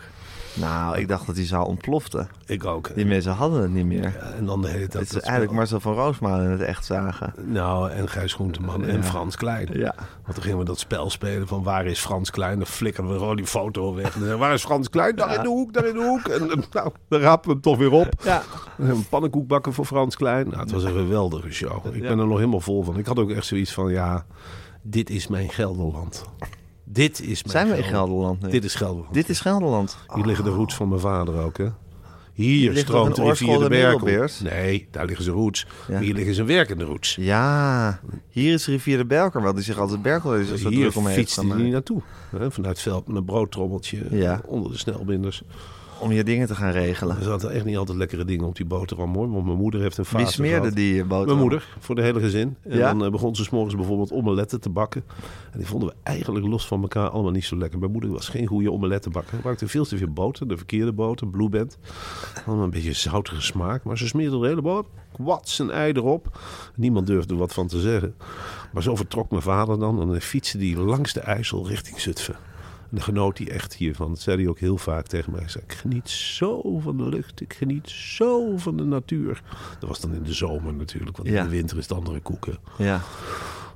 Nou, 0.54 0.98
ik 0.98 1.08
dacht 1.08 1.26
dat 1.26 1.36
die 1.36 1.46
zaal 1.46 1.66
ontplofte. 1.66 2.28
Ik 2.46 2.66
ook. 2.66 2.96
Die 2.96 3.06
mensen 3.06 3.32
hadden 3.32 3.62
het 3.62 3.72
niet 3.72 3.86
meer. 3.86 4.04
Ja, 4.04 4.32
en 4.38 4.46
dan 4.46 4.62
de 4.62 4.68
hele 4.68 4.88
tijd... 4.88 5.08
Het 5.08 5.16
is 5.16 5.22
eigenlijk. 5.22 5.52
Marcel 5.52 5.80
van 5.80 5.94
Roosmalen 5.94 6.46
in 6.46 6.52
het 6.52 6.62
echt 6.62 6.86
zagen. 6.86 7.34
Nou, 7.46 7.92
en 7.92 8.10
Gijs 8.10 8.34
Groenteman 8.34 8.86
en. 8.86 9.04
Frans 9.04 9.36
Klein. 9.36 9.70
Ja. 9.74 9.96
Want 10.24 10.34
toen 10.34 10.44
gingen 10.44 10.58
we 10.58 10.66
dat 10.66 10.80
spel 10.80 11.10
spelen 11.10 11.48
van 11.48 11.64
waar 11.64 11.86
is 11.86 12.00
Frans 12.00 12.32
Klein? 12.32 12.58
Dan 12.58 12.68
flikkerden 12.68 13.14
we 13.14 13.20
gewoon 13.20 13.36
die 13.36 13.48
foto 13.48 13.96
weg. 13.96 14.16
En 14.16 14.28
dan 14.28 14.40
waar 14.40 14.54
is 14.54 14.64
Frans 14.64 14.90
Klein? 14.90 15.16
Daar 15.16 15.36
in 15.36 15.42
de 15.42 15.48
hoek, 15.48 15.74
daar 15.74 15.86
in 15.86 15.94
de 15.94 16.04
hoek. 16.04 16.28
En 16.28 16.52
en, 16.52 16.64
nou, 16.72 16.92
dan 17.08 17.20
rapen 17.20 17.46
we 17.48 17.52
hem 17.52 17.62
toch 17.62 17.78
weer 17.78 17.92
op. 17.92 18.08
Ja. 18.24 18.42
Een 18.78 19.08
pannenkoek 19.10 19.48
bakken 19.48 19.74
voor 19.74 19.86
Frans 19.86 20.16
Klein. 20.16 20.48
Nou, 20.48 20.60
het 20.60 20.72
was 20.72 20.84
een 20.84 20.94
geweldige 20.94 21.52
show. 21.52 21.96
Ik 21.96 22.02
ben 22.02 22.20
er 22.20 22.28
nog 22.28 22.38
helemaal 22.38 22.60
vol 22.60 22.84
van. 22.84 22.98
Ik 22.98 23.06
had 23.06 23.20
ook 23.20 23.32
echt 23.32 23.46
zoiets 23.46 23.74
van, 23.74 23.92
ja, 23.92 24.26
dit 24.82 25.10
is 25.10 25.28
mijn 25.28 25.50
Gelderland. 25.50 26.26
Dit 26.91 27.21
is 27.21 27.43
mijn 27.43 27.58
Zijn 27.58 27.67
we 27.67 27.78
in 27.78 27.84
Gelderland 27.84 28.41
nu? 28.41 28.49
Dit 28.49 28.63
is 28.63 28.75
Gelderland. 28.75 29.13
Dit 29.13 29.30
is 29.30 29.39
Gelderland. 29.39 29.97
Hier 30.15 30.25
liggen 30.25 30.45
de 30.45 30.52
roots 30.52 30.75
van 30.75 30.89
mijn 30.89 31.02
vader 31.02 31.36
ook, 31.38 31.58
hè? 31.58 31.67
Hier 32.34 32.71
ligt 32.71 32.88
stroomt 32.88 33.15
de 33.15 33.23
rivier 33.23 33.60
de 33.60 33.69
Berkel. 33.69 34.28
Nee, 34.43 34.88
daar 34.91 35.06
liggen 35.06 35.23
zijn 35.23 35.36
roots. 35.36 35.65
Ja. 35.88 35.93
Maar 35.93 36.02
hier 36.04 36.13
liggen 36.13 36.34
zijn 36.34 36.47
werkende 36.47 36.84
roots. 36.84 37.15
Ja, 37.15 37.99
hier 38.30 38.54
is 38.54 38.67
rivier 38.67 38.97
de 38.97 39.06
Berker, 39.06 39.41
wel 39.41 39.54
die 39.54 39.63
zich 39.63 39.78
altijd 39.78 40.02
Berkel 40.02 40.36
is 40.36 40.47
zo 40.47 40.69
Hier 40.69 40.80
druk 40.80 40.95
om 40.95 41.06
heeft 41.06 41.17
fietst 41.17 41.36
hij 41.36 41.45
niet 41.45 41.71
naartoe. 41.71 42.02
Hè, 42.30 42.52
vanuit 42.52 42.73
het 42.73 42.84
veld 42.84 43.08
met 43.08 43.15
een 43.17 43.25
broodtrommeltje 43.25 44.06
Ja. 44.12 44.41
onder 44.45 44.71
de 44.71 44.78
snelbinders. 44.78 45.43
Om 46.00 46.12
je 46.12 46.24
dingen 46.24 46.48
te 46.48 46.56
gaan 46.56 46.72
regelen. 46.72 47.18
Er 47.18 47.24
zaten 47.24 47.52
echt 47.52 47.66
niet 47.66 47.78
altijd 47.78 47.98
lekkere 47.98 48.26
dingen 48.26 48.46
op 48.46 48.56
die 48.56 48.66
boterham 48.66 49.14
hoor. 49.16 49.32
Want 49.32 49.46
mijn 49.46 49.58
moeder 49.58 49.82
heeft 49.82 49.98
een 49.98 50.06
fase 50.06 50.24
Wie 50.24 50.34
smeerde 50.34 50.58
gehad. 50.60 50.76
die 50.76 51.02
boterham? 51.04 51.26
Mijn 51.26 51.38
moeder, 51.40 51.76
voor 51.80 51.96
de 51.96 52.02
hele 52.02 52.20
gezin. 52.20 52.56
En 52.64 52.78
Ja? 52.78 52.94
dan 52.94 53.06
eh, 53.06 53.12
begon 53.12 53.36
ze 53.36 53.44
's 53.44 53.50
morgens 53.50 53.76
bijvoorbeeld 53.76 54.12
omeletten 54.12 54.62
te 54.62 54.70
bakken. 54.70 55.04
En 55.52 55.58
die 55.58 55.68
vonden 55.68 55.90
we 55.90 55.96
eigenlijk 56.04 56.46
los 56.46 56.68
van 56.68 56.82
elkaar 56.82 57.10
allemaal 57.10 57.32
niet 57.32 57.46
zo 57.46 57.58
lekker. 57.58 57.80
Mijn 57.80 57.92
moeder 57.92 58.10
was 58.12 58.30
geen 58.30 58.48
goede 58.48 58.72
omelettenbakker. 58.72 59.38
Ze 59.42 59.48
maakte 59.48 59.68
veel 59.68 59.86
te 59.86 59.98
veel 59.98 60.08
boter, 60.14 60.48
de 60.48 60.58
verkeerde 60.58 60.92
boter, 60.94 61.28
Blue 61.28 61.50
Band. 61.50 61.78
Allemaal 62.46 62.64
een 62.66 62.72
beetje 62.72 62.94
zoutige 62.94 63.42
smaak. 63.42 63.84
Maar 63.84 63.98
ze 63.98 64.08
smeerde 64.08 64.40
de 64.40 64.48
hele 64.48 64.62
boter, 64.62 64.92
kwats 65.14 65.60
een 65.60 65.72
ei 65.72 65.92
erop. 65.92 66.40
Niemand 66.76 67.08
durfde 67.08 67.36
wat 67.36 67.54
van 67.54 67.68
te 67.68 67.80
zeggen. 67.80 68.16
Maar 68.74 68.84
zo 68.84 68.96
vertrok 68.96 69.30
mijn 69.30 69.42
vader 69.42 69.80
dan. 69.80 70.02
En 70.02 70.08
dan 70.08 70.22
fietste 70.22 70.58
hij 70.58 70.76
langs 70.76 71.14
de 71.14 71.20
IJssel 71.20 71.68
richting 71.68 72.00
Zutphen. 72.00 72.36
En 72.89 72.95
dan 72.95 73.02
genoot 73.04 73.38
hij 73.38 73.49
echt 73.49 73.75
hiervan. 73.75 74.10
Dat 74.10 74.19
zei 74.19 74.38
hij 74.38 74.47
ook 74.47 74.60
heel 74.60 74.78
vaak 74.78 75.08
tegen 75.08 75.32
mij. 75.32 75.39
Hij 75.41 75.49
zei, 75.49 75.63
ik 75.67 75.73
geniet 75.73 76.10
zo 76.10 76.80
van 76.80 76.97
de 76.97 77.10
lucht. 77.10 77.41
Ik 77.41 77.54
geniet 77.54 77.89
zo 77.89 78.58
van 78.58 78.78
de 78.78 78.84
natuur. 78.84 79.41
Dat 79.80 79.89
was 79.89 79.99
dan 79.99 80.13
in 80.13 80.23
de 80.23 80.34
zomer 80.34 80.73
natuurlijk. 80.73 81.17
Want 81.17 81.30
Ja. 81.30 81.38
in 81.38 81.43
de 81.43 81.49
winter 81.56 81.78
is 81.78 81.88
het 81.88 81.97
andere 81.97 82.19
koeken. 82.19 82.58
Ja, 82.78 83.02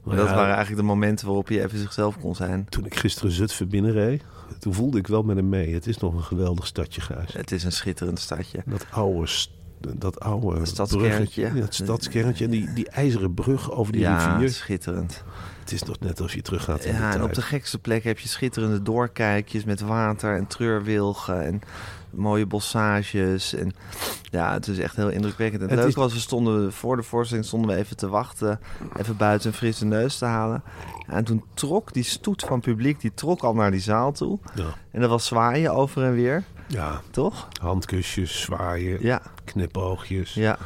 maar 0.03 0.15
dat 0.15 0.27
ja, 0.27 0.33
waren 0.35 0.53
eigenlijk 0.55 0.81
de 0.81 0.87
momenten 0.87 1.25
waarop 1.25 1.49
je 1.49 1.63
even 1.63 1.77
zichzelf 1.79 2.19
kon 2.19 2.35
zijn. 2.35 2.65
Toen 2.69 2.85
ik 2.85 2.95
gisteren 2.95 3.31
Zutphen 3.31 3.69
binnenreed, 3.69 4.23
toen 4.59 4.73
voelde 4.73 4.97
ik 4.97 5.07
wel 5.07 5.23
met 5.23 5.35
hem 5.35 5.49
mee. 5.49 5.73
Het 5.73 5.87
is 5.87 5.97
nog 5.97 6.13
een 6.13 6.23
geweldig 6.23 6.67
stadje, 6.67 7.01
Gijs. 7.01 7.33
Het 7.33 7.51
is 7.51 7.63
een 7.63 7.71
schitterend 7.71 8.19
stadje. 8.19 8.63
Dat 8.65 8.85
oude, 8.91 9.27
dat 9.97 10.19
oude 10.19 10.65
Stadskerntje. 10.65 11.07
bruggetje, 11.09 11.41
Ja, 11.41 11.53
het 11.65 11.75
stadskerntje. 11.75 12.45
En 12.45 12.51
die, 12.51 12.73
die 12.73 12.89
ijzeren 12.89 13.33
brug 13.33 13.71
over 13.71 13.91
die 13.91 14.01
Ja, 14.01 14.33
rivier. 14.33 14.49
schitterend. 14.49 15.23
Het 15.63 15.71
is 15.71 15.81
toch 15.81 15.99
net 15.99 16.19
als 16.21 16.33
je 16.33 16.41
teruggaat 16.41 16.85
in 16.85 16.93
de 16.93 16.99
Ja, 16.99 17.13
en 17.13 17.23
op 17.23 17.33
de 17.33 17.41
gekste 17.41 17.79
plek 17.79 18.03
heb 18.03 18.19
je 18.19 18.27
schitterende 18.27 18.81
doorkijkjes 18.81 19.63
met 19.63 19.81
water 19.81 20.35
en 20.35 20.47
treurwilgen 20.47 21.43
en 21.43 21.61
mooie 22.09 22.45
bossages. 22.45 23.53
En 23.53 23.71
ja, 24.23 24.53
het 24.53 24.67
is 24.67 24.79
echt 24.79 24.95
heel 24.95 25.09
indrukwekkend. 25.09 25.61
En 25.61 25.67
het, 25.69 25.77
Het 25.77 25.85
leuke 25.85 25.89
is- 25.99 26.03
was, 26.03 26.13
we 26.13 26.19
stonden 26.19 26.73
voor 26.73 26.95
de 26.95 27.03
voorstelling 27.03 27.45
stonden 27.45 27.69
we 27.69 27.75
even 27.75 27.97
te 27.97 28.07
wachten, 28.09 28.59
even 28.97 29.17
buiten 29.17 29.47
een 29.49 29.55
frisse 29.55 29.85
neus 29.85 30.17
te 30.17 30.25
halen. 30.25 30.63
En 31.07 31.23
toen 31.23 31.43
trok 31.53 31.93
die 31.93 32.03
stoet 32.03 32.41
van 32.47 32.59
publiek, 32.59 32.99
die 33.01 33.13
trok 33.13 33.41
al 33.43 33.53
naar 33.53 33.71
die 33.71 33.79
zaal 33.81 34.11
toe. 34.11 34.39
Ja. 34.55 34.73
En 34.91 35.01
dat 35.01 35.09
was 35.09 35.25
zwaaien 35.25 35.73
over 35.73 36.03
en 36.03 36.13
weer, 36.13 36.43
ja, 36.67 37.01
toch? 37.11 37.47
handkusjes, 37.61 38.41
zwaaien, 38.41 38.97
Ja, 39.01 39.21
knipoogjes, 39.43 40.33
ja. 40.33 40.57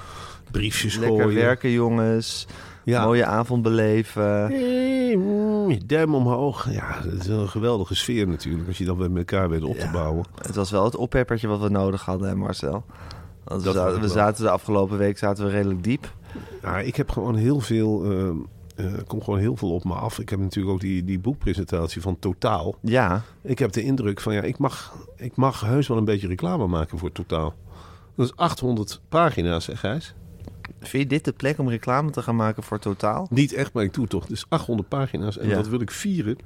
briefjes 0.51 0.95
Lekker 0.97 1.21
gooien. 1.21 1.35
werken, 1.41 1.71
jongens. 1.71 2.47
Ja. 2.91 3.03
Mooie 3.05 3.25
avond 3.25 3.61
beleven. 3.61 4.51
Mm, 5.17 5.87
duim 5.87 6.15
omhoog. 6.15 6.71
Ja, 6.71 7.01
dat 7.01 7.13
is 7.13 7.27
een 7.27 7.49
geweldige 7.49 7.95
sfeer 7.95 8.27
natuurlijk. 8.27 8.67
Als 8.67 8.77
je 8.77 8.85
dat 8.85 8.97
met 8.97 9.15
elkaar 9.17 9.49
weet 9.49 9.63
op 9.63 9.75
te 9.77 9.85
Ja. 9.85 9.91
bouwen. 9.91 10.25
Het 10.41 10.55
was 10.55 10.71
wel 10.71 10.83
het 10.83 10.95
oppeppertje 10.95 11.47
wat 11.47 11.59
we 11.61 11.69
nodig 11.69 12.05
hadden, 12.05 12.37
Marcel. 12.37 12.83
Want 13.43 13.63
we, 13.63 13.71
zaten, 14.07 14.37
we 14.37 14.43
de 14.43 14.49
afgelopen 14.49 14.97
week 14.97 15.17
zaten 15.17 15.45
we 15.45 15.51
redelijk 15.51 15.83
diep. 15.83 16.13
Ja, 16.61 16.79
ik 16.79 16.95
heb 16.95 17.09
gewoon 17.09 17.35
heel 17.35 17.59
veel. 17.59 18.03
eh, 18.03 18.27
eh, 18.85 18.93
er 18.93 19.03
komt 19.03 19.23
gewoon 19.23 19.39
heel 19.39 19.55
veel 19.55 19.73
op 19.73 19.83
me 19.83 19.93
af. 19.93 20.19
Ik 20.19 20.29
heb 20.29 20.39
natuurlijk 20.39 20.73
ook 20.73 20.81
die, 20.81 21.03
die 21.03 21.19
boekpresentatie 21.19 22.01
van 22.01 22.19
Totaal. 22.19 22.75
Ja, 22.81 23.21
Ik 23.41 23.59
heb 23.59 23.71
de 23.71 23.81
indruk 23.83 24.19
van 24.21 24.33
ja, 24.33 24.41
ik 24.41 24.57
mag, 24.57 24.93
ik 25.15 25.35
mag 25.35 25.61
heus 25.61 25.87
wel 25.87 25.97
een 25.97 26.05
beetje 26.05 26.27
reclame 26.27 26.67
maken 26.67 26.97
voor 26.97 27.11
Totaal. 27.11 27.53
Dat 28.15 28.25
is 28.25 28.35
800 28.35 29.01
pagina's, 29.09 29.65
hè, 29.65 29.75
Gijs? 29.75 30.13
Vind 30.79 31.03
je 31.03 31.09
dit 31.09 31.25
de 31.25 31.31
plek 31.31 31.57
om 31.59 31.69
reclame 31.69 32.09
te 32.09 32.21
gaan 32.21 32.35
maken 32.35 32.63
voor 32.63 32.79
Totaal? 32.79 33.27
Niet 33.29 33.53
echt, 33.53 33.73
maar 33.73 33.83
ik 33.83 33.93
doe 33.93 34.01
het 34.03 34.11
toch. 34.11 34.25
Dus 34.25 34.45
800 34.49 34.89
pagina's. 34.89 35.37
En 35.37 35.47
Ja. 35.47 35.55
dat 35.55 35.67
wil 35.67 35.81
ik 35.81 35.91
vieren 35.91 36.37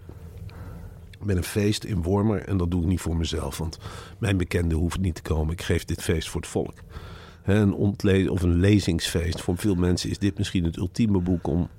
met 1.23 1.37
een 1.37 1.43
feest 1.43 1.83
in 1.83 2.01
Wormer. 2.01 2.41
En 2.47 2.57
dat 2.57 2.71
doe 2.71 2.81
ik 2.81 2.87
niet 2.87 3.01
voor 3.01 3.15
mezelf, 3.17 3.57
want 3.57 3.77
mijn 4.19 4.37
bekenden 4.37 4.77
hoeven 4.77 5.01
niet 5.01 5.15
te 5.15 5.21
komen. 5.21 5.53
Ik 5.53 5.61
geef 5.61 5.85
dit 5.85 6.01
feest 6.03 6.29
voor 6.29 6.41
het 6.41 6.49
volk. 6.49 6.73
Een 7.43 7.73
ontle- 7.73 8.29
of 8.31 8.41
een 8.41 8.59
lezingsfeest. 8.59 9.41
Voor 9.41 9.57
veel 9.57 9.75
mensen 9.75 10.09
is 10.09 10.17
dit 10.17 10.37
misschien 10.37 10.63
het 10.63 10.77
ultieme 10.77 11.19
boek 11.19 11.47
om 11.47 11.69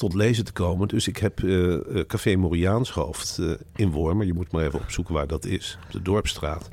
tot 0.00 0.14
lezen 0.14 0.44
te 0.44 0.52
komen. 0.52 0.88
Dus 0.88 1.08
ik 1.08 1.16
heb 1.16 1.42
eh, 1.42 1.74
eh, 1.74 2.06
Café 2.06 2.36
Moriaanshoofd 2.36 3.38
eh 3.38 3.50
in 3.76 3.90
Wormer. 3.90 4.26
Je 4.26 4.34
moet 4.34 4.52
maar 4.52 4.64
even 4.64 4.80
opzoeken 4.80 5.14
waar 5.14 5.26
dat 5.26 5.44
is. 5.44 5.78
Op 5.86 5.92
de 5.92 6.02
Dorpstraat. 6.02 6.68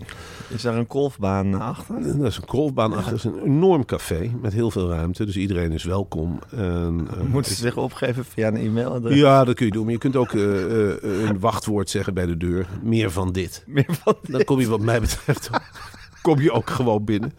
Is 0.48 0.62
daar 0.62 0.76
een 0.76 0.86
golfbaan 0.88 1.62
achter? 1.62 2.18
Dat 2.18 2.32
is 2.32 2.38
een 2.38 2.48
golfbaan 2.48 2.94
achter. 2.94 3.12
Dat 3.12 3.20
is 3.20 3.24
een 3.24 3.44
enorm 3.44 3.86
café 3.86 4.32
met 4.42 4.54
heel 4.54 4.72
veel 4.72 4.90
ruimte. 4.90 5.26
Dus 5.26 5.38
iedereen 5.38 5.72
is 5.72 5.84
welkom. 5.84 6.40
En, 6.50 7.08
eh, 7.12 7.22
Moeten 7.34 7.56
ze 7.56 7.62
zich 7.62 7.78
opgeven 7.78 8.26
via 8.26 8.48
een 8.48 8.56
e-mailadres? 8.56 9.16
ja, 9.18 9.44
dat 9.44 9.56
kun 9.56 9.66
je 9.66 9.72
doen. 9.72 9.84
Maar 9.84 9.94
je 9.94 10.00
kunt 10.00 10.16
ook 10.16 10.32
een 10.32 11.40
wachtwoord 11.40 11.90
zeggen 11.90 12.14
bij 12.14 12.26
de 12.26 12.38
deur. 12.38 12.68
Meer 12.84 13.12
van 13.12 13.32
dit. 13.32 13.64
Meer 13.66 13.98
van 14.04 14.16
Dan 14.22 14.44
kom 14.44 14.60
je 14.60 14.68
wat 14.68 14.82
mij 14.82 15.00
betreft 15.00 15.50
kom 16.28 16.42
je 16.42 16.52
ook 16.52 16.70
gewoon 16.70 17.04
binnen. 17.04 17.34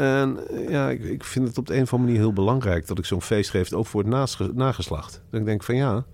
En 0.00 0.48
eh, 0.48 0.70
ja, 0.70 0.90
ik, 0.90 1.04
ik 1.04 1.24
vind 1.24 1.48
het 1.48 1.58
op 1.58 1.66
de 1.66 1.76
een 1.76 1.82
of 1.82 1.92
andere 1.92 2.08
manier 2.08 2.24
heel 2.26 2.32
belangrijk... 2.32 2.86
dat 2.86 2.98
ik 2.98 3.04
zo'n 3.04 3.22
feest 3.22 3.50
geef, 3.50 3.72
ook 3.72 3.86
voor 3.86 4.04
het 4.04 4.54
nageslacht. 4.54 5.22
Dat 5.30 5.40
ik 5.40 5.46
denk 5.46 5.62
van 5.62 5.76
ja, 5.76 6.04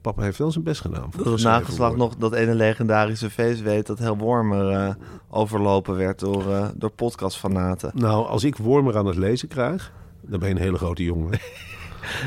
papa 0.00 0.22
heeft 0.22 0.38
wel 0.38 0.50
zijn 0.50 0.64
best 0.64 0.80
gedaan. 0.80 1.10
Dat 1.16 1.26
het 1.26 1.42
nageslacht 1.42 1.96
nog 1.96 2.16
dat 2.16 2.32
ene 2.32 2.54
legendarische 2.54 3.30
feest 3.30 3.62
weet 3.62 3.86
dat 3.86 3.98
heel 3.98 4.16
Wormer 4.16 4.70
eh, 4.70 4.94
overlopen 5.30 5.96
werd 5.96 6.18
door, 6.18 6.54
eh, 6.54 6.68
door 6.74 6.90
podcastfanaten. 6.90 7.90
Nou, 7.94 8.26
als 8.26 8.44
ik 8.44 8.56
Wormer 8.56 8.96
aan 8.96 9.06
het 9.06 9.16
lezen 9.16 9.48
krijg... 9.48 9.92
dan 10.20 10.38
ben 10.38 10.48
je 10.48 10.54
een 10.54 10.60
hele 10.60 10.78
grote 10.78 11.04
jongen. 11.04 11.38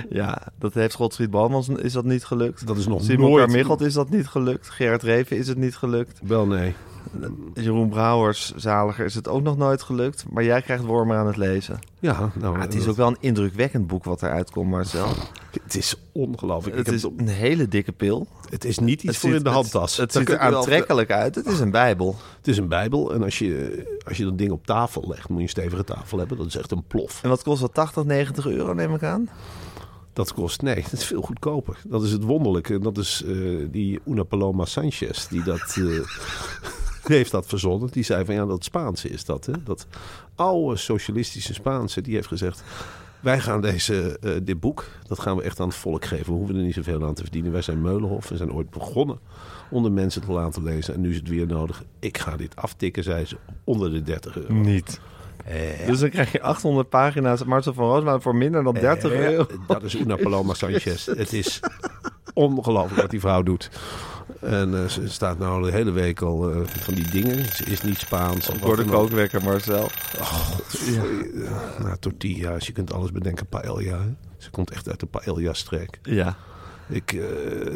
Ja, 0.09 0.41
dat 0.59 0.73
heeft 0.73 0.95
Godfried 0.95 1.29
Bomans 1.29 1.69
is 1.69 1.93
dat 1.93 2.05
niet 2.05 2.25
gelukt. 2.25 2.67
Dat 2.67 2.77
is 2.77 2.87
nog 2.87 3.03
Simon 3.03 3.29
nooit... 3.29 3.45
Carmichelt 3.45 3.81
is 3.81 3.93
dat 3.93 4.09
niet 4.09 4.27
gelukt. 4.27 4.69
Gerard 4.69 5.03
Reven 5.03 5.37
is 5.37 5.47
het 5.47 5.57
niet 5.57 5.75
gelukt. 5.75 6.19
Wel 6.23 6.47
nee. 6.47 6.75
Jeroen 7.53 7.89
Brouwers, 7.89 8.53
zaliger, 8.55 9.05
is 9.05 9.15
het 9.15 9.27
ook 9.27 9.41
nog 9.43 9.57
nooit 9.57 9.81
gelukt. 9.81 10.25
Maar 10.29 10.43
jij 10.43 10.61
krijgt 10.61 10.83
Wormer 10.83 11.17
aan 11.17 11.27
het 11.27 11.37
lezen. 11.37 11.79
Ja, 11.99 12.31
nou, 12.33 12.53
Maar 12.53 12.61
het 12.61 12.73
is 12.75 12.87
ook 12.87 12.95
wel 12.95 13.07
een 13.07 13.17
indrukwekkend 13.19 13.87
boek 13.87 14.03
wat 14.03 14.23
eruit 14.23 14.51
komt, 14.51 14.69
Marcel. 14.69 15.07
Het 15.63 15.75
is 15.75 15.95
ongelooflijk. 16.11 16.77
Ik 16.77 16.85
Het 16.85 16.95
is 16.95 17.03
een 17.17 17.27
hele 17.27 17.67
dikke 17.67 17.91
pil. 17.91 18.27
Het 18.49 18.65
is 18.65 18.79
niet 18.79 18.95
iets 19.01 19.03
Het 19.05 19.15
voor 19.17 19.29
ziet- 19.29 19.37
in 19.37 19.43
de 19.43 19.49
handtas. 19.49 19.97
Het, 19.97 20.11
ziet 20.11 20.29
er 20.29 20.39
wel- 20.49 20.55
aantrekkelijk 20.57 21.11
uit. 21.11 21.35
Het 21.35 21.45
is 21.47 21.59
een 21.59 21.71
bijbel. 21.71 22.15
Het 22.37 22.47
is 22.47 22.57
een 22.57 22.67
bijbel 22.67 23.13
en 23.13 23.23
als 23.23 23.39
je, 23.39 23.83
als 24.07 24.17
je 24.17 24.23
dat 24.23 24.37
ding 24.37 24.51
op 24.51 24.65
tafel 24.65 25.03
legt, 25.07 25.29
moet 25.29 25.37
je 25.37 25.43
een 25.43 25.49
stevige 25.49 25.83
tafel 25.83 26.17
hebben. 26.17 26.37
Dat 26.37 26.45
is 26.47 26.55
echt 26.57 26.71
een 26.71 26.83
plof. 26.87 27.23
En 27.23 27.29
wat 27.29 27.43
kost 27.43 27.61
dat? 27.61 27.73
80, 27.73 28.03
90 28.03 28.45
euro 28.47 28.73
neem 28.73 28.93
ik 28.95 29.03
aan? 29.03 29.29
Dat 30.13 30.33
kost, 30.33 30.61
nee, 30.61 30.75
dat 30.91 30.91
is 30.99 31.05
veel 31.05 31.21
goedkoper. 31.21 31.77
Dat 31.87 32.03
is 32.03 32.11
het 32.11 32.23
wonderlijke. 32.23 32.79
Dat 32.79 32.97
is 32.97 33.23
eh, 33.27 33.35
die 33.71 33.99
Una 34.07 34.23
Paloma 34.23 34.65
Sanchez, 34.65 35.27
die 35.27 35.43
dat... 35.43 35.77
eh, 35.79 35.83
die 37.07 37.15
heeft 37.15 37.31
dat 37.31 37.45
verzonnen. 37.45 37.89
Die 37.91 38.03
zei 38.03 38.25
van 38.25 38.33
ja, 38.35 38.45
dat 38.45 38.63
Spaanse 38.63 39.09
is 39.09 39.25
dat. 39.25 39.45
Hè? 39.45 39.53
Dat 39.63 39.87
oude 40.35 40.77
socialistische 40.77 41.53
Spaanse. 41.53 42.01
Die 42.01 42.15
heeft 42.15 42.27
gezegd, 42.27 42.63
wij 43.19 43.39
gaan 43.39 43.61
deze, 43.61 44.17
eh, 44.21 44.31
dit 44.43 44.59
boek, 44.59 44.85
dat 45.07 45.19
gaan 45.19 45.35
we 45.37 45.43
echt 45.43 45.59
aan 45.59 45.67
het 45.67 45.77
volk 45.77 46.05
geven. 46.05 46.25
We 46.25 46.31
hoeven 46.31 46.55
er 46.55 46.61
niet 46.63 46.73
zoveel 46.73 47.05
aan 47.05 47.13
te 47.13 47.21
verdienen. 47.21 47.51
Wij 47.51 47.61
zijn 47.61 47.81
Meulenhof. 47.81 48.29
We 48.29 48.37
zijn 48.37 48.53
ooit 48.53 48.69
begonnen 48.69 49.19
onder 49.69 49.91
mensen 49.91 50.21
te 50.21 50.31
laten 50.31 50.63
lezen. 50.63 50.93
En 50.93 51.01
nu 51.01 51.09
is 51.09 51.15
het 51.15 51.27
weer 51.27 51.47
nodig. 51.47 51.83
Ik 51.99 52.17
ga 52.17 52.37
dit 52.37 52.55
aftikken, 52.55 53.03
zei 53.03 53.25
ze, 53.25 53.37
onder 53.63 53.91
de 53.91 54.01
30 54.03 54.35
euro. 54.37 54.53
Niet. 54.53 54.99
Dus 55.87 55.99
dan 55.99 56.09
krijg 56.09 56.31
je 56.31 56.41
800 56.41 56.89
pagina's 56.89 57.43
Marcel 57.43 57.73
van 57.73 57.85
Roosmalen 57.85 58.21
voor 58.21 58.35
minder 58.35 58.63
dan 58.63 58.73
30 58.73 59.11
Eh, 59.11 59.29
euro. 59.31 59.47
Dat 59.67 59.83
is 59.83 59.95
Una 59.95 60.15
Paloma 60.15 60.53
Sanchez. 60.53 61.05
Het 61.17 61.33
is 61.33 61.59
ongelooflijk 62.33 63.01
wat 63.01 63.09
die 63.11 63.19
vrouw 63.19 63.43
doet. 63.43 63.69
En 64.41 64.75
eh, 64.83 64.85
ze 64.87 65.09
staat 65.09 65.39
nou 65.39 65.63
de 65.63 65.71
hele 65.71 65.91
week 65.91 66.21
al 66.21 66.51
eh, 66.51 66.57
van 66.65 66.93
die 66.93 67.09
dingen. 67.11 67.45
Ze 67.45 67.63
is 67.63 67.81
niet 67.81 67.97
Spaans. 67.97 68.49
of 68.49 68.57
Door 68.57 68.75
de 68.75 68.85
kookwekker, 68.85 69.43
Marcel. 69.43 69.89
Ja. 70.85 71.03
Nou, 71.83 71.97
tortillas, 71.99 72.65
je 72.67 72.71
kunt 72.71 72.93
alles 72.93 73.11
bedenken. 73.11 73.45
Paella. 73.47 73.97
hè. 73.99 74.13
Ze 74.37 74.49
komt 74.49 74.71
echt 74.71 74.89
uit 74.89 74.99
de 74.99 75.05
paella-streek. 75.05 75.99
Ja, 76.03 76.35
Ik, 76.89 77.13
eh, 77.13 77.19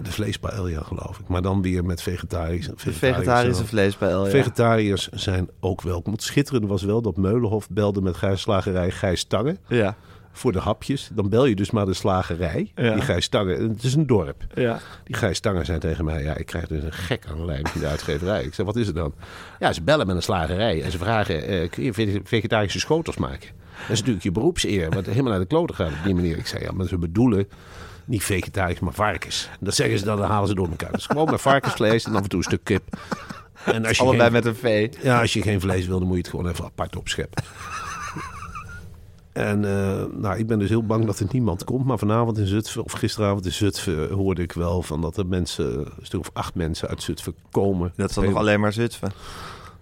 de 0.04 0.12
vleespaella 0.12 0.82
geloof 0.82 1.19
ik. 1.19 1.28
Maar 1.28 1.41
dan 1.41 1.62
weer 1.62 1.86
met 1.86 2.01
vegetarisch. 2.01 2.69
vegetarische 2.75 3.65
vlees 3.65 3.97
bij 3.97 4.10
El. 4.10 4.23
Ja. 4.25 4.30
Vegetariërs 4.32 5.10
zijn 5.10 5.49
ook 5.60 5.82
welkom. 5.82 6.13
Het 6.13 6.23
schitterende 6.23 6.67
was 6.67 6.84
wel 6.84 7.01
dat 7.01 7.17
Meulenhof 7.17 7.69
belde 7.69 8.01
met 8.01 8.15
Gijs 8.17 8.41
Slagerij 8.41 8.91
Gijs 8.91 9.23
Tangen 9.23 9.58
ja, 9.67 9.95
voor 10.38 10.52
de 10.52 10.60
hapjes. 10.60 11.10
Dan 11.13 11.30
bel 11.30 11.45
je 11.45 11.56
dus 11.56 11.71
maar 11.71 11.86
de 11.86 11.93
slagerij. 11.93 12.71
Ja. 12.76 12.93
Die 12.93 13.02
Gijs 13.02 13.28
Tangen, 13.28 13.58
en 13.58 13.69
het 13.69 13.84
is 13.84 13.93
een 13.93 14.08
dorp. 14.08 14.43
ja. 14.54 14.80
Die 15.04 15.15
Gijs 15.15 15.39
Tangen 15.39 15.65
zei 15.65 15.80
tegen 15.80 16.06
mij, 16.06 16.24
ja, 16.24 16.36
ik 16.36 16.45
krijg 16.45 16.67
dus 16.67 16.84
een 16.84 16.93
gek 16.93 17.24
aan 17.30 17.38
de 17.38 17.45
lijn 17.45 17.65
in 17.74 17.80
de 17.80 17.88
uitgeverij. 17.88 18.43
Ik 18.43 18.54
zei, 18.54 18.67
wat 18.67 18.76
is 18.76 18.88
het 18.88 18.95
dan? 18.95 19.13
Ja, 19.60 19.74
ze 19.74 19.82
bellen 19.82 20.08
met 20.08 20.15
een 20.15 20.21
slagerij 20.21 20.82
en 20.84 20.91
ze 20.91 20.98
vragen, 20.98 21.48
eh, 21.48 21.69
kun 21.69 21.84
je 21.84 21.93
ve- 21.93 22.21
vegetarische 22.24 22.80
schotels 22.80 23.17
maken? 23.17 23.50
Dat 23.80 23.89
is 23.89 23.98
natuurlijk 23.98 24.24
je 24.24 24.32
beroepseer, 24.32 24.89
wat 24.89 25.06
helemaal 25.06 25.32
naar 25.32 25.39
de 25.39 25.45
kloten 25.45 25.76
gaat 25.76 25.88
op 25.91 26.04
die 26.04 26.15
manier. 26.15 26.38
Ik 26.38 26.48
zei, 26.48 26.63
ja, 26.63 26.71
maar 26.71 26.88
ze 26.88 26.98
bedoelen 26.98 27.48
niet 28.06 28.24
vegetarisch, 28.24 28.80
maar 28.80 28.93
varkens. 28.93 29.50
En 29.52 29.58
dat 29.65 29.76
zeggen 29.76 30.00
ze 30.00 30.06
dan, 30.06 30.17
dan 30.17 30.30
halen 30.30 30.48
ze 30.48 30.56
door 30.56 30.69
elkaar. 30.69 30.91
Dus 30.91 31.06
gewoon 31.06 31.32
met 31.32 31.41
varkensvlees 31.41 32.06
en 32.06 32.15
af 32.15 32.21
en 32.24 32.30
toe 32.30 32.39
een 32.39 32.45
stuk 32.45 32.63
kip. 32.63 32.84
En 33.65 33.86
als 33.86 33.98
je 33.98 34.04
Allebei 34.04 34.24
geen- 34.24 34.32
met 34.34 34.45
een 34.45 34.56
V. 34.56 34.93
ja, 35.04 35.21
als 35.21 35.34
je 35.34 35.41
geen 35.41 35.62
vlees 35.62 35.86
wil, 35.88 35.98
dan 36.00 36.08
moet 36.08 36.15
je 36.17 36.21
het 36.21 36.32
gewoon 36.32 36.48
even 36.50 36.65
apart 36.65 36.95
opscheppen. 36.95 37.43
En 39.36 39.65
eh, 39.65 40.04
nou, 40.12 40.38
ik 40.38 40.48
ben 40.48 40.60
dus 40.60 40.69
heel 40.69 40.86
bang 40.86 41.06
dat 41.06 41.19
er 41.19 41.28
niemand 41.32 41.63
komt. 41.63 41.86
Maar 41.86 41.98
vanavond 41.98 42.38
in 42.38 42.48
Zutphen, 42.48 42.84
of 42.84 42.91
gisteravond 42.91 43.45
in 43.45 43.52
Zutphen, 43.52 44.10
hoorde 44.10 44.41
ik 44.41 44.52
wel 44.52 44.82
van 44.82 45.02
dat 45.02 45.17
er 45.17 45.28
mensen, 45.28 45.78
een 45.78 45.91
stuk 46.02 46.19
of 46.19 46.30
acht 46.34 46.56
mensen 46.56 46.88
uit 46.88 47.04
Zutphen 47.04 47.36
komen. 47.52 47.93
Dat 47.95 48.10
is 48.10 48.15
dan 48.15 48.26
nog 48.26 48.36
alleen 48.36 48.60
maar 48.60 48.74
Zutphen. 48.74 49.12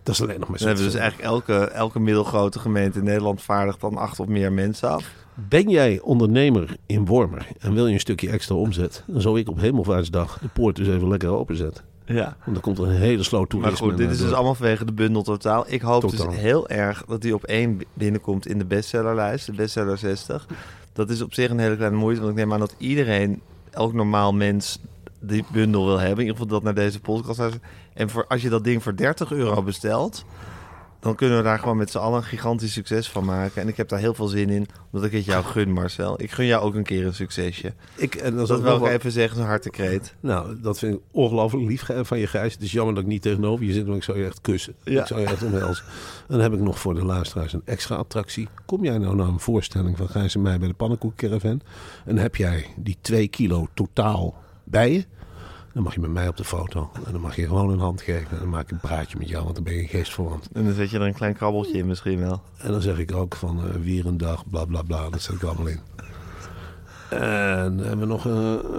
Dat 0.03 0.13
is 0.13 0.21
alleen 0.21 0.39
nog 0.39 0.49
maar 0.49 0.57
Dan 0.57 0.67
hebben 0.67 0.85
dus 0.85 0.95
eigenlijk 0.95 1.29
elke, 1.29 1.65
elke 1.65 1.99
middelgrote 1.99 2.59
gemeente 2.59 2.99
in 2.99 3.05
Nederland 3.05 3.41
vaardigt 3.41 3.81
dan 3.81 3.97
acht 3.97 4.19
of 4.19 4.27
meer 4.27 4.51
mensen 4.51 4.89
af. 4.89 5.11
Ben 5.33 5.69
jij 5.69 5.99
ondernemer 5.99 6.75
in 6.85 7.05
Wormer 7.05 7.47
en 7.59 7.73
wil 7.73 7.87
je 7.87 7.93
een 7.93 7.99
stukje 7.99 8.29
extra 8.29 8.55
omzet? 8.55 9.03
Dan 9.07 9.21
zou 9.21 9.39
ik 9.39 9.49
op 9.49 9.59
Hemelvaartsdag 9.59 10.39
de 10.41 10.47
poort 10.47 10.75
dus 10.75 10.87
even 10.87 11.07
lekker 11.07 11.29
openzetten. 11.29 11.83
Ja. 12.05 12.23
Want 12.23 12.53
dan 12.53 12.59
komt 12.61 12.77
er 12.77 12.83
een 12.83 12.91
hele 12.91 13.23
sloot 13.23 13.53
Maar 13.53 13.61
toerisme. 13.61 13.87
goed, 13.87 13.97
dit 13.97 14.09
is 14.11 14.17
dus 14.17 14.31
allemaal 14.31 14.55
vanwege 14.55 14.85
de 14.85 14.93
bundel 14.93 15.23
totaal. 15.23 15.65
Ik 15.67 15.81
hoop 15.81 16.01
Totaal. 16.01 16.27
dus 16.29 16.37
heel 16.39 16.69
erg 16.69 17.03
dat 17.07 17.21
die 17.21 17.33
op 17.33 17.43
één 17.43 17.81
binnenkomt 17.93 18.47
in 18.47 18.57
de 18.57 18.65
bestsellerlijst, 18.65 19.45
de 19.45 19.51
bestseller 19.51 19.97
60. 19.97 20.45
Dat 20.93 21.09
is 21.09 21.21
op 21.21 21.33
zich 21.33 21.49
een 21.49 21.59
hele 21.59 21.75
kleine 21.75 21.97
moeite, 21.97 22.19
want 22.21 22.31
ik 22.33 22.37
neem 22.39 22.53
aan 22.53 22.59
dat 22.59 22.75
iedereen, 22.77 23.41
elk 23.71 23.93
normaal 23.93 24.33
mens, 24.33 24.79
die 25.19 25.45
bundel 25.51 25.85
wil 25.85 25.97
hebben. 25.99 26.17
In 26.17 26.25
ieder 26.25 26.33
geval 26.35 26.47
dat 26.47 26.63
naar 26.63 26.73
deze 26.73 26.99
podcast 26.99 27.39
luistert. 27.39 27.63
En 27.93 28.09
voor, 28.09 28.27
als 28.27 28.41
je 28.41 28.49
dat 28.49 28.63
ding 28.63 28.83
voor 28.83 28.95
30 28.95 29.31
euro 29.31 29.63
bestelt, 29.63 30.25
dan 31.03 31.15
kunnen 31.15 31.37
we 31.37 31.43
daar 31.43 31.59
gewoon 31.59 31.77
met 31.77 31.91
z'n 31.91 31.97
allen 31.97 32.17
een 32.17 32.23
gigantisch 32.23 32.73
succes 32.73 33.09
van 33.09 33.25
maken. 33.25 33.61
En 33.61 33.67
ik 33.67 33.77
heb 33.77 33.89
daar 33.89 33.99
heel 33.99 34.13
veel 34.13 34.27
zin 34.27 34.49
in, 34.49 34.67
omdat 34.91 35.09
ik 35.09 35.15
het 35.15 35.25
jou 35.25 35.43
gun, 35.43 35.71
Marcel. 35.71 36.21
Ik 36.21 36.31
gun 36.31 36.45
jou 36.45 36.63
ook 36.63 36.75
een 36.75 36.83
keer 36.83 37.05
een 37.05 37.13
succesje. 37.13 37.73
Ik, 37.95 38.15
en 38.15 38.35
Dat 38.35 38.47
wil 38.47 38.57
ik 38.57 38.63
wel- 38.63 38.87
even 38.87 39.11
zeggen, 39.11 39.37
zo'n 39.37 39.45
hartekreet. 39.45 40.15
Nou, 40.19 40.55
dat 40.61 40.79
vind 40.79 40.93
ik 40.95 40.99
ongelooflijk 41.11 41.65
lief 41.67 41.89
van 42.01 42.19
je 42.19 42.27
Gijs. 42.27 42.53
Het 42.53 42.61
is 42.61 42.71
jammer 42.71 42.93
dat 42.95 43.03
ik 43.03 43.09
niet 43.09 43.21
tegenover 43.21 43.65
je 43.65 43.73
zit, 43.73 43.85
want 43.85 43.97
ik 43.97 44.03
zou 44.03 44.19
je 44.19 44.25
echt 44.25 44.41
kussen. 44.41 44.73
Ja. 44.83 45.01
Ik 45.01 45.07
zou 45.07 45.19
je 45.21 45.25
echt 45.27 45.43
omhelzen. 45.43 45.85
En 46.19 46.23
dan 46.27 46.39
heb 46.39 46.53
ik 46.53 46.59
nog 46.59 46.79
voor 46.79 46.93
de 46.93 47.05
luisteraars 47.05 47.53
een 47.53 47.61
extra 47.65 47.95
attractie. 47.95 48.47
Kom 48.65 48.83
jij 48.83 48.97
nou 48.97 49.15
naar 49.15 49.27
een 49.27 49.39
voorstelling 49.39 49.97
van 49.97 50.09
Gijs 50.09 50.35
en 50.35 50.41
mij 50.41 50.59
bij 50.59 50.67
de 50.67 50.73
Pannenkoek-caravan... 50.73 51.61
en 52.05 52.17
heb 52.17 52.35
jij 52.35 52.65
die 52.77 52.97
twee 53.01 53.27
kilo 53.27 53.67
totaal 53.73 54.35
bij 54.63 54.91
je... 54.91 55.05
dan 55.73 55.83
mag 55.83 55.93
je 55.93 55.99
met 55.99 56.11
mij 56.11 56.27
op 56.27 56.37
de 56.37 56.43
foto. 56.43 56.89
En 57.05 57.11
dan 57.11 57.21
mag 57.21 57.35
je 57.35 57.47
gewoon 57.47 57.69
een 57.69 57.79
hand 57.79 58.01
geven. 58.01 58.31
En 58.31 58.39
dan 58.39 58.49
maak 58.49 58.63
ik 58.63 58.71
een 58.71 58.79
praatje 58.79 59.17
met 59.17 59.29
jou, 59.29 59.43
want 59.43 59.55
dan 59.55 59.63
ben 59.63 59.73
je 59.73 59.81
een 59.81 59.87
geestverwant. 59.87 60.49
En 60.53 60.63
dan 60.63 60.73
zet 60.73 60.89
je 60.89 60.97
er 60.99 61.05
een 61.05 61.13
klein 61.13 61.33
krabbeltje 61.33 61.77
in 61.77 61.87
misschien 61.87 62.19
wel. 62.19 62.41
En 62.57 62.71
dan 62.71 62.81
zeg 62.81 62.97
ik 62.97 63.13
ook 63.13 63.35
van 63.35 63.67
eh, 63.67 63.75
weer 63.75 64.05
een 64.05 64.17
dag, 64.17 64.49
bla 64.49 64.65
bla 64.65 64.81
bla. 64.81 65.09
Dat 65.09 65.21
zet 65.21 65.35
ik 65.35 65.43
allemaal 65.43 65.67
in. 65.67 65.79
En 67.19 67.77
hebben 67.77 67.99
we 67.99 68.05
nog, 68.05 68.25
eh, 68.27 68.33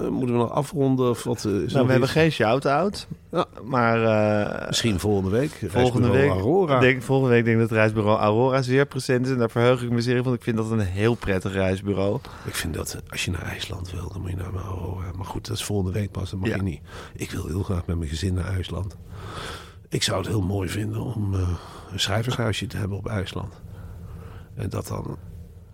moeten 0.09 0.35
we 0.35 0.40
nog 0.42 0.51
afronden? 0.51 1.11
Of 1.11 1.25
wat, 1.25 1.44
eh, 1.44 1.53
is 1.53 1.73
Nou, 1.73 1.85
we 1.87 1.90
hebben 1.92 2.09
geen 2.09 2.33
shout-out. 2.33 3.07
Ja. 3.31 3.47
Maar 3.64 4.05
eh, 4.05 4.66
Misschien 4.66 5.01
volgende 5.01 5.31
week. 5.31 5.61
volgende 5.68 6.11
week, 6.11 6.31
Aurora. 6.31 6.81
Denk, 6.81 7.03
volgende 7.03 7.31
week 7.35 7.44
denk 7.44 7.55
ik 7.57 7.61
dat 7.61 7.70
het 7.70 7.79
reisbureau 7.79 8.18
Aurora 8.18 8.62
zeer 8.62 8.87
present 8.87 9.27
is. 9.27 9.33
En 9.33 9.38
daar 9.38 9.51
verheug 9.51 9.83
ik 9.83 9.90
me 9.90 10.01
zeer 10.01 10.16
in, 10.16 10.23
want 10.23 10.37
ik 10.37 10.42
vind 10.42 10.57
dat 10.57 10.70
een 10.70 10.79
heel 10.81 11.14
prettig 11.14 11.53
reisbureau. 11.53 12.18
Ik 12.44 12.55
vind 12.55 12.75
dat 12.75 13.03
als 13.11 13.25
je 13.25 13.31
naar 13.31 13.42
IJsland 13.42 13.90
wil, 13.90 14.09
dan 14.12 14.20
moet 14.20 14.31
je 14.31 14.37
naar 14.37 14.53
mijn 14.53 14.64
Aurora. 14.66 15.11
Maar 15.16 15.27
goed, 15.27 15.47
dat 15.47 15.57
is 15.57 15.64
volgende 15.64 15.92
week 15.99 16.11
pas. 16.11 16.31
Dat 16.31 16.40
mag 16.40 16.49
Ja. 16.49 16.57
je 16.57 16.62
niet. 16.62 16.81
Ik 17.16 17.31
wil 17.31 17.47
heel 17.47 17.62
graag 17.62 17.87
met 17.87 17.97
mijn 17.97 18.09
gezin 18.11 18.35
naar 18.35 18.44
IJsland. 18.55 18.97
Ik 19.88 20.03
zou 20.03 20.18
het 20.18 20.27
heel 20.29 20.42
mooi 20.42 20.68
vinden 20.68 21.01
om 21.03 21.35
een 21.35 22.01
schrijvershuisje 22.01 22.66
te 22.66 22.77
hebben 22.77 22.99
op 22.99 23.07
IJsland. 23.09 23.62
En 24.55 24.68
dat 24.68 24.87
dan 24.87 25.16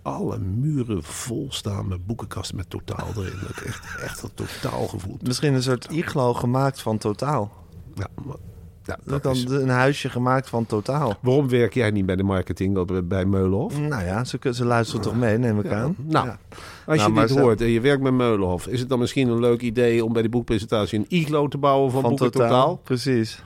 alle 0.02 0.38
muren 0.38 1.02
vol 1.02 1.46
staan 1.50 1.88
met 1.88 2.06
boekenkasten 2.06 2.56
met 2.56 2.70
totaal 2.70 3.06
erin. 3.16 3.38
Dat 3.40 3.50
ik 3.50 3.60
echt, 3.60 3.96
echt 4.02 4.22
een 4.22 4.30
totaal 4.34 4.86
gevoel. 4.88 5.16
Misschien 5.22 5.54
een 5.54 5.62
soort 5.62 5.86
iglo 5.90 6.34
gemaakt 6.34 6.80
van 6.80 6.98
totaal. 6.98 7.52
Ja, 7.94 8.06
maar, 8.26 8.36
ja, 8.84 8.98
Dat 9.04 9.22
dan 9.22 9.32
is- 9.34 9.44
een 9.44 9.68
huisje 9.68 10.08
gemaakt 10.08 10.48
van 10.48 10.66
totaal. 10.66 11.14
Waarom 11.20 11.48
werk 11.48 11.74
jij 11.74 11.90
niet 11.90 12.06
bij 12.06 12.16
de 12.16 12.22
marketing 12.22 12.76
op- 12.78 13.00
bij 13.04 13.24
Meulenhof? 13.24 13.78
Nou 13.80 14.04
ja, 14.04 14.24
ze, 14.24 14.38
ze 14.52 14.64
luisteren 14.64 15.02
toch 15.02 15.16
mee, 15.16 15.38
neem 15.38 15.58
ik 15.60 15.72
aan. 15.72 15.94
Nou, 15.98 16.26
Ja. 16.26 16.38
als 16.86 16.96
Nou, 16.96 17.08
je 17.08 17.14
maar 17.14 17.26
dit 17.26 17.36
ze- 17.36 17.42
hoort 17.42 17.60
en 17.60 17.68
je 17.68 17.80
werkt 17.80 18.02
met 18.02 18.12
Meulenhof, 18.14 18.66
is 18.66 18.80
het 18.80 18.88
dan 18.88 18.98
misschien 18.98 19.28
een 19.28 19.40
leuk 19.40 19.60
idee 19.60 20.04
om 20.04 20.12
bij 20.12 20.22
de 20.22 20.28
boekpresentatie 20.28 20.98
een 20.98 21.06
iglo 21.08 21.48
te 21.48 21.58
bouwen 21.58 21.90
van, 21.90 22.00
van 22.00 22.10
Boeken 22.10 22.30
totaal. 22.30 22.48
Totaal? 22.48 22.76
Precies. 22.76 23.42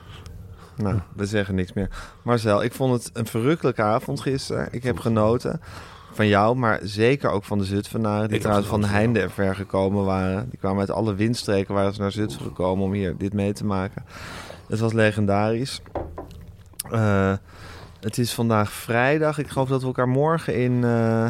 Nou, 0.77 0.99
we 1.15 1.25
zeggen 1.25 1.55
niks 1.55 1.73
meer. 1.73 1.89
Marcel, 2.23 2.63
ik 2.63 2.73
vond 2.73 2.93
het 2.93 3.09
een 3.17 3.25
verrukkelijke 3.25 3.81
avond 3.81 4.19
gisteren. 4.21 4.67
Ik 4.71 4.83
heb 4.83 4.99
genoten 4.99 5.61
van 6.15 6.27
jou, 6.27 6.55
maar 6.55 6.79
zeker 6.83 7.29
ook 7.29 7.43
van 7.43 7.57
de 7.57 7.63
Zutphenaren... 7.63 8.29
die 8.29 8.39
trouwens 8.39 8.67
van 8.67 8.83
heinde 8.83 9.21
en 9.21 9.31
ver 9.31 9.55
gekomen 9.55 10.05
waren. 10.05 10.49
Die 10.49 10.59
kwamen 10.59 10.79
uit 10.79 10.91
alle 10.91 11.15
windstreken, 11.15 11.73
waren 11.73 11.93
ze 11.93 12.01
naar 12.01 12.11
Zutphen 12.11 12.41
gekomen... 12.41 12.85
om 12.85 12.93
hier 12.93 13.17
dit 13.17 13.33
mee 13.33 13.53
te 13.53 13.65
maken. 13.65 14.05
Het 14.67 14.79
was 14.79 14.93
legendarisch. 14.93 15.81
Eh, 16.91 17.33
het 17.99 18.17
is 18.17 18.33
vandaag 18.33 18.71
vrijdag. 18.71 19.37
Ik 19.37 19.47
geloof 19.47 19.69
dat 19.69 19.81
we 19.81 19.87
elkaar 19.87 20.09
morgen 20.09 20.55
in 20.55 20.71
uh, 20.71 21.27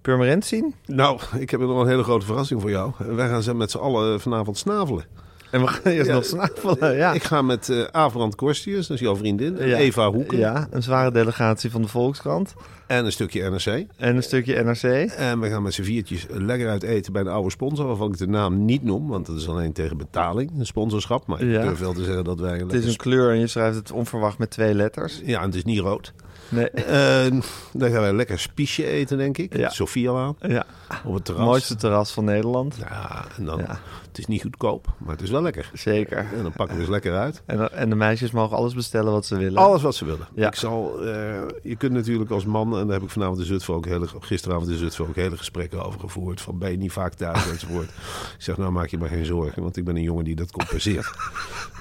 Purmerend 0.00 0.44
zien. 0.44 0.74
Nou, 0.86 1.20
ik 1.38 1.50
heb 1.50 1.60
nog 1.60 1.80
een 1.80 1.88
hele 1.88 2.02
grote 2.02 2.26
verrassing 2.26 2.60
voor 2.60 2.70
jou. 2.70 2.92
Wij 2.98 3.28
gaan 3.28 3.42
zo 3.42 3.54
met 3.54 3.70
z'n 3.70 3.78
allen 3.78 4.20
vanavond 4.20 4.58
snavelen. 4.58 5.04
En 5.54 5.60
we 5.60 5.66
gaan 5.66 5.92
eerst 5.92 6.06
Ja, 6.08 6.14
nog 6.14 6.24
snavelen, 6.24 6.96
ja. 6.96 7.12
Ik 7.12 7.22
ga 7.22 7.42
met 7.42 7.68
eh 7.68 7.82
Averand 7.90 8.34
Korstius, 8.34 8.86
dat 8.86 8.96
is 8.96 9.02
jouw 9.02 9.16
vriendin, 9.16 9.58
en 9.58 9.68
Ja. 9.68 9.76
Eva 9.76 10.10
Hoeken 10.10 10.38
Ja, 10.38 10.66
een 10.70 10.82
zware 10.82 11.10
delegatie 11.10 11.70
van 11.70 11.82
de 11.82 11.88
Volkskrant. 11.88 12.54
en 12.86 13.04
een 13.04 13.12
stukje 13.12 13.50
NRC. 13.50 13.86
En 13.96 14.16
een 14.16 14.22
stukje 14.22 14.62
NRC. 14.64 15.10
En 15.10 15.40
we 15.40 15.48
gaan 15.48 15.62
met 15.62 15.74
z'n 15.74 15.82
viertjes 15.82 16.26
lekker 16.30 16.68
uit 16.68 16.82
eten 16.82 17.12
bij 17.12 17.22
een 17.22 17.28
oude 17.28 17.50
sponsor, 17.50 17.86
waarvan 17.86 18.08
ik 18.12 18.18
de 18.18 18.26
naam 18.26 18.64
niet 18.64 18.82
noem, 18.82 19.08
want 19.08 19.26
dat 19.26 19.36
is 19.36 19.48
alleen 19.48 19.72
tegen 19.72 19.96
betaling, 19.96 20.50
een 20.58 20.66
sponsorschap. 20.66 21.26
Maar 21.26 21.40
ik 21.40 21.50
Ja. 21.50 21.62
durf 21.62 21.78
wel 21.78 21.92
te 21.92 22.04
zeggen 22.04 22.24
dat 22.24 22.40
wij 22.40 22.60
een 22.60 22.66
Het 22.68 22.72
is 22.72 22.86
een 22.86 22.96
kleur 22.96 23.30
en 23.30 23.38
je 23.38 23.46
schrijft 23.46 23.76
het 23.76 23.92
onverwacht 23.92 24.38
met 24.38 24.50
twee 24.50 24.74
letters. 24.74 25.20
Ja, 25.24 25.38
en 25.40 25.46
het 25.46 25.54
is 25.54 25.64
niet 25.64 25.80
rood. 25.80 26.12
Nee. 26.48 26.68
En 27.24 27.42
dan 27.72 27.90
gaan 27.90 28.00
wij 28.00 28.12
lekker 28.12 28.38
spiesje 28.38 28.86
eten, 28.86 29.18
denk 29.18 29.38
ik. 29.38 29.56
Ja. 29.56 29.68
Sofia 29.70 30.34
Ja, 30.40 30.64
op 31.04 31.14
het 31.14 31.24
terras. 31.24 31.44
mooiste 31.44 31.74
terras 31.76 32.10
van 32.12 32.24
Nederland. 32.24 32.76
Ja, 32.80 33.24
en 33.36 33.44
dan, 33.44 33.58
Ja. 33.58 33.78
het 34.08 34.18
is 34.18 34.26
niet 34.26 34.42
goedkoop, 34.42 34.86
maar 34.98 35.12
het 35.12 35.22
is 35.22 35.30
wel 35.30 35.42
lekker. 35.42 35.70
Zeker. 35.72 36.18
En 36.36 36.42
dan 36.42 36.52
pakken 36.52 36.74
we 36.76 36.80
eens 36.82 36.90
lekker 36.90 37.14
uit. 37.16 37.42
En, 37.46 37.72
en 37.72 37.88
de 37.88 37.94
meisjes 37.94 38.30
mogen 38.30 38.56
alles 38.56 38.74
bestellen 38.74 39.12
wat 39.12 39.26
ze 39.26 39.36
willen. 39.36 39.62
Alles 39.62 39.82
wat 39.82 39.94
ze 39.94 40.04
willen. 40.04 40.26
Ja. 40.34 40.46
Ik 40.46 40.54
zal, 40.54 41.00
eh, 41.04 41.40
je 41.62 41.76
kunt 41.76 41.92
natuurlijk 41.92 42.30
als 42.30 42.44
man, 42.44 42.78
en 42.78 42.84
daar 42.86 42.94
heb 42.94 43.02
ik 43.02 43.10
vanavond 43.10 43.38
in 43.38 43.44
Zutphen 43.46 43.74
ook 43.74 43.86
hele, 43.86 44.06
gisteravond 44.20 44.68
in 44.70 44.76
Zutphen 44.76 45.06
ook 45.08 45.16
hele 45.16 45.36
gesprekken 45.36 45.84
over 45.84 46.00
gevoerd. 46.00 46.40
Van 46.40 46.58
ben 46.58 46.70
je 46.70 46.76
niet 46.76 46.92
vaak 46.92 47.14
thuis 47.14 47.48
enzovoort. 47.50 47.88
ik 47.88 48.34
zeg, 48.38 48.56
nou 48.56 48.72
maak 48.72 48.88
je 48.88 48.98
maar 48.98 49.08
geen 49.08 49.24
zorgen, 49.24 49.62
want 49.62 49.76
ik 49.76 49.84
ben 49.84 49.96
een 49.96 50.02
jongen 50.02 50.24
die 50.24 50.36
dat 50.36 50.50
compenseert. 50.52 51.10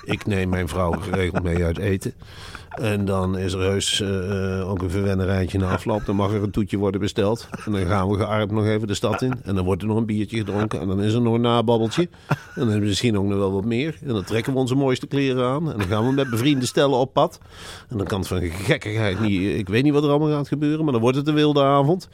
ik 0.04 0.26
neem 0.26 0.50
mijn 0.50 0.68
vrouw 0.68 0.92
geregeld 1.10 1.44
mee 1.44 1.64
uit 1.64 1.78
eten. 1.78 2.14
En 2.74 3.06
dan 3.06 3.38
is 3.38 3.54
er 3.54 3.60
heus 3.60 4.02
eh, 4.02 4.70
ook 4.70 4.82
een 4.82 4.90
verwennerijtje 4.90 5.58
na 5.58 5.72
afloop. 5.72 6.06
Dan 6.06 6.16
mag 6.16 6.34
er 6.34 6.44
een 6.44 6.52
toetje 6.52 6.78
worden 6.78 7.02
besteld. 7.02 7.48
En 7.66 7.72
dan 7.72 7.86
gaan 7.86 8.10
we 8.10 8.18
gearmd 8.18 8.52
nog 8.52 8.66
even 8.66 8.88
de 8.88 8.94
stad 8.94 9.22
in. 9.22 9.34
En 9.44 9.56
dan 9.56 9.66
wordt 9.66 9.82
er 9.82 9.88
nog 9.88 9.98
een 9.98 10.06
biertje 10.06 10.38
gedronken. 10.38 10.80
En 10.80 10.88
dan 10.88 11.02
is 11.02 11.14
er 11.14 11.22
nog 11.22 11.34
een 11.34 11.42
nababbeltje. 11.42 12.02
En 12.02 12.38
dan 12.56 12.64
hebben 12.64 12.80
we 12.80 12.88
misschien 12.88 13.18
ook 13.18 13.26
nog 13.26 13.38
wel 13.38 13.52
wat 13.52 13.66
meer. 13.66 13.98
En 14.02 14.14
dan 14.14 14.24
trekken 14.24 14.54
we 14.54 14.60
onze 14.60 14.76
mooiste 14.76 15.08
kleren 15.08 15.46
aan. 15.46 15.72
En 15.72 15.78
dan 15.78 15.88
gaan 15.88 16.06
we 16.06 16.12
met 16.12 16.30
bevriende 16.30 16.66
stellen 16.66 16.98
op 16.98 17.14
pad. 17.14 17.40
En 17.90 17.98
dan 17.98 18.08
kan 18.08 18.20
het 18.20 18.28
van 18.28 18.42
gekkigheid 18.42 19.20
niet... 19.20 19.42
Ik 19.60 19.70
weet 19.70 19.84
niet 19.84 19.94
wat 19.94 20.04
er 20.04 20.10
allemaal 20.10 20.30
gaat 20.30 20.48
gebeuren. 20.48 20.84
Maar 20.84 20.94
dan 20.94 21.02
wordt 21.02 21.18
het 21.18 21.28
een 21.28 21.34
wilde 21.34 21.64
avond. 21.64 22.10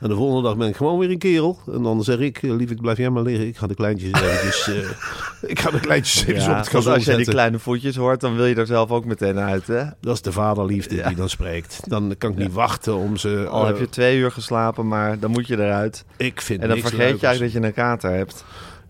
En 0.00 0.08
de 0.08 0.16
volgende 0.16 0.42
dag 0.42 0.56
ben 0.56 0.68
ik 0.68 0.76
gewoon 0.76 0.98
weer 0.98 1.10
een 1.10 1.18
kerel. 1.18 1.58
En 1.72 1.82
dan 1.82 2.04
zeg 2.04 2.18
ik, 2.18 2.42
eh, 2.42 2.50
lief, 2.50 2.70
ik 2.70 2.80
blijf 2.80 2.98
jij 2.98 3.10
maar 3.10 3.22
liggen. 3.22 3.46
Ik 3.46 3.56
ga 3.56 3.66
de 3.66 3.74
kleintjes 3.74 4.12
eventjes... 4.22 4.68
eh, 4.68 5.50
ik 5.52 5.60
ga 5.60 5.70
de 5.70 5.80
kleintjes 5.80 6.24
even 6.26 6.42
ja, 6.42 6.50
op 6.50 6.56
het 6.56 6.68
gazon 6.68 6.92
als 6.92 7.04
jij 7.04 7.16
die 7.16 7.26
kleine 7.26 7.58
voetjes 7.58 7.96
hoort, 7.96 8.20
dan 8.20 8.36
wil 8.36 8.46
je 8.46 8.54
er 8.54 8.66
zelf 8.66 8.90
ook 8.90 9.04
meteen 9.04 9.38
uit, 9.38 9.66
hè? 9.66 9.84
Dat 10.00 10.14
is 10.14 10.22
de 10.22 10.32
vaderliefde 10.32 10.94
Ja. 10.94 11.06
die 11.08 11.16
dan 11.16 11.28
spreekt. 11.28 11.80
Dan 11.90 12.14
kan 12.18 12.30
ik 12.30 12.36
niet 12.36 12.52
wachten 12.52 12.94
om 12.94 13.16
ze... 13.16 13.46
Al 13.50 13.60
eh, 13.60 13.66
heb 13.66 13.78
je 13.78 13.88
twee 13.88 14.18
uur 14.18 14.30
geslapen, 14.30 14.88
maar 14.88 15.18
dan 15.18 15.30
moet 15.30 15.46
je 15.46 15.54
eruit. 15.58 16.04
Ik 16.16 16.40
vind 16.40 16.62
En 16.62 16.68
dan 16.68 16.78
vergeet 16.78 17.20
je 17.20 17.26
eigenlijk 17.26 17.52
dat 17.52 17.62
je 17.62 17.68
een 17.68 17.74
kater 17.74 18.10
hebt. 18.10 18.44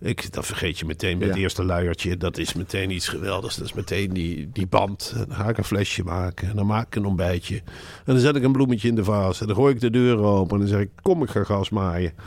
Ik, 0.05 0.33
dat 0.33 0.45
vergeet 0.45 0.79
je 0.79 0.85
meteen 0.85 1.17
bij 1.17 1.27
het 1.27 1.37
eerste 1.37 1.63
luiertje. 1.63 2.17
Dat 2.17 2.37
is 2.37 2.53
meteen 2.53 2.89
iets 2.91 3.07
geweldigs. 3.07 3.55
Dat 3.55 3.65
is 3.65 3.73
meteen 3.73 4.13
die, 4.13 4.49
die 4.53 4.67
band. 4.67 5.13
En 5.15 5.25
dan 5.27 5.37
ga 5.37 5.49
ik 5.49 5.57
een 5.57 5.63
flesje 5.63 6.03
maken. 6.03 6.49
En 6.49 6.55
dan 6.55 6.65
maak 6.65 6.85
ik 6.87 6.95
een 6.95 7.05
ontbijtje. 7.05 7.55
En 7.55 8.13
dan 8.13 8.19
zet 8.19 8.35
ik 8.35 8.43
een 8.43 8.51
bloemetje 8.51 8.87
in 8.87 8.95
de 8.95 9.03
vaas. 9.03 9.41
En 9.41 9.47
dan 9.47 9.55
gooi 9.55 9.73
ik 9.73 9.79
de 9.79 9.89
deur 9.89 10.17
open. 10.17 10.53
En 10.53 10.59
dan 10.59 10.67
zeg 10.67 10.79
ik, 10.79 10.89
kom 11.01 11.23
ik 11.23 11.29
ga 11.29 11.43
gas 11.43 11.69
maaien. 11.69 12.13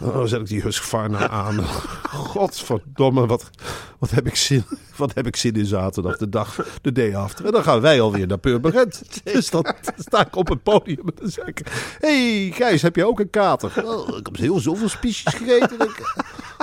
En 0.00 0.12
dan 0.12 0.28
zet 0.28 0.40
ik 0.40 0.46
die 0.46 0.62
Husqvarna 0.62 1.28
aan. 1.28 1.64
Godverdomme, 2.12 3.26
wat, 3.26 3.50
wat, 3.98 4.10
heb 4.10 4.26
ik 4.26 4.36
zin, 4.36 4.64
wat 4.96 5.14
heb 5.14 5.26
ik 5.26 5.36
zin 5.36 5.54
in 5.54 5.64
zaterdag, 5.66 6.16
de 6.16 6.28
dag, 6.28 6.66
de 6.82 6.92
day 6.92 7.14
after. 7.16 7.46
En 7.46 7.52
dan 7.52 7.62
gaan 7.62 7.80
wij 7.80 8.00
alweer 8.00 8.26
naar 8.26 8.38
Purmerend. 8.38 9.02
Dus 9.24 9.50
dan 9.50 9.66
sta 9.98 10.26
ik 10.26 10.36
op 10.36 10.48
het 10.48 10.62
podium 10.62 10.98
en 11.06 11.12
dan 11.14 11.30
zeg 11.30 11.44
ik... 11.46 11.60
hey, 12.00 12.50
Gijs, 12.54 12.82
heb 12.82 12.96
je 12.96 13.06
ook 13.06 13.20
een 13.20 13.30
kater? 13.30 13.84
Oh, 13.86 14.08
ik 14.18 14.26
heb 14.26 14.36
heel 14.36 14.58
zoveel 14.60 14.88
spiesjes 14.88 15.34
gegeten. 15.34 15.78
ik- 15.80 16.14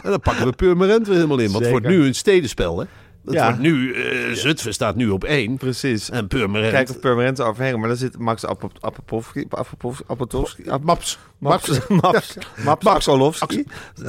En 0.04 0.10
dan 0.10 0.20
pakken 0.20 0.46
we 0.46 0.52
Purmerend 0.52 1.08
weer 1.08 1.16
helemaal 1.16 1.40
in. 1.40 1.52
Want 1.52 1.60
het 1.64 1.72
wordt 1.72 1.88
nu 1.88 2.06
een 2.06 2.16
stedenspel, 2.16 2.80
hè? 2.80 2.86
Ja. 3.34 3.44
wordt 3.46 3.60
nu... 3.62 3.94
eh 3.94 4.34
Zutphen 4.34 4.74
staat 4.74 4.96
nu 4.96 5.10
op 5.10 5.24
één. 5.24 5.58
Precies. 5.58 6.10
En 6.10 6.28
Purmerend... 6.28 6.72
Kijk 6.72 6.90
of 6.90 7.04
er 7.04 7.46
overheen, 7.46 7.80
maar 7.80 7.88
daar 7.88 7.98
zit 7.98 8.18
Max 8.18 8.46
Apop- 8.46 8.78
Apopowski, 8.82 9.46
Apopov- 9.50 10.00
Apotowski, 10.08 10.70
Ap- 10.70 10.84
Maps. 10.84 11.18
Max, 11.38 11.68
Maps. 11.88 12.02
Max, 12.02 12.38
Max, 12.64 12.84
Max 12.84 13.08
Olofsky. 13.08 13.64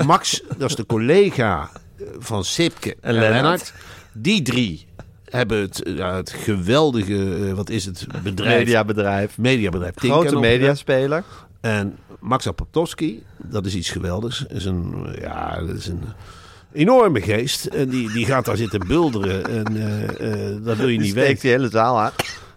Max, 0.04 0.42
dat 0.58 0.70
is 0.70 0.76
de 0.76 0.86
collega 0.86 1.70
van 2.18 2.44
Sipke 2.44 2.96
en, 3.00 3.14
Lennart. 3.14 3.72
Die 4.12 4.42
drie 4.42 4.86
hebben 5.24 5.60
het, 5.60 5.82
eh, 5.82 5.96
ja, 5.96 6.14
het 6.16 6.30
geweldige, 6.30 7.46
eh, 7.46 7.52
wat 7.52 7.70
is 7.70 7.84
het, 7.84 8.06
bedrijf, 8.22 8.58
Mediabedrijf. 8.58 9.38
mediabedrijf 9.38 9.94
Grote 9.96 10.36
mediaspeler. 10.38 11.24
En 11.60 11.98
Max 12.26 12.46
Apoptowski, 12.48 13.22
dat 13.36 13.66
is 13.66 13.74
iets 13.74 13.90
geweldigs. 13.90 14.46
Is 14.46 14.64
een, 14.64 15.06
ja, 15.20 15.60
dat 15.60 15.76
is 15.76 15.86
een 15.86 16.02
enorme 16.72 17.20
geest. 17.20 17.66
En 17.66 17.88
die, 17.88 18.12
die 18.12 18.26
gaat 18.26 18.44
daar 18.44 18.56
zitten 18.56 18.86
bulderen. 18.86 19.44
En 19.44 19.76
eh, 19.76 20.52
eh, 20.54 20.64
dat 20.64 20.76
wil 20.76 20.88
je 20.88 20.98
niet 20.98 21.06
Die 21.14 21.22
weten. 21.22 21.40
die 21.40 21.50
hele 21.50 21.68
zaal 21.68 22.00
aan. 22.00 22.10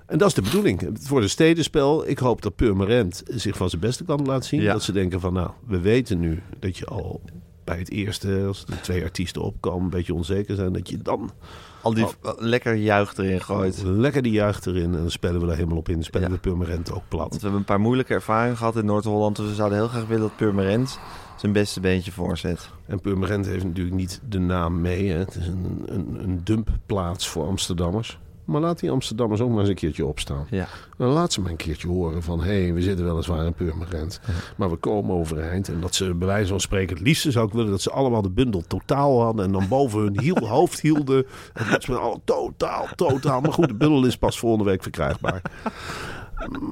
En 0.06 0.18
dat 0.18 0.28
is 0.28 0.34
de 0.34 0.42
bedoeling. 0.42 0.82
Het 0.82 1.08
wordt 1.08 1.24
een 1.26 1.32
stedenspel. 1.32 2.08
Ik 2.08 2.20
hoop 2.20 2.42
dat 2.42 2.56
Purmerend 2.56 3.24
zich 3.28 3.58
van 3.58 3.70
zijn 3.70 3.82
beste 3.82 4.04
kant 4.04 4.28
laat 4.28 4.46
zien. 4.46 4.62
Ja. 4.62 4.74
Dat 4.74 4.84
ze 4.84 4.92
denken 4.92 5.20
van, 5.20 5.34
nou, 5.34 5.50
we 5.68 5.80
weten 5.80 6.20
nu 6.20 6.42
dat 6.60 6.78
je 6.78 6.86
al 6.86 7.22
bij 7.64 7.78
het 7.78 7.90
eerste, 7.92 8.44
als 8.48 8.66
er 8.70 8.82
twee 8.82 9.04
artiesten 9.04 9.42
opkomen, 9.42 9.84
een 9.84 9.90
beetje 9.90 10.14
onzeker 10.14 10.56
zijn, 10.56 10.74
dat 10.74 10.90
je 10.90 10.98
dan 10.98 11.32
Al 11.82 11.94
die 11.94 12.06
Oh. 12.06 12.32
lekker 12.38 12.74
juich 12.74 13.18
erin 13.18 13.42
gooit. 13.42 13.82
lekker 13.86 14.22
die 14.22 14.32
juich 14.32 14.66
erin 14.66 14.84
en 14.94 15.00
dan 15.00 15.12
spelen 15.12 15.42
we 15.42 15.48
er 15.48 15.56
helemaal 15.56 15.78
op 15.78 15.88
in. 15.90 15.94
Dan 15.96 16.04
spelen 16.04 16.28
Ja. 16.28 16.34
we 16.34 16.40
Purmerend 16.40 16.90
ook 16.90 16.96
Want 16.96 17.10
plat. 17.10 17.34
we 17.34 17.40
hebben 17.42 17.60
een 17.60 17.66
paar 17.66 17.80
moeilijke 17.80 18.14
ervaringen 18.14 18.58
gehad 18.58 18.76
in 18.76 18.86
Noord-Holland. 18.86 19.36
Dus 19.36 19.48
we 19.48 19.54
zouden 19.56 19.78
heel 19.78 19.88
graag 19.88 20.06
willen 20.06 20.22
dat 20.28 20.36
Purmerend 20.36 21.00
zijn 21.38 21.52
beste 21.52 21.80
beentje 21.80 22.12
voorzet. 22.12 22.70
En 22.86 23.00
Purmerend 23.02 23.46
heeft 23.46 23.64
natuurlijk 23.64 23.96
niet 23.96 24.22
de 24.30 24.40
naam 24.40 24.82
mee. 24.82 25.10
Hè. 25.10 25.18
Het 25.18 25.36
is 25.36 25.48
een, 25.48 25.84
een, 25.86 26.18
een 26.24 26.42
dumpplaats 26.44 27.28
voor 27.28 27.46
Amsterdammers. 27.48 28.20
Maar 28.50 28.62
laat 28.62 28.80
die 28.80 28.92
Amsterdammers 28.92 29.42
ook 29.42 29.50
maar 29.50 29.60
eens 29.60 29.70
een 29.70 29.76
keertje 29.76 30.06
opstaan. 30.06 30.48
Ja. 30.50 30.68
Dan 30.98 31.10
laat 31.10 31.34
ze 31.34 31.42
maar 31.42 31.52
een 31.52 31.58
keertje 31.58 31.88
horen 31.88 32.24
van... 32.24 32.44
hé, 32.44 32.64
hey, 32.64 32.74
we 32.74 32.82
zitten 32.82 33.06
weliswaar 33.06 33.46
in 33.46 33.54
Purmerend, 33.54 34.20
maar 34.58 34.70
we 34.70 34.76
komen 34.76 35.16
overeind. 35.16 35.68
En 35.68 35.82
dat 35.82 35.96
ze 35.96 36.14
bij 36.14 36.28
wijze 36.28 36.50
van 36.50 36.60
spreken... 36.60 36.96
het 36.96 37.06
liefste 37.06 37.32
zou 37.32 37.48
ik 37.48 37.54
willen 37.54 37.72
dat 37.72 37.82
ze 37.82 37.92
allemaal 37.92 38.22
de 38.22 38.30
bundel 38.30 38.64
totaal 38.68 39.22
hadden... 39.22 39.46
en 39.46 39.52
dan 39.52 39.68
boven 39.68 40.00
hun 40.00 40.20
hiel, 40.20 40.48
hoofd 40.58 40.80
hielden. 40.80 41.26
En 41.54 41.66
dat 41.72 41.84
ze 41.84 41.98
al 41.98 42.22
totaal, 42.24 42.88
totaal... 42.96 43.42
Maar 43.42 43.54
goed, 43.54 43.68
de 43.68 43.74
bundel 43.74 44.06
is 44.06 44.18
pas 44.18 44.40
volgende 44.40 44.66
week 44.66 44.82
verkrijgbaar. 44.82 45.42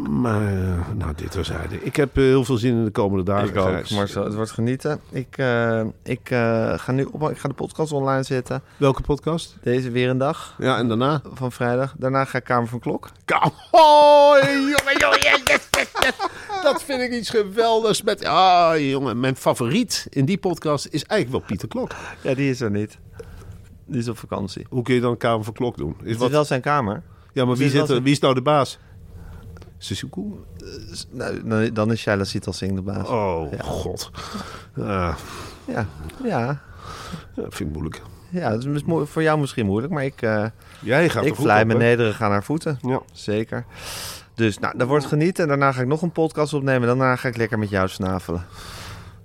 Maar, 0.09 0.47
eh, 0.47 0.87
nou, 0.95 1.13
dit 1.15 1.31
terzijde. 1.31 1.83
Ik 1.83 1.95
heb 1.95 2.17
eh, 2.17 2.23
heel 2.23 2.43
veel 2.43 2.57
zin 2.57 2.71
in 2.75 2.83
de 2.85 2.91
komende 2.91 3.23
dagen. 3.23 3.49
Ik 3.49 3.57
ook. 3.57 3.89
Marcel. 3.89 4.23
Het 4.23 4.35
wordt 4.35 4.51
genieten. 4.51 4.99
Ik, 5.11 5.37
eh, 5.37 5.81
ik, 6.03 6.19
ga 6.75 6.91
nu 6.91 7.07
op, 7.11 7.29
ik 7.29 7.37
ga 7.37 7.47
de 7.47 7.53
podcast 7.53 7.91
online 7.91 8.23
zetten. 8.23 8.61
Welke 8.77 9.01
podcast? 9.01 9.57
Deze 9.61 9.91
weer 9.91 10.09
een 10.09 10.17
dag 10.17 10.55
Ja, 10.57 10.77
en 10.77 10.87
daarna? 10.87 11.21
van 11.33 11.51
vrijdag. 11.51 11.93
Daarna 11.97 12.25
ga 12.25 12.37
ik 12.37 12.43
Kamer 12.43 12.67
van 12.67 12.79
Klok. 12.79 13.09
Kom, 13.25 13.51
hoi, 13.71 14.41
jongen, 14.45 14.97
jongen, 14.97 15.19
yes, 15.19 15.41
yes, 15.45 15.67
yes, 15.71 15.87
yes. 16.01 16.15
Dat 16.63 16.83
vind 16.83 17.01
ik 17.01 17.11
iets 17.11 17.29
geweldigs. 17.29 18.01
Met, 18.01 18.25
ah, 18.25 18.89
jongen, 18.89 19.19
mijn 19.19 19.35
favoriet 19.35 20.07
in 20.09 20.25
die 20.25 20.37
podcast 20.37 20.85
is 20.85 21.03
eigenlijk 21.03 21.31
wel 21.39 21.47
Pieter 21.47 21.67
Klok. 21.67 21.91
Ja, 22.21 22.33
die 22.33 22.49
is 22.49 22.61
er 22.61 22.71
niet. 22.71 22.97
Die 23.85 23.99
is 23.99 24.07
op 24.07 24.17
vakantie. 24.17 24.65
Hoe 24.69 24.83
kun 24.83 24.95
je 24.95 25.01
dan 25.01 25.17
Kamer 25.17 25.43
van 25.43 25.53
Klok 25.53 25.77
doen? 25.77 25.95
Is 26.03 26.09
Het 26.09 26.17
wat, 26.17 26.27
is 26.27 26.33
wel 26.33 26.45
zijn 26.45 26.61
kamer. 26.61 27.01
ja, 27.33 27.45
maar 27.45 27.55
wie, 27.55 27.69
zit 27.69 27.89
er, 27.89 28.01
wie 28.01 28.11
is 28.11 28.19
nou 28.19 28.33
de 28.33 28.41
baas? 28.41 28.79
Sissoko? 29.77 30.45
Nou, 31.43 31.71
dan- 31.71 31.91
is 31.91 31.99
Shaila 31.99 32.23
Sital 32.23 32.53
Singh 32.53 32.75
de 32.75 32.81
baas. 32.81 33.07
Oh, 33.07 33.51
Ja. 33.51 33.63
god. 33.63 34.11
Ja, 34.75 35.15
ja. 35.65 35.85
ja, 36.23 36.59
vind 37.35 37.59
ik 37.59 37.69
moeilijk. 37.71 38.01
Ja, 38.29 38.51
het 38.51 38.65
is 38.65 38.81
voor 39.03 39.21
jou 39.21 39.39
misschien 39.39 39.65
moeilijk, 39.65 39.93
maar 39.93 40.05
ik, 40.05 40.21
eh 40.21 40.45
Jij 40.79 41.09
gaat 41.09 41.25
ik 41.25 41.39
me 41.39 41.51
hè? 41.51 41.63
nederig 41.77 42.21
aan 42.21 42.31
haar 42.31 42.43
voeten. 42.43 42.79
Ja. 42.81 43.01
Zeker. 43.11 43.65
Dus 44.33 44.59
nou, 44.59 44.77
dat 44.77 44.87
wordt 44.87 45.05
genieten. 45.05 45.43
En 45.43 45.49
daarna 45.49 45.71
ga 45.71 45.81
ik 45.81 45.87
nog 45.87 46.01
een 46.01 46.11
podcast 46.11 46.53
opnemen. 46.53 46.87
Daarna 46.87 47.15
ga 47.15 47.27
ik 47.27 47.37
lekker 47.37 47.59
met 47.59 47.69
jou 47.69 47.87
snavelen. 47.87 48.45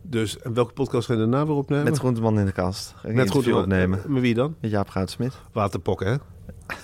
Dus, 0.02 0.38
en 0.40 0.54
welke 0.54 0.72
podcast 0.72 1.06
ga 1.06 1.12
je 1.12 1.18
daarna 1.18 1.46
weer 1.46 1.54
opnemen? 1.54 1.84
Met 1.84 1.98
Groenteman 1.98 2.38
in 2.38 2.46
de 2.46 2.52
kast. 2.52 2.88
Ga 2.96 3.02
ik 3.02 3.08
een 3.10 3.14
Met 3.16 3.30
goed 3.30 3.52
opnemen. 3.52 4.00
Met 4.06 4.22
wie 4.22 4.34
dan? 4.34 4.54
Met 4.60 4.70
Jaap 4.70 4.88
Goudsmit. 4.88 5.32
Waterpokken, 5.52 6.06
hè? 6.06 6.16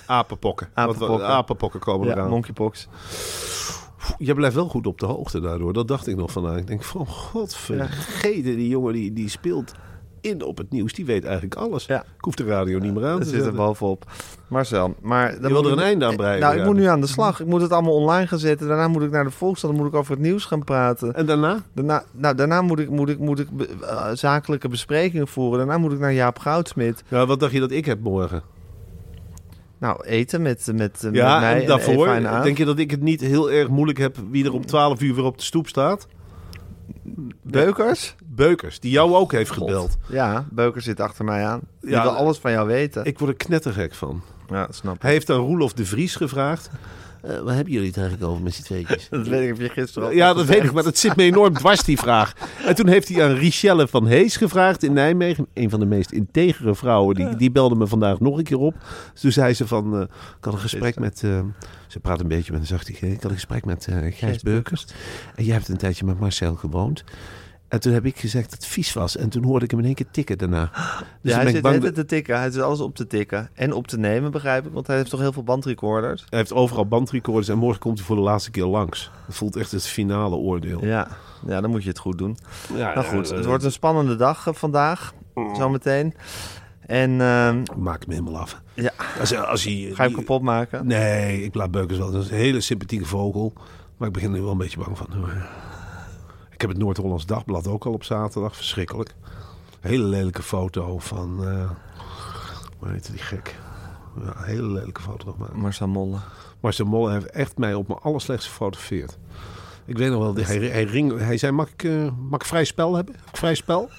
Apenpokken. 0.05 0.69
Wat- 0.75 1.21
Apenpokken. 1.21 1.79
komen 1.79 2.07
Ja, 2.07 2.13
eraan. 2.13 2.29
monkeypox. 2.29 2.87
Je 4.17 4.33
blijft 4.33 4.55
wel 4.55 4.67
goed 4.69 4.87
op 4.87 4.99
de 4.99 5.05
hoogte 5.05 5.39
daardoor. 5.39 5.73
Dat 5.73 5.87
dacht 5.87 6.07
ik 6.07 6.15
nog 6.15 6.31
vandaag. 6.31 6.57
Ik 6.57 6.67
denk 6.67 6.83
van, 6.83 7.07
god, 7.07 7.55
vergeten 7.55 8.55
die 8.55 8.67
jongen 8.69 8.93
die, 8.93 9.13
die 9.13 9.29
speelt 9.29 9.71
in 10.21 10.43
op 10.43 10.57
het 10.57 10.69
nieuws. 10.71 10.93
Die 10.93 11.05
weet 11.05 11.23
eigenlijk 11.23 11.55
alles. 11.55 11.85
Ja. 11.85 11.99
Ik 12.01 12.23
hoef 12.23 12.35
de 12.35 12.43
radio 12.43 12.79
niet 12.79 12.93
meer 12.93 13.05
aan 13.05 13.17
te 13.19 13.23
zit 13.25 13.33
er 13.33 13.39
zetten. 13.39 13.55
bovenop. 13.57 14.11
Marcel, 14.47 14.95
maar... 15.01 15.41
Dan 15.41 15.51
wil 15.51 15.65
er 15.65 15.71
een 15.71 15.79
einde 15.79 16.05
aan 16.05 16.15
breien, 16.15 16.39
Nou, 16.39 16.57
ik 16.57 16.65
moet 16.65 16.75
nu 16.75 16.85
aan 16.85 17.01
de 17.01 17.07
slag. 17.07 17.39
Ik 17.39 17.45
moet 17.47 17.61
het 17.61 17.71
allemaal 17.71 17.93
online 17.93 18.27
gaan 18.27 18.39
zetten. 18.39 18.67
Daarna 18.67 18.87
moet 18.87 19.01
ik 19.03 19.11
naar 19.11 19.23
de 19.23 19.31
Volksstad. 19.31 19.69
Dan 19.69 19.79
moet 19.79 19.89
ik 19.89 19.95
over 19.95 20.11
het 20.11 20.21
nieuws 20.21 20.45
gaan 20.45 20.63
praten. 20.63 21.13
En 21.15 21.25
daarna? 21.25 21.63
Daarna, 21.73 22.03
nou, 22.11 22.35
daarna 22.35 22.61
moet 22.61 22.79
ik, 22.79 22.89
moet 22.89 23.09
ik, 23.09 23.19
moet 23.19 23.39
ik 23.39 23.47
eh, 23.81 24.07
zakelijke 24.13 24.67
besprekingen 24.67 25.27
voeren. 25.27 25.57
Daarna 25.57 25.77
moet 25.77 25.91
ik 25.91 25.99
naar 25.99 26.13
Jaap 26.13 26.39
Goudsmit. 26.39 27.03
Ja, 27.07 27.25
wat 27.25 27.39
dacht 27.39 27.51
je 27.51 27.59
dat 27.59 27.71
ik 27.71 27.85
heb 27.85 27.99
morgen? 28.01 28.41
Nou, 29.79 30.03
eten 30.05 30.41
met, 30.41 30.65
met, 30.75 30.99
met 31.03 31.13
Ja, 31.15 31.39
mij 31.39 31.61
en 31.61 31.67
daarvoor 31.67 32.07
en 32.07 32.27
Aaf. 32.27 32.43
denk 32.43 32.57
je 32.57 32.65
dat 32.65 32.79
ik 32.79 32.91
het 32.91 33.01
niet 33.01 33.21
heel 33.21 33.51
erg 33.51 33.67
moeilijk 33.67 33.97
heb 33.97 34.17
wie 34.29 34.45
er 34.45 34.53
om 34.53 34.65
12 34.65 35.01
uur 35.01 35.15
weer 35.15 35.23
op 35.23 35.37
de 35.37 35.43
stoep 35.43 35.67
staat? 35.67 36.07
Beukers? 37.41 38.15
Beukers, 38.25 38.79
die 38.79 38.91
jou 38.91 39.13
ook 39.13 39.31
heeft 39.31 39.51
gebeld. 39.51 39.97
Ja, 40.09 40.45
Beukers 40.51 40.85
zit 40.85 40.99
achter 40.99 41.25
mij 41.25 41.45
aan. 41.45 41.59
Die 41.81 41.89
Ja, 41.89 42.01
wil 42.01 42.11
alles 42.11 42.37
van 42.37 42.51
jou 42.51 42.67
weten. 42.67 43.05
Ik 43.05 43.19
word 43.19 43.31
er 43.31 43.37
knettergek 43.37 43.93
van. 43.93 44.21
Ja, 44.49 44.67
snap. 44.71 45.01
Hij 45.01 45.11
heeft 45.11 45.29
aan 45.29 45.37
Roelof 45.37 45.73
de 45.73 45.85
Vries 45.85 46.15
gevraagd. 46.15 46.69
Eh, 47.21 47.39
waar 47.39 47.55
hebben 47.55 47.73
jullie 47.73 47.87
het 47.87 47.97
eigenlijk 47.97 48.29
over 48.29 48.43
met 48.43 48.53
z'n 48.53 48.63
tweetjes? 48.63 49.09
Dat 49.09 49.27
weet 49.27 49.41
ik, 49.41 49.47
heb 49.47 49.59
je 49.59 49.69
gisteren 49.69 50.07
al 50.07 50.13
Ja, 50.13 50.33
dat 50.33 50.45
weet 50.45 50.63
ik, 50.63 50.71
maar 50.71 50.83
dat 50.83 50.97
zit 50.97 51.15
me 51.15 51.23
enorm 51.23 51.53
dwars, 51.53 51.83
die 51.83 51.97
vraag. 51.97 52.33
En 52.65 52.75
toen 52.75 52.87
heeft 52.87 53.07
hij 53.07 53.23
aan 53.23 53.35
Richelle 53.35 53.87
van 53.87 54.07
Hees 54.07 54.37
gevraagd 54.37 54.83
in 54.83 54.93
Nijmegen. 54.93 55.47
Een 55.53 55.69
van 55.69 55.79
de 55.79 55.85
meest 55.85 56.11
integere 56.11 56.75
vrouwen. 56.75 57.15
Die, 57.15 57.35
die 57.35 57.51
belde 57.51 57.75
me 57.75 57.87
vandaag 57.87 58.19
nog 58.19 58.37
een 58.37 58.43
keer 58.43 58.59
op. 58.59 58.75
Dus 59.11 59.21
toen 59.21 59.31
zei 59.31 59.53
ze 59.53 59.67
van, 59.67 59.95
eh, 59.95 60.01
ik 60.01 60.43
had 60.43 60.53
een 60.53 60.59
gesprek 60.59 60.99
met... 60.99 61.17
ze 61.87 61.99
praat 62.01 62.19
een 62.19 62.27
beetje 62.27 62.51
met 62.51 62.61
een 62.61 62.67
zachte 62.67 62.93
G. 62.93 63.01
Ik 63.01 63.13
had 63.21 63.23
een 63.23 63.37
gesprek 63.37 63.65
met 63.65 63.87
eh 63.87 63.95
Gijs 64.15 64.41
Beukers. 64.41 64.85
En 65.35 65.43
jij 65.43 65.53
hebt 65.53 65.67
een 65.67 65.77
tijdje 65.77 66.05
met 66.05 66.19
Marcel 66.19 66.55
gewoond. 66.55 67.03
En 67.69 67.79
toen 67.79 67.93
heb 67.93 68.05
ik 68.05 68.17
gezegd 68.17 68.49
dat 68.49 68.59
het 68.59 68.67
vies 68.67 68.93
was. 68.93 69.17
En 69.17 69.29
toen 69.29 69.43
hoorde 69.43 69.65
ik 69.65 69.71
hem 69.71 69.79
in 69.79 69.85
één 69.85 69.95
keer 69.95 70.05
tikken 70.11 70.37
daarna. 70.37 70.69
Dus 70.71 70.77
Ja, 70.81 70.97
toen 71.21 71.31
hij 71.31 71.43
ben 71.43 71.51
zit 71.53 71.61
bang 71.61 71.73
net 71.75 71.83
dat- 71.83 71.93
te 71.95 72.05
tikken. 72.05 72.37
Hij 72.39 72.51
zit 72.51 72.61
alles 72.61 72.79
op 72.79 72.95
te 72.95 73.07
tikken. 73.07 73.49
En 73.53 73.73
op 73.73 73.87
te 73.87 73.97
nemen, 73.97 74.31
begrijp 74.31 74.65
ik. 74.65 74.73
Want 74.73 74.87
hij 74.87 74.95
heeft 74.97 75.09
toch 75.09 75.19
heel 75.19 75.33
veel 75.33 75.43
bandrecorders. 75.43 76.25
Hij 76.29 76.39
heeft 76.39 76.53
overal 76.53 76.87
bandrecorders 76.87 77.47
en 77.49 77.57
morgen 77.57 77.79
komt 77.79 77.97
hij 77.97 78.07
voor 78.07 78.15
de 78.15 78.21
laatste 78.21 78.51
keer 78.51 78.65
langs. 78.65 79.11
Het 79.25 79.35
voelt 79.35 79.55
echt 79.55 79.71
het 79.71 79.87
finale 79.87 80.35
oordeel. 80.35 80.85
Ja, 80.85 81.07
ja 81.47 81.61
dan 81.61 81.69
moet 81.69 81.83
je 81.83 81.89
het 81.89 81.99
goed 81.99 82.17
doen. 82.17 82.37
Ja, 82.75 82.93
Nou 82.93 83.05
goed, 83.07 83.29
eh, 83.31 83.37
het 83.37 83.45
wordt 83.45 83.63
een 83.63 83.71
spannende 83.71 84.15
dag 84.15 84.47
eh, 84.47 84.53
vandaag. 84.53 85.13
Zometeen. 85.57 86.13
En 86.85 87.21
ehm, 87.21 87.63
Maak 87.77 88.01
hem 88.01 88.11
helemaal 88.11 88.37
af. 88.37 88.61
ja, 88.73 88.91
Als, 89.19 89.35
als 89.35 89.63
hij, 89.63 89.73
ga 89.93 90.03
je 90.03 90.09
hem 90.09 90.17
kapot 90.17 90.41
maken? 90.41 90.87
Nee, 90.87 91.43
ik 91.43 91.55
laat 91.55 91.71
Beukers 91.71 91.97
wel. 91.97 92.11
Dat 92.11 92.23
is 92.23 92.29
een 92.29 92.37
hele 92.37 92.61
sympathieke 92.61 93.05
vogel. 93.05 93.53
Maar 93.97 94.07
ik 94.07 94.13
begin 94.13 94.33
er 94.35 94.41
wel 94.41 94.51
een 94.51 94.57
beetje 94.57 94.79
bang 94.79 94.97
van. 94.97 95.07
Ik 96.59 96.65
heb 96.67 96.73
het 96.73 96.83
Noord-Hollands 96.83 97.25
Dagblad 97.25 97.67
ook 97.67 97.85
al 97.85 97.93
op 97.93 98.03
zaterdag. 98.03 98.55
Verschrikkelijk. 98.55 99.15
Hele 99.79 100.03
lelijke 100.03 100.43
foto 100.43 100.99
van... 100.99 101.47
eh 101.47 101.69
hoe 102.79 102.89
heet 102.89 103.11
die 103.11 103.19
gek? 103.19 103.55
Ja, 104.21 104.27
een 104.27 104.43
hele 104.43 104.67
lelijke 104.67 105.01
foto 105.01 105.31
gemaakt. 105.31 105.53
Marcel 105.53 105.87
Molle. 105.87 106.17
Marcel 106.59 106.85
Molle 106.85 107.11
heeft 107.11 107.29
echt 107.29 107.57
mij 107.57 107.73
op 107.73 107.87
mijn 107.87 107.99
allerslechtste 107.99 108.49
gefotografeerd. 108.49 109.17
Ik 109.85 109.97
weet 109.97 110.11
nog 110.11 110.19
wel, 110.19 110.45
hij, 110.45 110.57
hij, 110.57 110.83
ring, 110.83 111.17
hij 111.17 111.37
zei, 111.37 111.51
mag 111.51 111.69
ik, 111.69 111.83
eh, 111.83 112.09
mag 112.29 112.39
ik 112.39 112.45
vrij 112.45 112.63
spel 112.63 112.95
hebben? 112.95 113.15
Vrij 113.31 113.55
spel? 113.55 113.89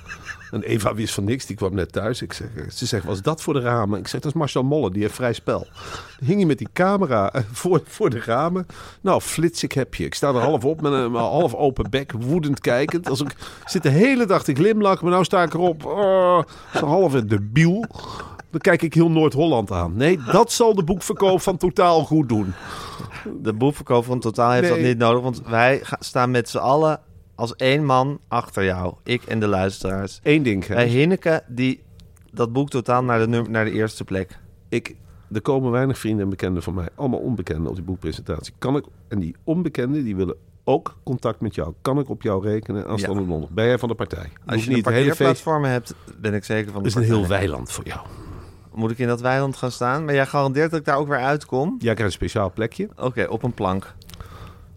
En 0.50 0.62
Eva 0.62 0.94
wist 0.94 1.14
van 1.14 1.24
niks, 1.24 1.46
die 1.46 1.56
kwam 1.56 1.74
net 1.74 1.92
thuis. 1.92 2.22
Ik 2.22 2.32
zeg, 2.32 2.48
ze 2.72 2.86
zegt, 2.86 3.04
was 3.04 3.22
dat 3.22 3.42
voor 3.42 3.54
de 3.54 3.60
ramen? 3.60 3.98
Ik 3.98 4.08
zeg, 4.08 4.20
dat 4.20 4.30
is 4.30 4.38
Marcel 4.38 4.62
Molle, 4.62 4.90
die 4.90 5.02
heeft 5.02 5.14
vrij 5.14 5.32
spel. 5.32 5.66
Dan 6.18 6.28
hing 6.28 6.36
hij 6.38 6.46
met 6.46 6.58
die 6.58 6.68
camera 6.72 7.32
eh, 7.32 7.42
voor, 7.52 7.82
voor 7.86 8.10
de 8.10 8.20
ramen. 8.20 8.66
Nou, 9.00 9.20
flits, 9.20 9.62
ik 9.62 9.72
heb 9.72 9.94
je. 9.94 10.04
Ik 10.04 10.14
sta 10.14 10.28
er 10.28 10.34
half 10.40 10.64
op 10.64 10.80
met 10.80 10.92
een 10.92 11.14
half 11.14 11.54
open 11.54 11.90
bek, 11.90 12.12
woedend 12.18 12.60
kijkend. 12.60 13.08
Als 13.08 13.20
ik 13.20 13.36
zit 13.64 13.82
de 13.82 13.88
hele 13.88 14.26
dag 14.26 14.44
te 14.44 14.54
glimlachen, 14.54 15.02
maar 15.02 15.12
nou 15.12 15.24
sta 15.24 15.42
ik 15.42 15.54
erop. 15.54 15.84
Oh, 15.84 16.42
zo'n 16.74 16.88
halve 16.88 17.24
debiel. 17.24 17.84
Dan 18.50 18.60
kijk 18.60 18.82
ik 18.82 18.94
heel 18.94 19.10
Noord-Holland 19.10 19.70
aan. 19.72 19.96
Nee, 19.96 20.18
dat 20.32 20.52
zal 20.52 20.74
de 20.74 20.84
boekverkoop 20.84 21.40
van 21.40 21.56
Totaal 21.56 22.04
goed 22.04 22.28
doen. 22.28 22.52
De 23.42 23.52
boekverkoop 23.52 24.04
van 24.04 24.20
Totaal 24.20 24.50
heeft 24.50 24.62
Nee. 24.68 24.78
dat 24.78 24.86
niet 24.88 24.98
nodig. 24.98 25.22
Want 25.22 25.42
wij 25.46 25.82
staan 25.98 26.30
met 26.30 26.48
z'n 26.48 26.58
allen 26.58 27.00
als 27.40 27.56
één 27.56 27.84
man 27.84 28.20
achter 28.28 28.64
jou. 28.64 28.94
Ik 29.04 29.22
en 29.22 29.40
de 29.40 29.46
luisteraars. 29.46 30.20
Eén 30.22 30.42
ding, 30.42 30.66
Bij. 30.66 30.86
Hinneke, 30.86 31.42
die 31.48 31.82
dat 32.32 32.52
boek 32.52 32.68
Totaal 32.70 33.04
naar 33.04 33.18
de, 33.18 33.28
num- 33.28 33.50
naar 33.50 33.64
de 33.64 33.70
eerste 33.72 34.04
plek. 34.04 34.38
Ik, 34.68 34.96
er 35.32 35.42
komen 35.42 35.70
weinig 35.70 35.98
vrienden 35.98 36.24
en 36.24 36.30
bekenden 36.30 36.62
van 36.62 36.74
mij. 36.74 36.88
Allemaal 36.94 37.18
onbekenden 37.20 37.68
op 37.68 37.74
die 37.74 37.84
boekpresentatie. 37.84 38.52
Kan 38.58 38.76
ik, 38.76 38.84
en 39.08 39.18
die 39.18 39.36
onbekenden, 39.44 40.04
die 40.04 40.16
willen 40.16 40.36
ook 40.64 40.96
contact 41.02 41.40
met 41.40 41.54
jou. 41.54 41.72
Kan 41.82 41.98
ik 41.98 42.08
op 42.08 42.22
jou 42.22 42.44
rekenen 42.44 42.86
aanstaande 42.86 43.20
Ja. 43.20 43.26
donderdag? 43.26 43.50
Ben 43.54 43.66
jij 43.66 43.78
van 43.78 43.88
de 43.88 43.94
partij? 43.94 44.18
Als 44.18 44.28
Hoeft 44.46 44.62
je 44.62 44.68
een 44.70 44.76
niet 44.76 44.84
het 44.84 44.94
hele 44.94 45.14
feest. 45.14 45.44
hebt, 45.44 45.94
ben 46.20 46.34
ik 46.34 46.44
zeker 46.44 46.72
van 46.72 46.82
de 46.82 46.88
is 46.88 46.94
een 46.94 47.02
heel 47.02 47.18
partij. 47.18 47.38
weiland 47.38 47.72
voor 47.72 47.86
jou. 47.86 48.00
Moet 48.74 48.90
ik 48.90 48.98
in 48.98 49.06
dat 49.06 49.20
weiland 49.20 49.56
gaan 49.56 49.70
staan? 49.70 50.04
Maar 50.04 50.14
jij 50.14 50.26
garandeert 50.26 50.70
dat 50.70 50.80
ik 50.80 50.86
daar 50.86 50.96
ook 50.96 51.08
weer 51.08 51.18
uitkom? 51.18 51.68
Jij 51.78 51.94
krijgt 51.94 52.02
een 52.02 52.10
speciaal 52.20 52.52
plekje. 52.52 52.88
Oké, 52.96 53.24
op 53.24 53.42
een 53.42 53.52
plank. 53.54 53.94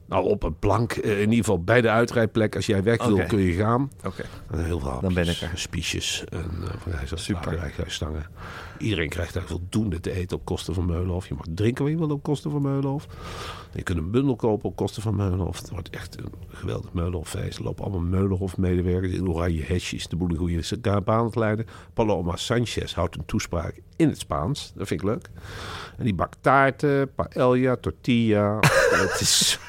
Nou, 0.06 0.26
op 0.26 0.44
een 0.44 0.60
plank, 0.60 0.92
eh, 0.92 1.12
in 1.12 1.20
ieder 1.20 1.36
geval 1.36 1.64
bij 1.64 1.82
de 1.82 1.90
uitrijplek. 1.90 2.56
Als 2.56 2.66
jij 2.66 2.84
weg 2.84 3.06
wil, 3.06 3.26
kun 3.26 3.40
je 3.40 3.54
gaan. 3.54 3.92
Oké. 4.06 4.24
Heel 4.56 4.80
veel 4.80 5.00
Dan 5.02 5.14
ben 5.14 5.26
hapjes, 5.26 5.42
ik 5.42 5.52
er. 5.52 5.60
Spiesjes 5.60 6.24
en 6.30 6.52
uh, 6.88 7.00
zegt, 7.06 7.22
Super. 7.22 7.74
stangen. 7.88 8.26
Iedereen 8.78 9.10
krijgt 9.10 9.34
daar 9.34 9.44
voldoende 9.44 10.00
te 10.00 10.12
eten 10.12 10.38
op 10.38 10.46
kosten 10.46 10.74
van 10.74 10.86
Meulenhof. 10.86 11.28
Je 11.28 11.34
mag 11.34 11.46
drinken 11.50 11.84
wat 11.84 11.94
je 11.94 12.00
wil 12.00 12.10
op 12.10 12.24
kosten 12.24 12.52
van 12.52 12.62
Meulenhof. 12.62 13.08
Je 13.74 13.84
kunt 13.84 13.98
een 13.98 14.12
bundel 14.12 14.36
kopen 14.36 14.70
op 14.70 14.76
kosten 14.76 15.02
van 15.02 15.16
Meulenhof. 15.16 15.58
Het 15.58 15.70
wordt 15.70 15.90
echt 15.90 16.20
een 16.20 16.34
geweldig 16.48 16.94
Meulenhoffeest. 16.94 17.58
Er 17.58 17.64
lopen 17.64 17.84
allemaal 17.84 18.10
Meulenhof-medewerkers 18.10 19.14
in 19.14 19.30
oranje 19.30 19.64
hesjes. 19.64 20.08
De 20.08 20.16
boel 20.16 20.36
goede 20.36 20.78
baan 20.80 21.20
aan 21.20 21.26
het 21.26 21.36
leiden. 21.36 21.66
Paloma 21.94 22.36
Sanchez 22.36 22.94
houdt 22.94 23.16
een 23.16 23.26
toespraak 23.26 23.82
in 23.96 24.08
het 24.08 24.20
Spaans. 24.20 24.72
Dat 24.76 24.88
vind 24.88 25.02
ik 25.02 25.08
leuk. 25.08 25.30
En 25.98 26.04
die 26.04 26.14
bakt 26.14 26.38
taarten, 26.42 27.14
paella, 27.16 27.76
tortilla. 27.76 28.58
het 29.10 29.20
is... 29.20 29.60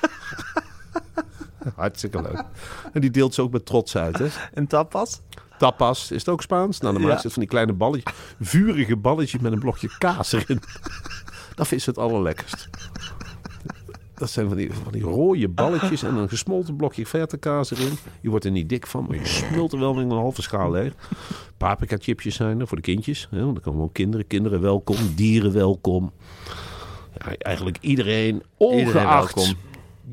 Hartstikke 1.77 2.23
leuk. 2.23 2.45
En 2.93 3.01
die 3.01 3.11
deelt 3.11 3.35
ze 3.35 3.43
ook 3.43 3.53
met 3.53 3.67
trots 3.67 3.97
uit, 3.97 4.19
hè? 4.19 4.27
En 4.53 4.67
tapas? 4.67 5.21
Tapas, 5.59 6.11
is 6.11 6.19
het 6.19 6.29
ook 6.29 6.43
Spaans? 6.43 6.81
Nou, 6.81 6.95
dan 6.95 7.07
maakt 7.07 7.21
ze 7.21 7.31
van 7.31 7.41
die 7.41 7.51
kleine 7.51 7.73
balletjes. 7.73 8.15
Vurige 8.41 8.97
balletjes 8.97 9.41
met 9.41 9.53
een 9.53 9.59
blokje 9.59 9.99
kaas 9.99 10.33
erin. 10.33 10.61
Dat 11.55 11.73
is 11.73 11.87
het 11.87 11.99
allerlekkerst. 11.99 12.69
Dat 14.15 14.31
zijn 14.31 14.49
van 14.49 14.57
die, 14.57 14.73
van 14.73 14.93
die 14.93 15.03
rode 15.03 15.49
balletjes 15.49 16.03
en 16.03 16.15
een 16.15 16.29
gesmolten 16.29 16.77
blokje 16.77 17.07
verte 17.07 17.37
kaas 17.37 17.71
erin. 17.71 17.93
Je 18.21 18.31
wordt 18.31 18.45
er 18.45 18.51
niet 18.51 18.69
dik 18.69 18.87
van, 18.87 19.07
maar 19.09 19.17
je 19.17 19.27
smult 19.27 19.73
er 19.73 19.79
wel 19.79 19.95
met 19.95 20.05
een 20.05 20.11
halve 20.11 20.43
schaal 20.43 20.71
leeg. 20.71 20.93
Paprika 21.57 21.97
chipjes 22.01 22.35
zijn 22.35 22.61
er 22.61 22.67
voor 22.67 22.77
de 22.77 22.83
kindjes. 22.83 23.29
Hè, 23.31 23.45
want 23.45 23.57
er 23.57 23.63
komen 23.63 23.83
ook 23.83 23.93
kinderen. 23.93 24.27
Kinderen 24.27 24.61
welkom, 24.61 24.97
dieren 25.15 25.53
welkom. 25.53 26.13
Ja, 27.19 27.37
eigenlijk 27.39 27.79
iedereen, 27.81 28.43
ongeacht 28.57 29.35
welkom. 29.35 29.57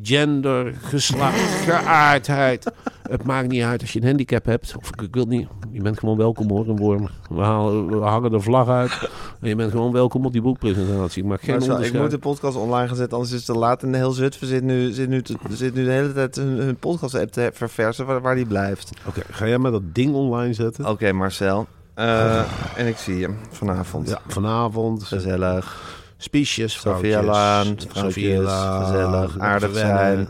Gender, 0.04 0.74
geslacht, 0.82 1.39
geaardheid. 1.66 2.72
Het 3.10 3.24
maakt 3.24 3.48
niet 3.48 3.64
uit 3.64 3.82
als 3.82 3.94
je 3.94 4.02
een 4.02 4.08
handicap 4.08 4.46
hebt. 4.46 4.74
Of 4.78 4.88
ik, 4.89 5.02
ik 5.02 5.14
wil 5.16 5.26
niet. 5.26 5.48
Je 5.72 5.82
bent 5.82 6.00
gewoon 6.00 6.18
welkom 6.18 6.50
hoor, 6.50 6.68
een 6.68 6.78
worm. 6.78 7.10
We, 7.30 7.42
halen, 7.42 8.00
we 8.00 8.06
hangen 8.06 8.32
de 8.32 8.39
vlag 8.39 8.68
uit. 8.68 9.10
En 9.42 9.50
je 9.50 9.56
bent 9.56 9.72
gewoon 9.72 9.92
welkom 9.92 10.26
op 10.26 10.32
die 10.32 10.42
boekpresentatie. 10.42 11.24
Ik 11.24 11.30
maak 11.30 11.42
geen 11.42 11.56
Marcel, 11.56 11.82
ik 11.84 11.94
moet 11.94 12.12
de 12.12 12.18
podcast 12.18 12.56
online 12.58 12.88
gaan 12.88 12.96
zetten, 12.96 13.14
anders 13.18 13.34
is 13.36 13.48
het 13.48 13.56
te 13.56 13.62
laat. 13.62 13.84
En 13.84 13.92
de 13.92 13.98
hele 13.98 14.14
Zutphen 14.14 14.48
zit 14.48 14.64
nu, 14.64 14.92
zit 14.92 15.10
nu, 15.10 15.22
te- 15.22 15.38
zit 15.50 15.74
nu 15.74 15.84
de 15.84 15.92
hele 15.92 16.14
tijd 16.14 16.36
hun, 16.36 16.58
hun 16.58 16.76
podcast-app 16.76 17.32
te 17.32 17.52
verversen 17.54 18.06
waar, 18.06 18.22
waar 18.22 18.36
die 18.36 18.46
blijft. 18.46 18.92
Oké, 19.08 19.22
ga 19.32 19.48
jij 19.48 19.58
maar 19.58 19.72
dat 19.72 19.84
ding 19.96 20.14
online 20.14 20.54
zetten? 20.54 20.86
Oké, 20.86 21.12
Marcel. 21.12 21.68
Eh, 21.94 22.44
en 22.76 22.88
ik 22.88 22.98
zie 22.98 23.18
je 23.18 23.30
vanavond. 23.52 24.10
Ja, 24.10 24.20
vanavond. 24.28 25.04
Gezellig. 25.04 26.00
Spiesjes, 26.24 26.84
Laan, 26.84 27.78
gezellig, 27.90 29.40
aardig 29.40 29.74
zijn. 29.74 30.28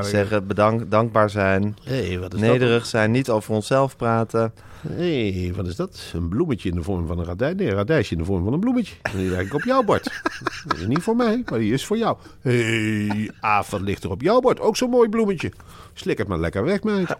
Zeggen 0.00 0.46
bedankt, 0.46 0.90
dankbaar 0.90 1.30
zijn. 1.30 1.76
Hé, 1.82 2.18
wat 2.18 2.34
is 2.34 2.40
Nederig 2.40 2.86
zijn, 2.86 3.10
niet 3.10 3.30
over 3.30 3.54
onszelf 3.54 3.96
praten. 3.96 4.40
dat? 4.40 4.92
Hé, 4.96 5.52
wat 5.56 5.66
is 5.66 5.76
dat? 5.76 6.10
Een 6.14 6.28
bloemetje 6.28 6.68
in 6.68 6.74
de 6.74 6.82
vorm 6.82 7.06
van 7.06 7.18
een 7.18 7.24
radijs. 7.24 7.54
Nee, 7.54 7.68
een 7.68 7.74
radijsje 7.74 8.12
in 8.12 8.18
de 8.18 8.24
vorm 8.24 8.44
van 8.44 8.52
een 8.52 8.60
bloemetje. 8.60 8.94
En 9.02 9.16
die 9.16 9.30
leg 9.30 9.40
ik 9.40 9.54
op 9.54 9.62
jouw 9.62 9.82
bord. 9.82 10.22
Die 10.68 10.78
is 10.78 10.86
niet 10.86 11.02
voor 11.02 11.16
mij, 11.16 11.42
maar 11.50 11.58
die 11.58 11.72
is 11.72 11.84
voor 11.84 11.98
jou. 11.98 12.16
Hé, 12.40 13.06
hey, 13.06 13.30
wat 13.70 13.80
ligt 13.80 14.04
er 14.04 14.10
op 14.10 14.22
jouw 14.22 14.40
bord? 14.40 14.60
Ook 14.60 14.76
zo'n 14.76 14.90
mooi 14.90 15.08
bloemetje. 15.08 15.52
Slik 15.92 16.18
het 16.18 16.28
maar 16.28 16.38
lekker 16.38 16.64
weg, 16.64 16.82
meid. 16.82 17.16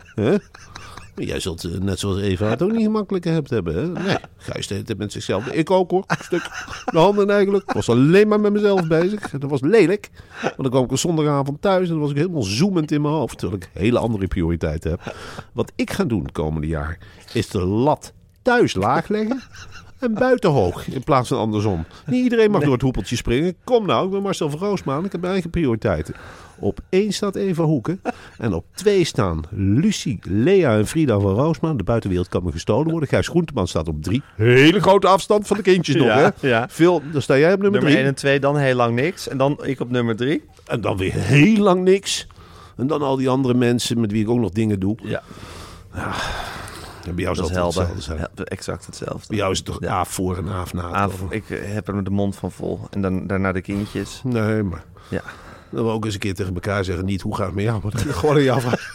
Jij 1.26 1.40
zult, 1.40 1.64
eh, 1.64 1.70
net 1.70 1.98
zoals 1.98 2.20
Eva, 2.20 2.46
het 2.46 2.62
ook 2.62 2.72
niet 2.72 2.82
gemakkelijk 2.82 3.24
hebt 3.24 3.50
hebben. 3.50 3.74
Hè? 3.74 4.02
Nee, 4.02 4.16
Gijs 4.36 4.68
het 4.68 4.98
met 4.98 5.12
zichzelf. 5.12 5.46
Ik 5.46 5.70
ook 5.70 5.90
hoor, 5.90 6.04
een 6.06 6.16
stuk. 6.24 6.42
De 6.84 6.98
handen 6.98 7.30
eigenlijk. 7.30 7.64
Ik 7.68 7.74
was 7.74 7.88
alleen 7.88 8.28
maar 8.28 8.40
met 8.40 8.52
mezelf 8.52 8.86
bezig. 8.86 9.30
Dat 9.30 9.50
was 9.50 9.60
lelijk. 9.60 10.10
Want 10.42 10.56
dan 10.56 10.70
kwam 10.70 10.84
ik 10.84 10.90
een 10.90 10.98
zondagavond 10.98 11.62
thuis 11.62 11.84
en 11.84 11.92
dan 11.92 12.00
was 12.00 12.10
ik 12.10 12.16
helemaal 12.16 12.42
zoemend 12.42 12.92
in 12.92 13.02
mijn 13.02 13.14
hoofd. 13.14 13.38
Terwijl 13.38 13.60
ik 13.62 13.70
hele 13.72 13.98
andere 13.98 14.26
prioriteiten 14.26 14.90
heb. 14.90 15.14
Wat 15.52 15.72
ik 15.76 15.90
ga 15.90 16.04
doen 16.04 16.32
komende 16.32 16.66
jaar, 16.66 16.98
is 17.32 17.48
de 17.48 17.64
lat 17.64 18.12
thuis 18.42 18.74
laag 18.74 19.08
leggen. 19.08 19.42
En 19.98 20.14
buiten 20.14 20.50
hoog, 20.50 20.88
in 20.88 21.04
plaats 21.04 21.28
van 21.28 21.38
andersom. 21.38 21.84
Niet 22.06 22.22
iedereen 22.22 22.50
mag 22.50 22.62
door 22.62 22.72
het 22.72 22.82
hoepeltje 22.82 23.16
springen. 23.16 23.54
Kom 23.64 23.86
nou, 23.86 24.04
ik 24.06 24.10
ben 24.10 24.22
Marcel 24.22 24.50
van 24.50 24.58
Roosmaan. 24.58 25.04
Ik 25.04 25.12
heb 25.12 25.20
mijn 25.20 25.32
eigen 25.32 25.50
prioriteiten. 25.50 26.14
Op 26.60 26.80
één 26.88 27.12
staat 27.12 27.36
Eva 27.36 27.62
Hoeken. 27.62 28.00
En 28.38 28.52
op 28.52 28.64
twee 28.74 29.04
staan 29.04 29.42
Lucie, 29.50 30.18
Lea 30.22 30.76
en 30.76 30.86
Frida 30.86 31.18
van 31.18 31.34
Roosmaan. 31.34 31.76
De 31.76 31.82
buitenwereld 31.82 32.28
kan 32.28 32.44
me 32.44 32.52
gestolen 32.52 32.90
worden. 32.90 33.08
Gijs 33.08 33.28
Groenteman 33.28 33.68
staat 33.68 33.88
op 33.88 34.02
drie. 34.02 34.22
Hele 34.36 34.80
grote 34.80 35.06
afstand 35.06 35.46
van 35.46 35.56
de 35.56 35.62
kindjes 35.62 35.96
nog, 35.96 36.06
Ja, 36.06 36.34
hè? 36.40 36.48
ja. 36.48 36.66
Veel, 36.70 37.02
dan 37.12 37.22
sta 37.22 37.38
jij 37.38 37.52
op 37.52 37.60
nummer, 37.60 37.80
Nummer 37.80 37.90
drie. 37.90 37.96
1 38.04 38.06
en 38.06 38.14
2, 38.14 38.40
dan 38.40 38.56
heel 38.56 38.74
lang 38.74 38.94
niks. 38.94 39.28
En 39.28 39.38
dan 39.38 39.58
ik 39.62 39.80
op 39.80 39.90
nummer 39.90 40.16
3. 40.16 40.42
En 40.66 40.80
dan 40.80 40.96
weer 40.96 41.12
heel 41.14 41.62
lang 41.62 41.82
niks. 41.84 42.26
En 42.76 42.86
dan 42.86 43.02
al 43.02 43.16
die 43.16 43.28
andere 43.28 43.54
mensen 43.54 44.00
met 44.00 44.12
wie 44.12 44.22
ik 44.22 44.30
ook 44.30 44.40
nog 44.40 44.50
dingen 44.50 44.80
doe. 44.80 44.96
Ja, 45.02 45.22
En 47.08 47.14
bij 47.14 47.24
jou 47.24 47.36
dat 47.36 47.48
is 47.50 47.56
helder. 47.56 47.80
hetzelfde 47.80 48.02
zijn. 48.02 48.18
Ja, 48.18 48.44
exact 48.44 48.86
hetzelfde. 48.86 49.28
Bij 49.28 49.36
jou 49.36 49.50
is 49.52 49.58
het 49.58 49.66
toch 49.66 49.80
Ja. 49.80 49.92
A 49.92 50.04
voor 50.04 50.36
en 50.36 50.48
A 50.48 50.64
na. 50.72 51.08
Ik 51.30 51.44
heb 51.48 51.88
er 51.88 52.04
de 52.04 52.10
mond 52.10 52.36
van 52.36 52.50
vol. 52.52 52.80
En 52.90 53.02
dan, 53.02 53.26
daarna 53.26 53.52
de 53.52 53.60
kindjes. 53.60 54.20
Nee, 54.24 54.62
maar... 54.62 54.84
Ja. 55.08 55.22
Dan 55.70 55.84
we 55.84 55.90
ook 55.90 56.04
eens 56.04 56.14
een 56.14 56.20
keer 56.20 56.34
tegen 56.34 56.54
elkaar 56.54 56.84
zeggen, 56.84 57.04
niet 57.04 57.20
hoe 57.20 57.36
gaat 57.36 57.46
het 57.46 57.54
met 57.54 57.64
jou, 57.64 57.80
maar 57.82 57.92
dat 57.92 58.00
gewoon 58.00 58.42
jou 58.52 58.60
vraag. 58.60 58.92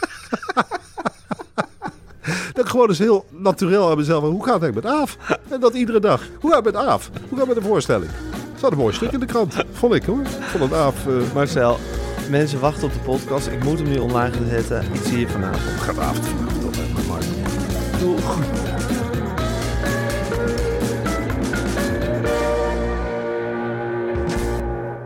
dat 2.52 2.64
ik 2.64 2.70
gewoon 2.70 2.88
eens 2.88 2.98
heel 2.98 3.24
natuurlijk 3.30 3.82
aan 3.82 3.96
mezelf, 3.96 4.22
hoe 4.24 4.44
gaat 4.44 4.60
het 4.60 4.74
met 4.74 4.86
Aaf? 4.86 5.16
En 5.48 5.60
dat 5.60 5.74
iedere 5.74 6.00
dag. 6.00 6.22
Hoe 6.40 6.50
gaat 6.52 6.64
het 6.64 6.74
met 6.74 6.84
Aaf? 6.84 7.10
Hoe 7.28 7.38
gaat 7.38 7.46
het 7.46 7.54
met 7.54 7.56
de 7.56 7.70
voorstelling? 7.70 8.10
Er 8.10 8.58
staat 8.60 8.70
een 8.72 8.78
mooi 8.78 8.94
stuk 8.94 9.12
in 9.12 9.20
de 9.20 9.26
krant, 9.26 9.54
vond 9.72 9.94
ik 9.94 10.04
hoor. 10.04 10.26
Vond 10.26 10.62
het 10.64 10.72
Aaf... 10.72 11.06
eh, 11.06 11.14
Marcel, 11.34 11.78
mensen 12.30 12.60
wachten 12.60 12.84
op 12.84 12.92
de 12.92 12.98
podcast. 12.98 13.46
Ik 13.46 13.64
moet 13.64 13.78
hem 13.78 13.88
nu 13.88 13.98
online 13.98 14.32
gaan 14.32 14.48
zetten. 14.48 14.80
Ik 14.92 15.00
zie 15.04 15.18
je 15.18 15.28
vanavond. 15.28 15.60
gaat 15.80 15.98
Aaf 15.98 16.16
vanavond. 16.16 16.63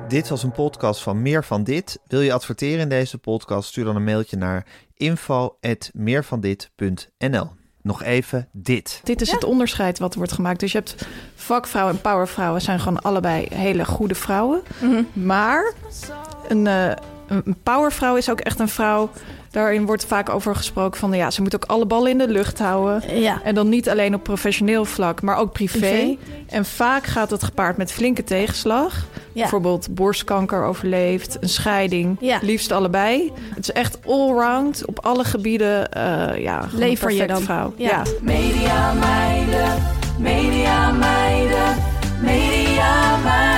Dit 0.08 0.28
was 0.28 0.42
een 0.42 0.52
podcast 0.52 1.02
van 1.02 1.22
Meer 1.22 1.44
van 1.44 1.64
Dit. 1.64 1.98
Wil 2.06 2.20
je 2.20 2.32
adverteren 2.32 2.80
in 2.80 2.88
deze 2.88 3.18
podcast? 3.18 3.68
Stuur 3.68 3.84
dan 3.84 3.96
een 3.96 4.04
mailtje 4.04 4.36
naar 4.36 4.66
info.meervandit.nl 4.94 7.50
Nog 7.82 8.02
even 8.02 8.48
dit. 8.52 9.00
Dit 9.04 9.20
is 9.20 9.30
het 9.30 9.44
onderscheid 9.44 9.98
wat 9.98 10.14
wordt 10.14 10.32
gemaakt. 10.32 10.60
Dus 10.60 10.72
je 10.72 10.78
hebt 10.78 11.06
vakvrouwen 11.34 11.94
en 11.94 12.00
powervrouwen 12.00 12.60
zijn 12.60 12.80
gewoon 12.80 13.02
allebei 13.02 13.46
hele 13.54 13.84
goede 13.84 14.14
vrouwen. 14.14 14.62
Maar 15.12 15.72
een, 16.48 16.66
eh, 16.66 16.92
een 17.28 17.56
powervrouw 17.62 18.16
is 18.16 18.30
ook 18.30 18.40
echt 18.40 18.58
een 18.60 18.68
vrouw. 18.68 19.10
Daarin 19.50 19.86
wordt 19.86 20.04
vaak 20.04 20.28
over 20.28 20.56
gesproken 20.56 21.00
van 21.00 21.12
ja, 21.12 21.30
ze 21.30 21.42
moet 21.42 21.54
ook 21.54 21.64
alle 21.64 21.86
ballen 21.86 22.10
in 22.10 22.18
de 22.18 22.28
lucht 22.28 22.58
houden. 22.58 23.20
Ja. 23.20 23.40
En 23.44 23.54
dan 23.54 23.68
niet 23.68 23.88
alleen 23.88 24.14
op 24.14 24.22
professioneel 24.22 24.84
vlak, 24.84 25.22
maar 25.22 25.36
ook 25.36 25.52
privé. 25.52 25.78
Privé. 25.78 26.16
En 26.46 26.64
vaak 26.64 27.06
gaat 27.06 27.30
het 27.30 27.42
gepaard 27.42 27.76
met 27.76 27.92
flinke 27.92 28.24
tegenslag. 28.24 28.92
Ja. 29.32 29.40
Bijvoorbeeld 29.40 29.94
borstkanker 29.94 30.64
overleefd, 30.64 31.36
een 31.40 31.48
scheiding. 31.48 32.16
Ja. 32.20 32.38
Liefst 32.42 32.72
allebei. 32.72 33.32
Het 33.54 33.58
is 33.68 33.72
echt 33.72 33.98
allround 34.06 34.82
op 34.86 34.98
alle 35.04 35.24
gebieden. 35.24 35.92
eh 35.92 36.42
ja, 36.42 36.68
Lever 36.72 36.88
je 36.90 36.96
perfecte 37.16 37.26
dan. 37.32 37.42
vrouw. 37.42 37.72
Ja. 37.76 37.88
ja. 37.88 38.02
Media 38.20 38.92
meiden, 38.92 39.82
media 40.18 40.90
meiden, 40.92 41.76
media 42.20 43.16
meiden. 43.16 43.57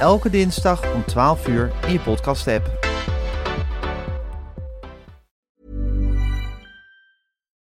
Elke 0.00 0.30
dinsdag 0.30 0.94
om 0.94 1.04
12 1.04 1.48
uur 1.48 1.72
in 1.82 1.92
je 1.92 2.00
podcast-app. 2.00 2.66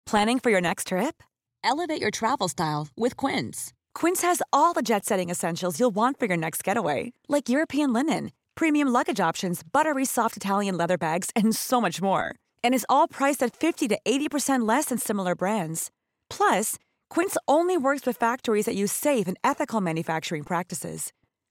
Planning 0.04 0.40
for 0.40 0.50
your 0.50 0.62
next 0.62 0.88
trip? 0.88 1.24
Elevate 1.64 2.02
your 2.02 2.12
travel 2.12 2.48
style 2.48 2.88
with 2.96 3.16
Quince. 3.16 3.74
Quince 3.94 4.28
has 4.28 4.42
all 4.52 4.74
the 4.74 4.82
jet 4.82 5.06
setting 5.06 5.30
essentials 5.30 5.80
you'll 5.80 5.94
want 5.94 6.20
for 6.20 6.26
your 6.26 6.38
next 6.38 6.64
getaway, 6.64 7.14
like 7.28 7.48
European 7.48 7.94
linen, 7.94 8.32
premium 8.56 8.88
luggage 8.88 9.20
options, 9.30 9.62
buttery 9.72 10.06
soft 10.06 10.36
Italian 10.36 10.78
leather 10.78 10.98
bags, 10.98 11.30
and 11.36 11.56
so 11.56 11.80
much 11.82 12.02
more. 12.02 12.34
And 12.64 12.74
is 12.74 12.86
all 12.90 13.08
priced 13.08 13.44
at 13.44 13.56
50 13.56 13.88
to 13.90 14.00
80% 14.06 14.68
less 14.68 14.86
than 14.86 14.98
similar 14.98 15.36
brands. 15.36 15.92
Plus, 16.30 16.78
Quince 17.10 17.38
only 17.48 17.78
works 17.78 18.06
with 18.06 18.18
factories 18.18 18.66
that 18.66 18.76
use 18.76 18.92
safe 18.92 19.28
and 19.28 19.38
ethical 19.44 19.82
manufacturing 19.82 20.44
practices. 20.44 21.12